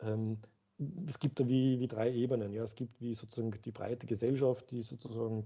Ähm, 0.00 0.38
es 1.06 1.18
gibt 1.18 1.40
da 1.40 1.48
wie, 1.48 1.80
wie 1.80 1.88
drei 1.88 2.12
Ebenen. 2.12 2.52
Ja. 2.52 2.64
Es 2.64 2.74
gibt 2.74 3.00
wie 3.00 3.14
sozusagen 3.14 3.50
die 3.64 3.72
breite 3.72 4.06
Gesellschaft, 4.06 4.70
die 4.70 4.82
sozusagen 4.82 5.44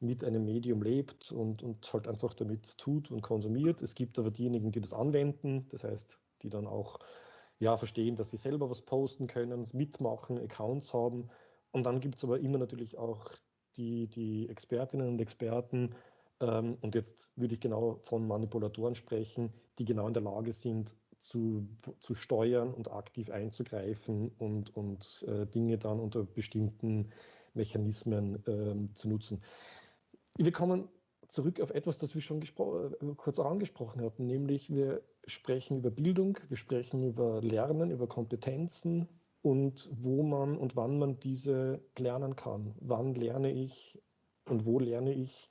mit 0.00 0.24
einem 0.24 0.44
Medium 0.44 0.82
lebt 0.82 1.30
und, 1.32 1.62
und 1.62 1.92
halt 1.92 2.08
einfach 2.08 2.34
damit 2.34 2.76
tut 2.78 3.10
und 3.10 3.22
konsumiert. 3.22 3.82
Es 3.82 3.94
gibt 3.94 4.18
aber 4.18 4.30
diejenigen, 4.30 4.72
die 4.72 4.80
das 4.80 4.92
anwenden, 4.92 5.68
das 5.68 5.84
heißt, 5.84 6.18
die 6.42 6.50
dann 6.50 6.66
auch 6.66 6.98
ja, 7.58 7.76
verstehen, 7.76 8.16
dass 8.16 8.30
sie 8.30 8.36
selber 8.36 8.68
was 8.68 8.82
posten 8.82 9.26
können, 9.26 9.64
mitmachen, 9.72 10.38
Accounts 10.38 10.92
haben 10.92 11.30
und 11.74 11.84
dann 11.84 12.00
gibt 12.00 12.16
es 12.16 12.24
aber 12.24 12.38
immer 12.38 12.58
natürlich 12.58 12.96
auch 12.96 13.32
die, 13.76 14.06
die 14.06 14.48
Expertinnen 14.48 15.08
und 15.08 15.20
Experten, 15.20 15.94
ähm, 16.40 16.78
und 16.80 16.94
jetzt 16.94 17.30
würde 17.36 17.54
ich 17.54 17.60
genau 17.60 17.98
von 18.02 18.26
Manipulatoren 18.26 18.94
sprechen, 18.94 19.52
die 19.78 19.84
genau 19.84 20.06
in 20.06 20.14
der 20.14 20.22
Lage 20.22 20.52
sind, 20.52 20.94
zu, 21.18 21.66
zu 22.00 22.14
steuern 22.14 22.74
und 22.74 22.90
aktiv 22.90 23.30
einzugreifen 23.30 24.30
und, 24.38 24.76
und 24.76 25.24
äh, 25.26 25.46
Dinge 25.46 25.78
dann 25.78 25.98
unter 25.98 26.24
bestimmten 26.24 27.10
Mechanismen 27.54 28.44
äh, 28.46 28.94
zu 28.94 29.08
nutzen. 29.08 29.42
Wir 30.36 30.52
kommen 30.52 30.88
zurück 31.28 31.60
auf 31.60 31.70
etwas, 31.70 31.98
das 31.98 32.14
wir 32.14 32.20
schon 32.20 32.42
äh, 32.42 33.14
kurz 33.16 33.38
angesprochen 33.38 34.02
hatten, 34.02 34.26
nämlich 34.26 34.70
wir 34.70 35.02
sprechen 35.26 35.78
über 35.78 35.90
Bildung, 35.90 36.38
wir 36.48 36.56
sprechen 36.56 37.02
über 37.02 37.40
Lernen, 37.40 37.90
über 37.90 38.06
Kompetenzen, 38.06 39.08
und 39.44 39.90
wo 39.92 40.22
man 40.22 40.56
und 40.56 40.74
wann 40.74 40.98
man 40.98 41.20
diese 41.20 41.82
lernen 41.98 42.34
kann. 42.34 42.74
Wann 42.80 43.14
lerne 43.14 43.52
ich 43.52 44.00
und 44.48 44.64
wo 44.64 44.78
lerne 44.78 45.12
ich 45.12 45.50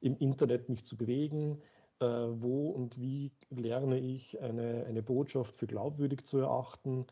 im 0.00 0.16
Internet 0.16 0.70
mich 0.70 0.86
zu 0.86 0.96
bewegen? 0.96 1.60
Äh, 2.00 2.06
wo 2.06 2.70
und 2.70 2.98
wie 2.98 3.32
lerne 3.50 3.98
ich 3.98 4.40
eine, 4.40 4.86
eine 4.86 5.02
Botschaft 5.02 5.58
für 5.58 5.66
glaubwürdig 5.66 6.24
zu 6.24 6.38
erachten? 6.38 7.06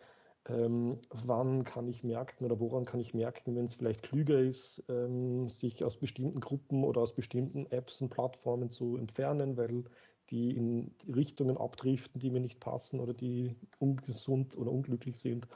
Ähm, 0.48 1.00
wann 1.10 1.64
kann 1.64 1.86
ich 1.86 2.02
merken 2.02 2.46
oder 2.46 2.58
woran 2.58 2.86
kann 2.86 3.00
ich 3.00 3.12
merken, 3.12 3.54
wenn 3.54 3.66
es 3.66 3.74
vielleicht 3.74 4.02
klüger 4.02 4.40
ist, 4.40 4.82
ähm, 4.88 5.50
sich 5.50 5.84
aus 5.84 5.98
bestimmten 5.98 6.40
Gruppen 6.40 6.82
oder 6.82 7.02
aus 7.02 7.14
bestimmten 7.14 7.66
Apps 7.66 8.00
und 8.00 8.08
Plattformen 8.08 8.70
zu 8.70 8.96
entfernen, 8.96 9.58
weil 9.58 9.84
die 10.30 10.56
in 10.56 10.94
Richtungen 11.14 11.58
abdriften, 11.58 12.18
die 12.18 12.30
mir 12.30 12.40
nicht 12.40 12.58
passen 12.58 13.00
oder 13.00 13.12
die 13.12 13.54
ungesund 13.78 14.56
oder 14.56 14.72
unglücklich 14.72 15.18
sind. 15.18 15.46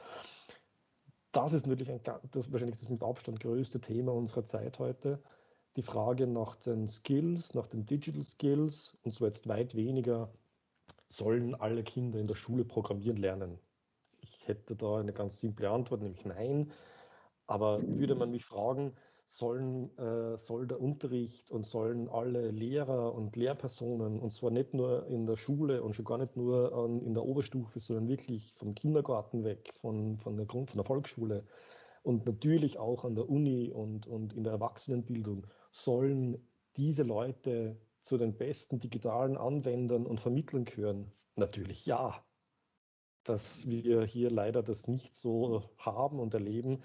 Das 1.37 1.53
ist 1.53 1.67
natürlich 1.67 1.91
ein, 1.91 2.01
das 2.31 2.51
wahrscheinlich 2.51 2.79
das 2.79 2.89
mit 2.89 3.03
Abstand 3.03 3.39
größte 3.39 3.79
Thema 3.79 4.11
unserer 4.11 4.43
Zeit 4.43 4.79
heute. 4.79 5.21
Die 5.75 5.83
Frage 5.83 6.25
nach 6.25 6.55
den 6.55 6.89
Skills, 6.89 7.53
nach 7.53 7.67
den 7.67 7.85
Digital 7.85 8.23
Skills, 8.23 8.97
und 9.03 9.11
zwar 9.11 9.27
jetzt 9.27 9.47
weit 9.47 9.75
weniger, 9.75 10.33
sollen 11.09 11.53
alle 11.53 11.83
Kinder 11.83 12.19
in 12.19 12.25
der 12.25 12.33
Schule 12.33 12.65
programmieren 12.65 13.17
lernen? 13.17 13.59
Ich 14.19 14.47
hätte 14.47 14.75
da 14.75 14.97
eine 14.97 15.13
ganz 15.13 15.37
simple 15.37 15.69
Antwort, 15.69 16.01
nämlich 16.01 16.25
nein. 16.25 16.71
Aber 17.45 17.83
würde 17.83 18.15
man 18.15 18.31
mich 18.31 18.43
fragen, 18.43 18.95
sollen, 19.27 19.95
äh, 19.97 20.37
soll 20.37 20.67
der 20.67 20.81
Unterricht 20.81 21.51
und 21.51 21.65
sollen 21.65 22.07
alle 22.09 22.51
Lehrer 22.51 23.13
und 23.13 23.35
Lehrpersonen, 23.35 24.19
und 24.19 24.31
zwar 24.31 24.51
nicht 24.51 24.73
nur 24.73 25.05
in 25.07 25.25
der 25.25 25.35
Schule 25.35 25.83
und 25.83 25.95
schon 25.95 26.05
gar 26.05 26.17
nicht 26.17 26.37
nur 26.37 26.73
an, 26.73 27.01
in 27.01 27.13
der 27.13 27.25
Oberstufe, 27.25 27.79
sondern 27.79 28.07
wirklich 28.07 28.53
vom 28.53 28.73
Kindergarten 28.73 29.43
weg, 29.43 29.73
von, 29.81 30.17
von, 30.17 30.37
der, 30.37 30.45
Grund, 30.45 30.71
von 30.71 30.77
der 30.77 30.85
Volksschule 30.85 31.43
und 32.03 32.25
natürlich 32.25 32.79
auch 32.79 33.03
an 33.03 33.15
der 33.15 33.29
Uni 33.29 33.69
und, 33.69 34.07
und 34.07 34.33
in 34.33 34.45
der 34.45 34.53
Erwachsenenbildung, 34.53 35.45
sollen 35.71 36.37
diese 36.77 37.03
Leute 37.03 37.77
zu 38.01 38.17
den 38.17 38.37
besten 38.37 38.79
digitalen 38.79 39.35
Anwendern 39.35 40.05
und 40.05 40.21
Vermittlern 40.21 40.63
gehören? 40.63 41.11
Natürlich 41.35 41.85
ja. 41.85 42.23
Dass 43.25 43.67
wir 43.67 44.05
hier 44.05 44.31
leider 44.31 44.63
das 44.63 44.87
nicht 44.87 45.17
so 45.17 45.63
haben 45.77 46.19
und 46.19 46.33
erleben, 46.33 46.81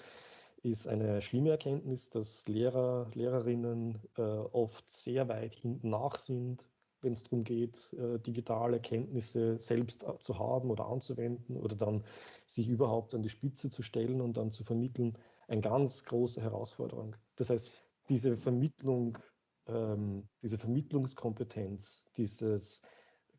ist 0.63 0.87
eine 0.87 1.21
schlimme 1.23 1.51
Erkenntnis, 1.51 2.11
dass 2.11 2.47
Lehrer, 2.47 3.11
Lehrerinnen 3.15 3.99
äh, 4.17 4.23
oft 4.23 4.89
sehr 4.91 5.29
weit 5.29 5.55
hinten 5.55 5.91
nach 5.91 6.17
sind, 6.17 6.65
wenn 7.01 7.13
es 7.13 7.25
darum 7.25 7.43
geht, 7.43 7.93
äh, 7.95 8.19
digitale 8.21 8.81
Kenntnisse 8.81 9.59
selbst 9.59 10.07
zu 10.21 10.39
haben 10.39 10.71
oder 10.71 10.87
anzuwenden 10.87 11.57
oder 11.57 11.75
dann 11.75 12.05
sich 12.47 12.69
überhaupt 12.69 13.15
an 13.15 13.23
die 13.23 13.29
Spitze 13.29 13.71
zu 13.71 13.83
stellen 13.83 14.21
und 14.21 14.37
dann 14.37 14.53
zu 14.53 14.63
vermitteln, 14.63 15.19
eine 15.49 15.61
ganz 15.61 16.05
große 16.05 16.41
Herausforderung. 16.41 17.17
Das 17.37 17.51
heißt, 17.51 17.73
diese 18.09 18.37
Vermittlung, 18.37 19.19
ähm, 19.67 20.29
diese 20.43 20.59
Vermittlungskompetenz, 20.59 22.05
dieses 22.17 22.83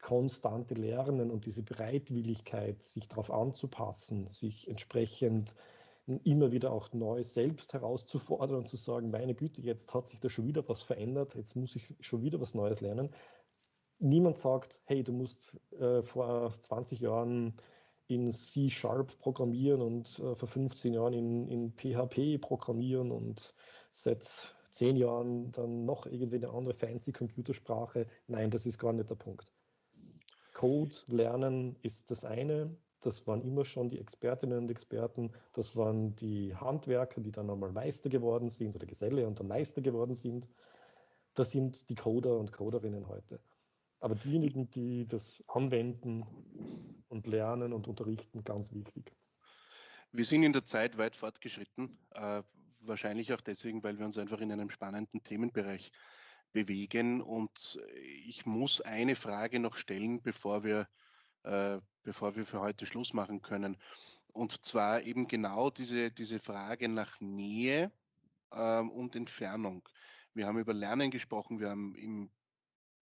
konstante 0.02 0.74
Lernen 0.74 1.32
und 1.32 1.46
diese 1.46 1.64
Bereitwilligkeit, 1.64 2.84
sich 2.84 3.08
darauf 3.08 3.32
anzupassen, 3.32 4.28
sich 4.28 4.68
entsprechend 4.68 5.56
immer 6.06 6.52
wieder 6.52 6.72
auch 6.72 6.92
neu 6.94 7.24
selbst 7.24 7.74
herauszufordern 7.74 8.58
und 8.58 8.68
zu 8.68 8.78
sagen, 8.78 9.10
meine 9.10 9.36
Güte, 9.36 9.62
jetzt 9.62 9.94
hat 9.94 10.08
sich 10.08 10.20
da 10.20 10.30
schon 10.30 10.48
wieder 10.48 10.68
was 10.68 10.82
verändert, 10.82 11.36
jetzt 11.36 11.56
muss 11.56 11.76
ich 11.76 11.96
schon 12.02 12.22
wieder 12.22 12.42
was 12.42 12.54
Neues 12.54 12.82
lernen. 12.82 13.10
Niemand 14.00 14.38
sagt, 14.38 14.82
hey, 14.86 15.04
du 15.04 15.14
musst 15.14 15.58
äh, 15.80 16.02
vor 16.04 16.54
20 16.60 17.00
Jahren 17.00 17.56
in 18.08 18.32
C-Sharp 18.32 19.18
programmieren 19.20 19.82
und 19.82 20.20
äh, 20.20 20.36
vor 20.36 20.48
15 20.48 20.94
Jahren 20.94 21.14
in, 21.14 21.48
in 21.48 21.72
PHP 21.72 22.42
programmieren 22.42 23.12
und 23.12 23.54
seit 23.92 24.56
10 24.72 24.98
Jahren 24.98 25.52
dann 25.52 25.86
noch 25.86 26.06
irgendwie 26.06 26.38
eine 26.38 26.50
andere 26.50 26.74
fancy 26.74 27.14
Computersprache. 27.14 28.08
Nein, 28.28 28.52
das 28.52 28.66
ist 28.66 28.78
gar 28.78 28.92
nicht 28.92 29.10
der 29.10 29.16
Punkt. 29.16 29.54
Code 30.54 30.96
lernen 31.08 31.78
ist 31.82 32.12
das 32.12 32.26
eine, 32.26 32.76
das 33.06 33.28
waren 33.28 33.42
immer 33.42 33.66
schon 33.66 33.90
die 33.90 34.00
Expertinnen 34.00 34.58
und 34.58 34.72
Experten, 34.72 35.32
das 35.54 35.76
waren 35.76 36.16
die 36.16 36.56
Handwerker, 36.56 37.22
die 37.22 37.32
dann 37.32 37.50
einmal 37.50 37.72
Meister 37.72 38.10
geworden 38.10 38.50
sind 38.50 38.76
oder 38.76 38.86
Geselle 38.86 39.28
und 39.28 39.40
dann 39.40 39.48
Meister 39.48 39.82
geworden 39.82 40.16
sind. 40.16 40.48
Das 41.34 41.52
sind 41.52 41.90
die 41.90 41.96
Coder 41.96 42.38
und 42.38 42.52
Coderinnen 42.52 43.08
heute. 43.08 43.40
Aber 44.00 44.16
diejenigen, 44.16 44.70
die 44.70 45.06
das 45.08 45.44
anwenden 45.48 46.26
und 47.10 47.28
lernen 47.28 47.74
und 47.74 47.88
unterrichten, 47.88 48.44
ganz 48.44 48.74
wichtig. 48.74 49.14
Wir 50.12 50.26
sind 50.26 50.44
in 50.44 50.54
der 50.54 50.66
Zeit 50.66 50.98
weit 50.98 51.16
fortgeschritten, 51.16 51.98
äh, 52.12 52.44
wahrscheinlich 52.82 53.34
auch 53.34 53.42
deswegen, 53.42 53.84
weil 53.84 53.98
wir 53.98 54.06
uns 54.06 54.18
einfach 54.18 54.42
in 54.42 54.52
einem 54.52 54.70
spannenden 54.70 55.24
Themenbereich 55.24 55.92
bewegen. 56.52 57.22
Und 57.22 57.80
ich 58.28 58.46
muss 58.46 58.82
eine 58.82 59.16
Frage 59.16 59.60
noch 59.60 59.76
stellen, 59.76 60.22
bevor 60.22 60.64
wir 60.64 60.88
äh, 61.44 61.80
bevor 62.04 62.36
wir 62.36 62.46
für 62.46 62.60
heute 62.60 62.86
Schluss 62.86 63.14
machen 63.14 63.42
können. 63.42 63.78
Und 64.34 64.66
zwar 64.66 65.02
eben 65.02 65.28
genau 65.28 65.70
diese, 65.70 66.12
diese 66.12 66.40
Frage 66.40 66.90
nach 66.90 67.20
Nähe 67.20 67.92
ähm, 68.52 68.90
und 68.92 69.16
Entfernung. 69.16 69.88
Wir 70.34 70.48
haben 70.48 70.58
über 70.58 70.74
Lernen 70.74 71.12
gesprochen, 71.12 71.60
wir 71.60 71.70
haben 71.70 71.96
im 71.96 72.32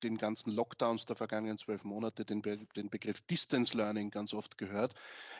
den 0.02 0.16
ganzen 0.16 0.52
Lockdowns 0.52 1.06
der 1.06 1.16
vergangenen 1.16 1.58
zwölf 1.58 1.84
Monate 1.84 2.24
den, 2.24 2.42
Be 2.42 2.58
den, 2.76 2.90
Begriff 2.90 3.20
Distance 3.22 3.76
Learning 3.76 4.10
ganz 4.10 4.34
oft 4.34 4.58
gehört. 4.58 4.94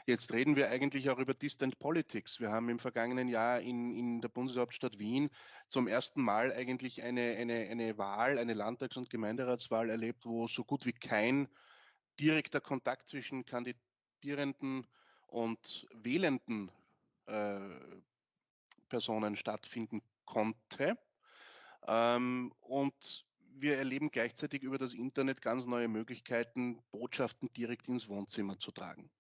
Jetzt 0.07 0.33
reden 0.33 0.57
wir 0.57 0.71
eigentlich 0.71 1.11
auch 1.11 1.19
über 1.19 1.35
Distant 1.35 1.79
Politics. 1.79 2.41
Wir 2.41 2.51
haben 2.51 2.69
im 2.69 2.79
vergangenen 2.79 3.29
Jahr 3.29 3.61
in, 3.61 3.95
in 3.95 4.21
der 4.21 4.29
Bundeshauptstadt 4.29 4.99
Wien 4.99 5.31
zum 5.69 5.87
ersten 5.87 6.23
Mal 6.23 6.53
eigentlich 6.53 7.03
eine, 7.03 7.37
eine, 7.37 7.69
eine 7.69 7.99
Wahl, 7.99 8.39
eine 8.39 8.55
Landtags- 8.55 8.97
und 8.97 9.11
Gemeinderatswahl 9.11 9.91
erlebt, 9.91 10.25
wo 10.27 10.47
so 10.47 10.65
gut 10.65 10.87
wie 10.87 10.93
kein 10.93 11.49
direkter 12.21 12.61
Kontakt 12.61 13.09
zwischen 13.09 13.45
Kandidierenden 13.45 14.87
und 15.27 15.87
wählenden 15.95 16.71
äh, 17.27 17.61
Personen 18.89 19.37
stattfinden 19.37 20.03
konnte. 20.25 20.99
Ähm, 21.87 22.53
und 22.61 23.27
wir 23.61 23.77
erleben 23.77 24.11
gleichzeitig 24.11 24.63
über 24.63 24.79
das 24.79 24.95
Internet 24.95 25.43
ganz 25.43 25.67
neue 25.67 25.89
Möglichkeiten, 25.89 26.83
Botschaften 26.91 27.53
direkt 27.53 27.89
ins 27.89 28.09
Wohnzimmer 28.09 28.59
zu 28.59 28.73
tragen. 28.73 29.11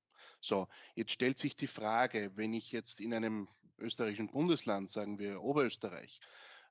So, 0.40 0.68
jetzt 0.94 1.12
stellt 1.12 1.38
sich 1.38 1.56
die 1.56 1.66
Frage, 1.66 2.32
wenn 2.36 2.52
ich 2.52 2.72
jetzt 2.72 3.00
in 3.00 3.12
einem 3.14 3.48
österreichischen 3.78 4.28
Bundesland, 4.28 4.90
sagen 4.90 5.18
wir 5.18 5.42
Oberösterreich, 5.42 6.20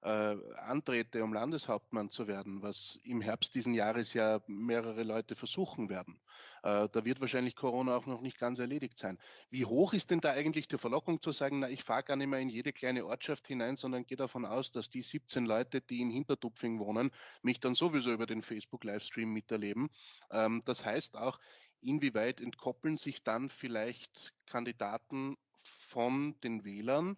äh, 0.02 0.36
antrete, 0.58 1.24
um 1.24 1.34
Landeshauptmann 1.34 2.10
zu 2.10 2.28
werden, 2.28 2.62
was 2.62 3.00
im 3.04 3.22
Herbst 3.22 3.56
diesen 3.56 3.74
Jahres 3.74 4.14
ja 4.14 4.42
mehrere 4.48 5.04
Leute 5.04 5.36
versuchen 5.36 5.90
werden. 5.90 6.20
Äh, 6.64 6.88
da 6.92 7.06
wird 7.06 7.20
wahrscheinlich 7.20 7.56
Corona 7.56 7.96
auch 7.96 8.06
noch 8.06 8.22
nicht 8.22 8.38
ganz 8.38 8.60
erledigt 8.60 8.98
sein. 8.98 9.18
Wie 9.50 9.66
hoch 9.66 9.94
ist 9.94 10.12
denn 10.12 10.22
da 10.22 10.32
eigentlich 10.32 10.68
die 10.68 10.78
Verlockung 10.78 11.22
zu 11.22 11.32
sagen, 11.32 11.60
na, 11.60 11.70
ich 11.70 11.84
fahre 11.84 12.04
gar 12.04 12.16
nicht 12.16 12.28
mehr 12.28 12.40
in 12.40 12.50
jede 12.50 12.74
kleine 12.74 13.06
Ortschaft 13.06 13.48
hinein, 13.48 13.76
sondern 13.76 14.06
gehe 14.06 14.18
davon 14.18 14.46
aus, 14.46 14.72
dass 14.72 14.90
die 14.90 15.02
17 15.02 15.46
Leute, 15.46 15.82
die 15.82 16.02
in 16.02 16.10
Hintertupfing 16.10 16.80
wohnen, 16.80 17.12
mich 17.42 17.60
dann 17.60 17.74
sowieso 17.74 18.12
über 18.12 18.26
den 18.26 18.42
Facebook-Livestream 18.42 19.32
miterleben. 19.32 19.90
Ähm, 20.32 20.62
das 20.66 20.86
heißt 20.86 21.18
auch, 21.18 21.40
inwieweit 21.82 22.42
entkoppeln 22.42 22.98
sich 22.98 23.24
dann 23.24 23.50
vielleicht 23.50 24.34
Kandidaten 24.46 25.38
von 25.64 26.40
den 26.42 26.64
Wählern 26.64 27.18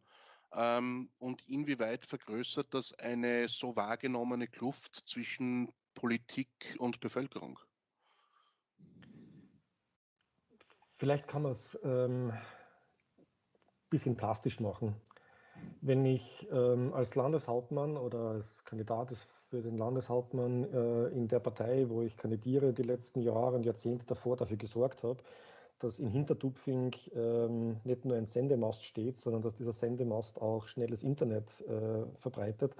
ähm, 0.53 1.09
und 1.19 1.47
inwieweit 1.47 2.05
vergrößert 2.05 2.73
das 2.73 2.93
eine 2.93 3.47
so 3.47 3.75
wahrgenommene 3.75 4.47
Kluft 4.47 4.95
zwischen 5.07 5.71
Politik 5.93 6.75
und 6.79 6.99
Bevölkerung? 6.99 7.59
Vielleicht 10.97 11.27
kann 11.27 11.43
man 11.43 11.53
es 11.53 11.75
ein 11.83 11.91
ähm, 11.91 12.33
bisschen 13.89 14.17
plastisch 14.17 14.59
machen. 14.59 14.95
Wenn 15.81 16.05
ich 16.05 16.47
ähm, 16.51 16.93
als 16.93 17.15
Landeshauptmann 17.15 17.97
oder 17.97 18.19
als 18.31 18.63
Kandidat 18.65 19.15
für 19.49 19.61
den 19.61 19.77
Landeshauptmann 19.77 20.63
äh, 20.71 21.07
in 21.07 21.27
der 21.27 21.39
Partei, 21.39 21.89
wo 21.89 22.01
ich 22.01 22.17
kandidiere, 22.17 22.73
die 22.73 22.83
letzten 22.83 23.21
Jahre 23.21 23.55
und 23.55 23.65
Jahrzehnte 23.65 24.05
davor 24.05 24.35
dafür 24.35 24.57
gesorgt 24.57 25.03
habe, 25.03 25.23
dass 25.79 25.99
in 25.99 26.09
Hintertupfing 26.09 26.93
ähm, 27.15 27.77
nicht 27.83 28.05
nur 28.05 28.17
ein 28.17 28.25
Sendemast 28.25 28.83
steht, 28.83 29.19
sondern 29.19 29.41
dass 29.41 29.55
dieser 29.55 29.73
Sendemast 29.73 30.41
auch 30.41 30.67
schnelles 30.67 31.03
Internet 31.03 31.61
äh, 31.67 32.05
verbreitet. 32.19 32.75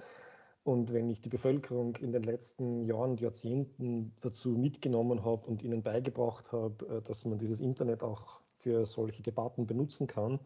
Und 0.62 0.92
wenn 0.92 1.08
ich 1.08 1.20
die 1.20 1.30
Bevölkerung 1.30 1.96
in 1.96 2.12
den 2.12 2.22
letzten 2.22 2.84
Jahren 2.84 3.12
und 3.12 3.20
Jahrzehnten 3.20 4.14
dazu 4.20 4.50
mitgenommen 4.50 5.24
habe 5.24 5.46
und 5.46 5.62
ihnen 5.62 5.82
beigebracht 5.82 6.52
habe, 6.52 6.86
äh, 6.86 7.02
dass 7.02 7.24
man 7.24 7.38
dieses 7.38 7.60
Internet 7.60 8.02
auch 8.02 8.40
für 8.58 8.84
solche 8.84 9.22
Debatten 9.22 9.66
benutzen 9.66 10.06
kann, 10.06 10.38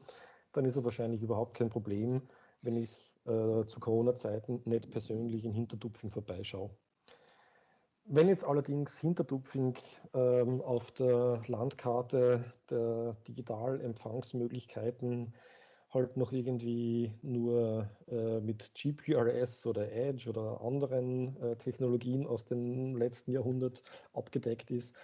dann 0.53 0.65
ist 0.65 0.77
es 0.77 0.85
wahrscheinlich 0.85 1.23
überhaupt 1.23 1.55
kein 1.55 1.69
Problem, 1.69 2.23
wenn 2.63 2.77
ich 2.77 3.15
äh, 3.27 3.67
zu 3.67 3.81
Corona-Zeiten 3.81 4.63
nicht 4.65 4.91
persönlich 4.91 5.45
in 5.45 5.53
Hintertupfing 5.53 6.11
vorbeischaue. 6.11 6.71
Wenn 8.07 8.29
jetzt 8.29 8.45
allerdings 8.45 8.99
Hintertupfing 8.99 9.75
ähm, 10.13 10.61
auf 10.61 10.93
der 10.93 11.43
Landkarte 11.47 12.45
der 12.69 13.15
Digitalempfangsmöglichkeiten 13.27 15.35
halt 15.89 16.17
noch 16.17 16.33
irgendwie 16.33 17.15
nur 17.23 17.89
äh, 18.09 18.41
mit 18.41 18.75
GPRS 18.75 19.67
oder 19.67 19.91
Edge 19.91 20.29
oder 20.29 20.61
anderen 20.61 21.37
äh, 21.41 21.57
Technologien 21.57 22.27
aus 22.27 22.45
dem 22.45 22.97
letzten 22.97 23.33
Jahrhundert 23.33 23.83
abgedeckt 24.13 24.71
ist, 24.71 24.95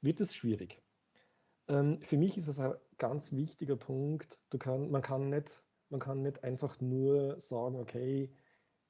wird 0.00 0.20
es 0.20 0.34
schwierig. 0.34 0.80
Ähm, 1.68 2.00
für 2.02 2.16
mich 2.16 2.38
ist 2.38 2.48
es 2.48 2.60
ein 2.60 2.74
ganz 2.98 3.32
wichtiger 3.32 3.76
Punkt. 3.76 4.38
Kann, 4.58 4.90
man, 4.90 5.02
kann 5.02 5.30
nicht, 5.30 5.64
man 5.88 6.00
kann 6.00 6.22
nicht 6.22 6.44
einfach 6.44 6.80
nur 6.80 7.40
sagen, 7.40 7.80
okay, 7.80 8.32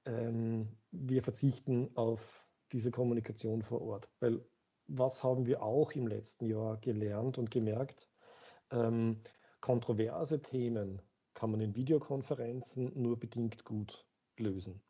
ähm, 0.04 0.76
wir 0.90 1.22
verzichten 1.22 1.90
auf 1.96 2.45
diese 2.72 2.90
Kommunikation 2.90 3.62
vor 3.62 3.82
Ort. 3.82 4.08
Weil 4.20 4.44
was 4.88 5.22
haben 5.22 5.46
wir 5.46 5.62
auch 5.62 5.92
im 5.92 6.06
letzten 6.06 6.46
Jahr 6.46 6.76
gelernt 6.78 7.38
und 7.38 7.50
gemerkt? 7.50 8.08
Ähm, 8.70 9.22
kontroverse 9.60 10.40
Themen 10.42 11.02
kann 11.34 11.50
man 11.50 11.60
in 11.60 11.74
Videokonferenzen 11.74 12.92
nur 12.94 13.18
bedingt 13.18 13.64
gut 13.64 14.06
lösen. 14.38 14.82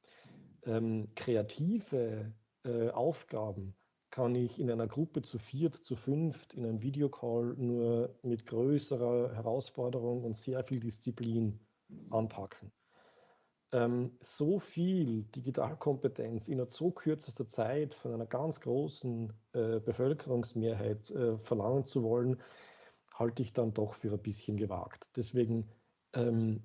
Ähm, 0.65 1.09
kreative 1.15 2.33
äh, 2.65 2.91
Aufgaben 2.91 3.75
kann 4.11 4.35
ich 4.35 4.59
in 4.59 4.71
einer 4.71 4.87
Gruppe 4.87 5.23
zu 5.23 5.39
viert, 5.39 5.75
zu 5.75 5.97
fünft, 5.97 6.55
in 6.55 6.65
einem 6.65 6.83
Videocall 6.83 7.55
nur 7.57 8.19
mit 8.23 8.47
größerer 8.47 9.35
Herausforderung 9.35 10.25
und 10.25 10.37
sehr 10.37 10.63
viel 10.65 10.81
Disziplin 10.81 11.61
anpacken. 12.11 12.73
Ähm, 13.73 14.17
so 14.21 14.59
viel 14.59 15.25
Digitalkompetenz 15.25 16.49
in 16.49 16.65
so 16.69 16.91
kürzester 16.91 17.49
Zeit 17.49 17.95
von 17.95 18.15
einer 18.15 18.27
ganz 18.27 18.61
großen 18.61 19.33
äh, 19.53 19.81
Bevölkerungsmehrheit 19.81 21.11
äh, 21.11 21.37
verlangen 21.39 21.85
zu 21.85 22.03
wollen, 22.03 22.41
halte 23.13 23.43
ich 23.43 23.53
dann 23.53 23.75
doch 23.75 23.95
für 23.95 24.13
ein 24.13 24.23
bisschen 24.23 24.57
gewagt. 24.57 25.09
Deswegen 25.17 25.69
ähm, 26.15 26.63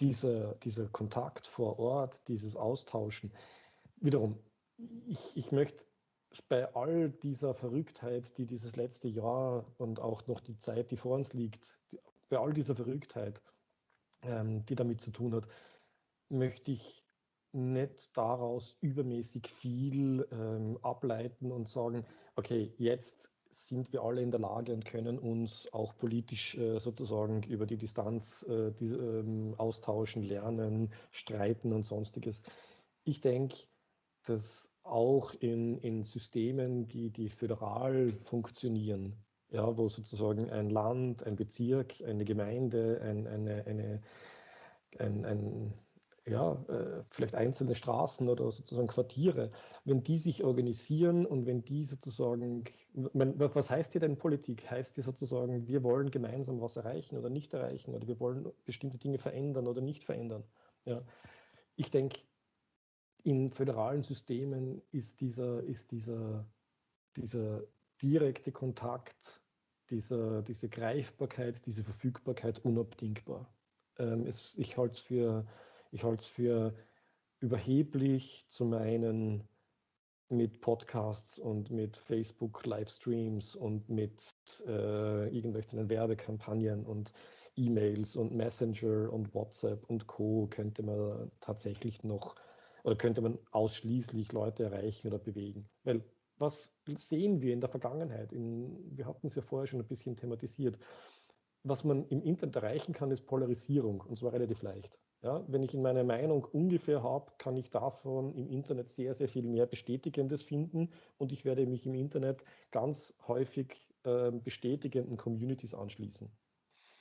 dieser, 0.00 0.54
dieser 0.56 0.88
Kontakt 0.88 1.46
vor 1.46 1.78
Ort, 1.78 2.26
dieses 2.28 2.56
Austauschen, 2.56 3.32
wiederum, 3.96 4.38
ich, 5.06 5.36
ich 5.36 5.52
möchte 5.52 5.84
bei 6.48 6.74
all 6.74 7.10
dieser 7.10 7.54
Verrücktheit, 7.54 8.36
die 8.38 8.46
dieses 8.46 8.74
letzte 8.74 9.08
Jahr 9.08 9.64
und 9.78 10.00
auch 10.00 10.26
noch 10.26 10.40
die 10.40 10.58
Zeit, 10.58 10.90
die 10.90 10.96
vor 10.96 11.14
uns 11.14 11.32
liegt, 11.32 11.78
bei 12.28 12.38
all 12.38 12.52
dieser 12.52 12.74
Verrücktheit, 12.74 13.40
ähm, 14.22 14.64
die 14.66 14.74
damit 14.74 15.00
zu 15.00 15.12
tun 15.12 15.34
hat, 15.34 15.46
möchte 16.28 16.72
ich 16.72 17.04
nicht 17.52 18.16
daraus 18.16 18.76
übermäßig 18.80 19.48
viel 19.48 20.26
ähm, 20.32 20.78
ableiten 20.82 21.52
und 21.52 21.68
sagen, 21.68 22.04
okay, 22.34 22.72
jetzt 22.78 23.30
sind 23.48 23.92
wir 23.92 24.02
alle 24.02 24.20
in 24.20 24.32
der 24.32 24.40
Lage 24.40 24.72
und 24.72 24.84
können 24.84 25.18
uns 25.18 25.72
auch 25.72 25.96
politisch 25.96 26.56
äh, 26.56 26.78
sozusagen 26.80 27.42
über 27.44 27.66
die 27.66 27.76
Distanz 27.76 28.42
äh, 28.48 28.72
die, 28.72 28.86
ähm, 28.86 29.54
austauschen, 29.58 30.22
lernen, 30.22 30.92
streiten 31.12 31.72
und 31.72 31.84
sonstiges. 31.84 32.42
Ich 33.04 33.20
denke, 33.20 33.56
dass 34.24 34.70
auch 34.82 35.34
in, 35.34 35.78
in 35.78 36.02
Systemen, 36.02 36.88
die, 36.88 37.10
die 37.10 37.28
föderal 37.28 38.12
funktionieren, 38.24 39.16
ja, 39.50 39.76
wo 39.76 39.88
sozusagen 39.88 40.50
ein 40.50 40.70
Land, 40.70 41.24
ein 41.24 41.36
Bezirk, 41.36 42.02
eine 42.04 42.24
Gemeinde, 42.24 43.00
ein, 43.02 43.26
eine, 43.26 43.64
eine, 43.66 44.02
ein, 44.98 45.24
ein 45.24 45.74
ja, 46.26 46.64
äh, 46.68 47.04
vielleicht 47.10 47.34
einzelne 47.34 47.74
Straßen 47.74 48.28
oder 48.28 48.50
sozusagen 48.50 48.88
Quartiere, 48.88 49.50
wenn 49.84 50.02
die 50.02 50.16
sich 50.16 50.42
organisieren 50.42 51.26
und 51.26 51.46
wenn 51.46 51.64
die 51.64 51.84
sozusagen, 51.84 52.64
was 52.94 53.68
heißt 53.68 53.92
hier 53.92 54.00
denn 54.00 54.16
Politik? 54.16 54.70
Heißt 54.70 54.94
hier 54.94 55.04
sozusagen, 55.04 55.66
wir 55.66 55.82
wollen 55.82 56.10
gemeinsam 56.10 56.60
was 56.60 56.76
erreichen 56.76 57.18
oder 57.18 57.28
nicht 57.28 57.52
erreichen 57.52 57.94
oder 57.94 58.06
wir 58.06 58.20
wollen 58.20 58.50
bestimmte 58.64 58.98
Dinge 58.98 59.18
verändern 59.18 59.66
oder 59.66 59.82
nicht 59.82 60.04
verändern? 60.04 60.44
Ja. 60.86 61.02
Ich 61.76 61.90
denke, 61.90 62.20
in 63.22 63.50
föderalen 63.50 64.02
Systemen 64.02 64.80
ist 64.92 65.20
dieser, 65.20 65.62
ist 65.64 65.92
dieser, 65.92 66.46
dieser 67.16 67.64
direkte 68.00 68.52
Kontakt, 68.52 69.42
dieser, 69.90 70.42
diese 70.42 70.68
Greifbarkeit, 70.68 71.66
diese 71.66 71.84
Verfügbarkeit 71.84 72.64
unabdingbar. 72.64 73.52
Ähm, 73.98 74.26
es, 74.26 74.56
ich 74.56 74.76
halte 74.76 74.92
es 74.92 74.98
für, 74.98 75.46
ich 75.94 76.02
halte 76.02 76.22
es 76.22 76.26
für 76.26 76.74
überheblich, 77.38 78.46
zu 78.48 78.64
meinen, 78.64 79.48
mit 80.28 80.60
Podcasts 80.60 81.38
und 81.38 81.70
mit 81.70 81.96
Facebook-Livestreams 81.96 83.54
und 83.54 83.88
mit 83.88 84.34
äh, 84.66 85.28
irgendwelchen 85.28 85.88
Werbekampagnen 85.88 86.84
und 86.84 87.12
E-Mails 87.56 88.16
und 88.16 88.34
Messenger 88.34 89.12
und 89.12 89.32
WhatsApp 89.34 89.84
und 89.88 90.08
Co. 90.08 90.48
könnte 90.50 90.82
man 90.82 91.30
tatsächlich 91.40 92.02
noch 92.02 92.34
oder 92.82 92.96
könnte 92.96 93.20
man 93.20 93.38
ausschließlich 93.52 94.32
Leute 94.32 94.64
erreichen 94.64 95.06
oder 95.06 95.20
bewegen? 95.20 95.68
Weil 95.84 96.04
was 96.38 96.76
sehen 96.96 97.40
wir 97.40 97.52
in 97.52 97.60
der 97.60 97.70
Vergangenheit? 97.70 98.32
In, 98.32 98.96
wir 98.96 99.06
hatten 99.06 99.28
es 99.28 99.36
ja 99.36 99.42
vorher 99.42 99.68
schon 99.68 99.80
ein 99.80 99.86
bisschen 99.86 100.16
thematisiert. 100.16 100.76
Was 101.62 101.84
man 101.84 102.08
im 102.08 102.20
Internet 102.22 102.56
erreichen 102.56 102.92
kann, 102.92 103.12
ist 103.12 103.26
Polarisierung 103.26 104.00
und 104.00 104.16
zwar 104.16 104.32
relativ 104.32 104.60
leicht. 104.62 104.98
Ja, 105.24 105.42
wenn 105.48 105.62
ich 105.62 105.72
in 105.72 105.80
meiner 105.80 106.04
Meinung 106.04 106.44
ungefähr 106.44 107.02
habe, 107.02 107.32
kann 107.38 107.56
ich 107.56 107.70
davon 107.70 108.34
im 108.34 108.46
Internet 108.46 108.90
sehr, 108.90 109.14
sehr 109.14 109.26
viel 109.26 109.46
mehr 109.46 109.64
Bestätigendes 109.64 110.42
finden 110.42 110.90
und 111.16 111.32
ich 111.32 111.46
werde 111.46 111.64
mich 111.66 111.86
im 111.86 111.94
Internet 111.94 112.44
ganz 112.70 113.14
häufig 113.26 113.88
äh, 114.02 114.30
bestätigenden 114.30 115.16
Communities 115.16 115.72
anschließen. 115.72 116.30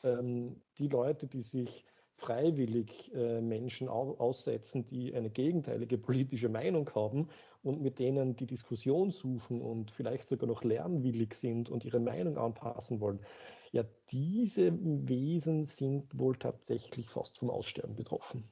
Ähm, 0.06 0.62
die 0.80 0.88
Leute, 0.88 1.28
die 1.28 1.42
sich 1.42 1.84
freiwillig 2.16 3.14
äh, 3.14 3.42
Menschen 3.42 3.90
au 3.90 4.16
aussetzen, 4.18 4.86
die 4.86 5.14
eine 5.14 5.30
gegenteilige 5.30 5.98
politische 5.98 6.48
Meinung 6.48 6.90
haben 6.96 7.28
und 7.62 7.82
mit 7.82 8.00
denen 8.00 8.38
die 8.38 8.48
Diskussion 8.48 9.12
suchen 9.12 9.62
und 9.62 9.92
vielleicht 9.92 10.28
sogar 10.28 10.48
noch 10.48 10.64
lernwillig 10.64 11.34
sind 11.34 11.70
und 11.70 11.84
ihre 11.84 12.00
Meinung 12.00 12.38
anpassen 12.38 13.02
wollen. 13.02 13.20
Ja, 13.74 13.84
diese 14.12 14.72
Wesen 15.10 15.66
sind 15.66 16.18
wohl 16.18 16.38
tatsächlich 16.38 17.10
fast 17.10 17.40
vom 17.40 17.50
Aussterben 17.50 17.96
betroffen. 17.96 18.48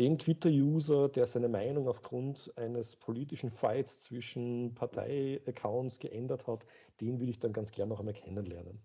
Den 0.00 0.18
Twitter-User, 0.18 1.08
der 1.08 1.28
seine 1.28 1.48
Meinung 1.48 1.88
aufgrund 1.88 2.52
eines 2.56 2.96
politischen 2.96 3.50
Fights 3.50 4.00
zwischen 4.00 4.74
Partei-Accounts 4.74 6.00
geändert 6.00 6.48
hat, 6.48 6.66
den 7.00 7.20
würde 7.20 7.30
ich 7.30 7.38
dann 7.38 7.52
ganz 7.52 7.70
gern 7.70 7.88
noch 7.88 8.00
einmal 8.00 8.14
kennenlernen. 8.14 8.84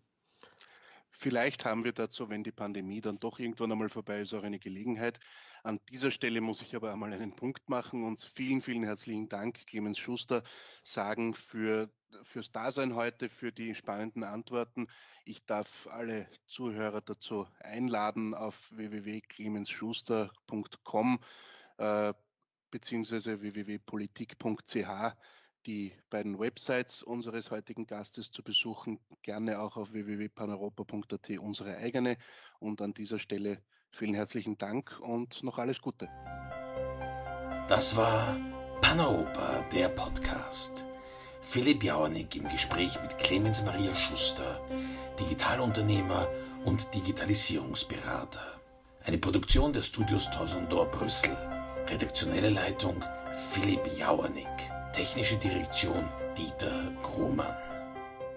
Vielleicht 1.21 1.65
haben 1.65 1.83
wir 1.83 1.91
dazu, 1.91 2.31
wenn 2.31 2.43
die 2.43 2.51
Pandemie 2.51 2.99
dann 2.99 3.19
doch 3.19 3.37
irgendwann 3.37 3.71
einmal 3.71 3.89
vorbei 3.89 4.21
ist, 4.21 4.33
auch 4.33 4.41
eine 4.41 4.57
Gelegenheit. 4.57 5.19
An 5.61 5.79
dieser 5.91 6.09
Stelle 6.09 6.41
muss 6.41 6.63
ich 6.63 6.75
aber 6.75 6.91
einmal 6.91 7.13
einen 7.13 7.35
Punkt 7.35 7.69
machen 7.69 8.05
und 8.05 8.21
vielen, 8.21 8.59
vielen 8.59 8.81
herzlichen 8.81 9.29
Dank, 9.29 9.67
Clemens 9.67 9.99
Schuster, 9.99 10.41
sagen 10.81 11.35
für, 11.35 11.91
fürs 12.23 12.51
Dasein 12.51 12.95
heute, 12.95 13.29
für 13.29 13.51
die 13.51 13.75
spannenden 13.75 14.23
Antworten. 14.23 14.87
Ich 15.23 15.45
darf 15.45 15.87
alle 15.91 16.27
Zuhörer 16.47 17.01
dazu 17.01 17.45
einladen, 17.59 18.33
auf 18.33 18.71
www.clemensschuster.com 18.71 21.19
äh, 21.77 22.13
beziehungsweise 22.71 23.41
www.politik.ch 23.41 24.87
die 25.65 25.93
beiden 26.09 26.39
Websites 26.39 27.03
unseres 27.03 27.51
heutigen 27.51 27.85
Gastes 27.87 28.31
zu 28.31 28.43
besuchen, 28.43 28.99
gerne 29.21 29.59
auch 29.59 29.77
auf 29.77 29.93
www.paneuropa.at 29.93 31.29
unsere 31.39 31.77
eigene. 31.77 32.17
Und 32.59 32.81
an 32.81 32.93
dieser 32.93 33.19
Stelle 33.19 33.59
vielen 33.91 34.13
herzlichen 34.13 34.57
Dank 34.57 34.99
und 35.01 35.43
noch 35.43 35.57
alles 35.57 35.81
Gute. 35.81 36.09
Das 37.67 37.95
war 37.95 38.37
Paneuropa, 38.81 39.61
der 39.71 39.89
Podcast. 39.89 40.85
Philipp 41.41 41.83
Jauernick 41.83 42.35
im 42.35 42.47
Gespräch 42.47 43.01
mit 43.01 43.17
Clemens 43.17 43.63
Maria 43.63 43.93
Schuster, 43.95 44.61
Digitalunternehmer 45.19 46.27
und 46.65 46.93
Digitalisierungsberater. 46.93 48.61
Eine 49.03 49.17
Produktion 49.17 49.73
der 49.73 49.81
Studios 49.81 50.29
Tosendor 50.29 50.85
Brüssel. 50.85 51.35
Redaktionelle 51.87 52.49
Leitung 52.49 53.03
Philipp 53.33 53.81
Jauernick. 53.97 54.80
Technische 54.93 55.37
Direktion 55.37 56.09
Dieter 56.37 56.91
Grohmann. 57.01 57.70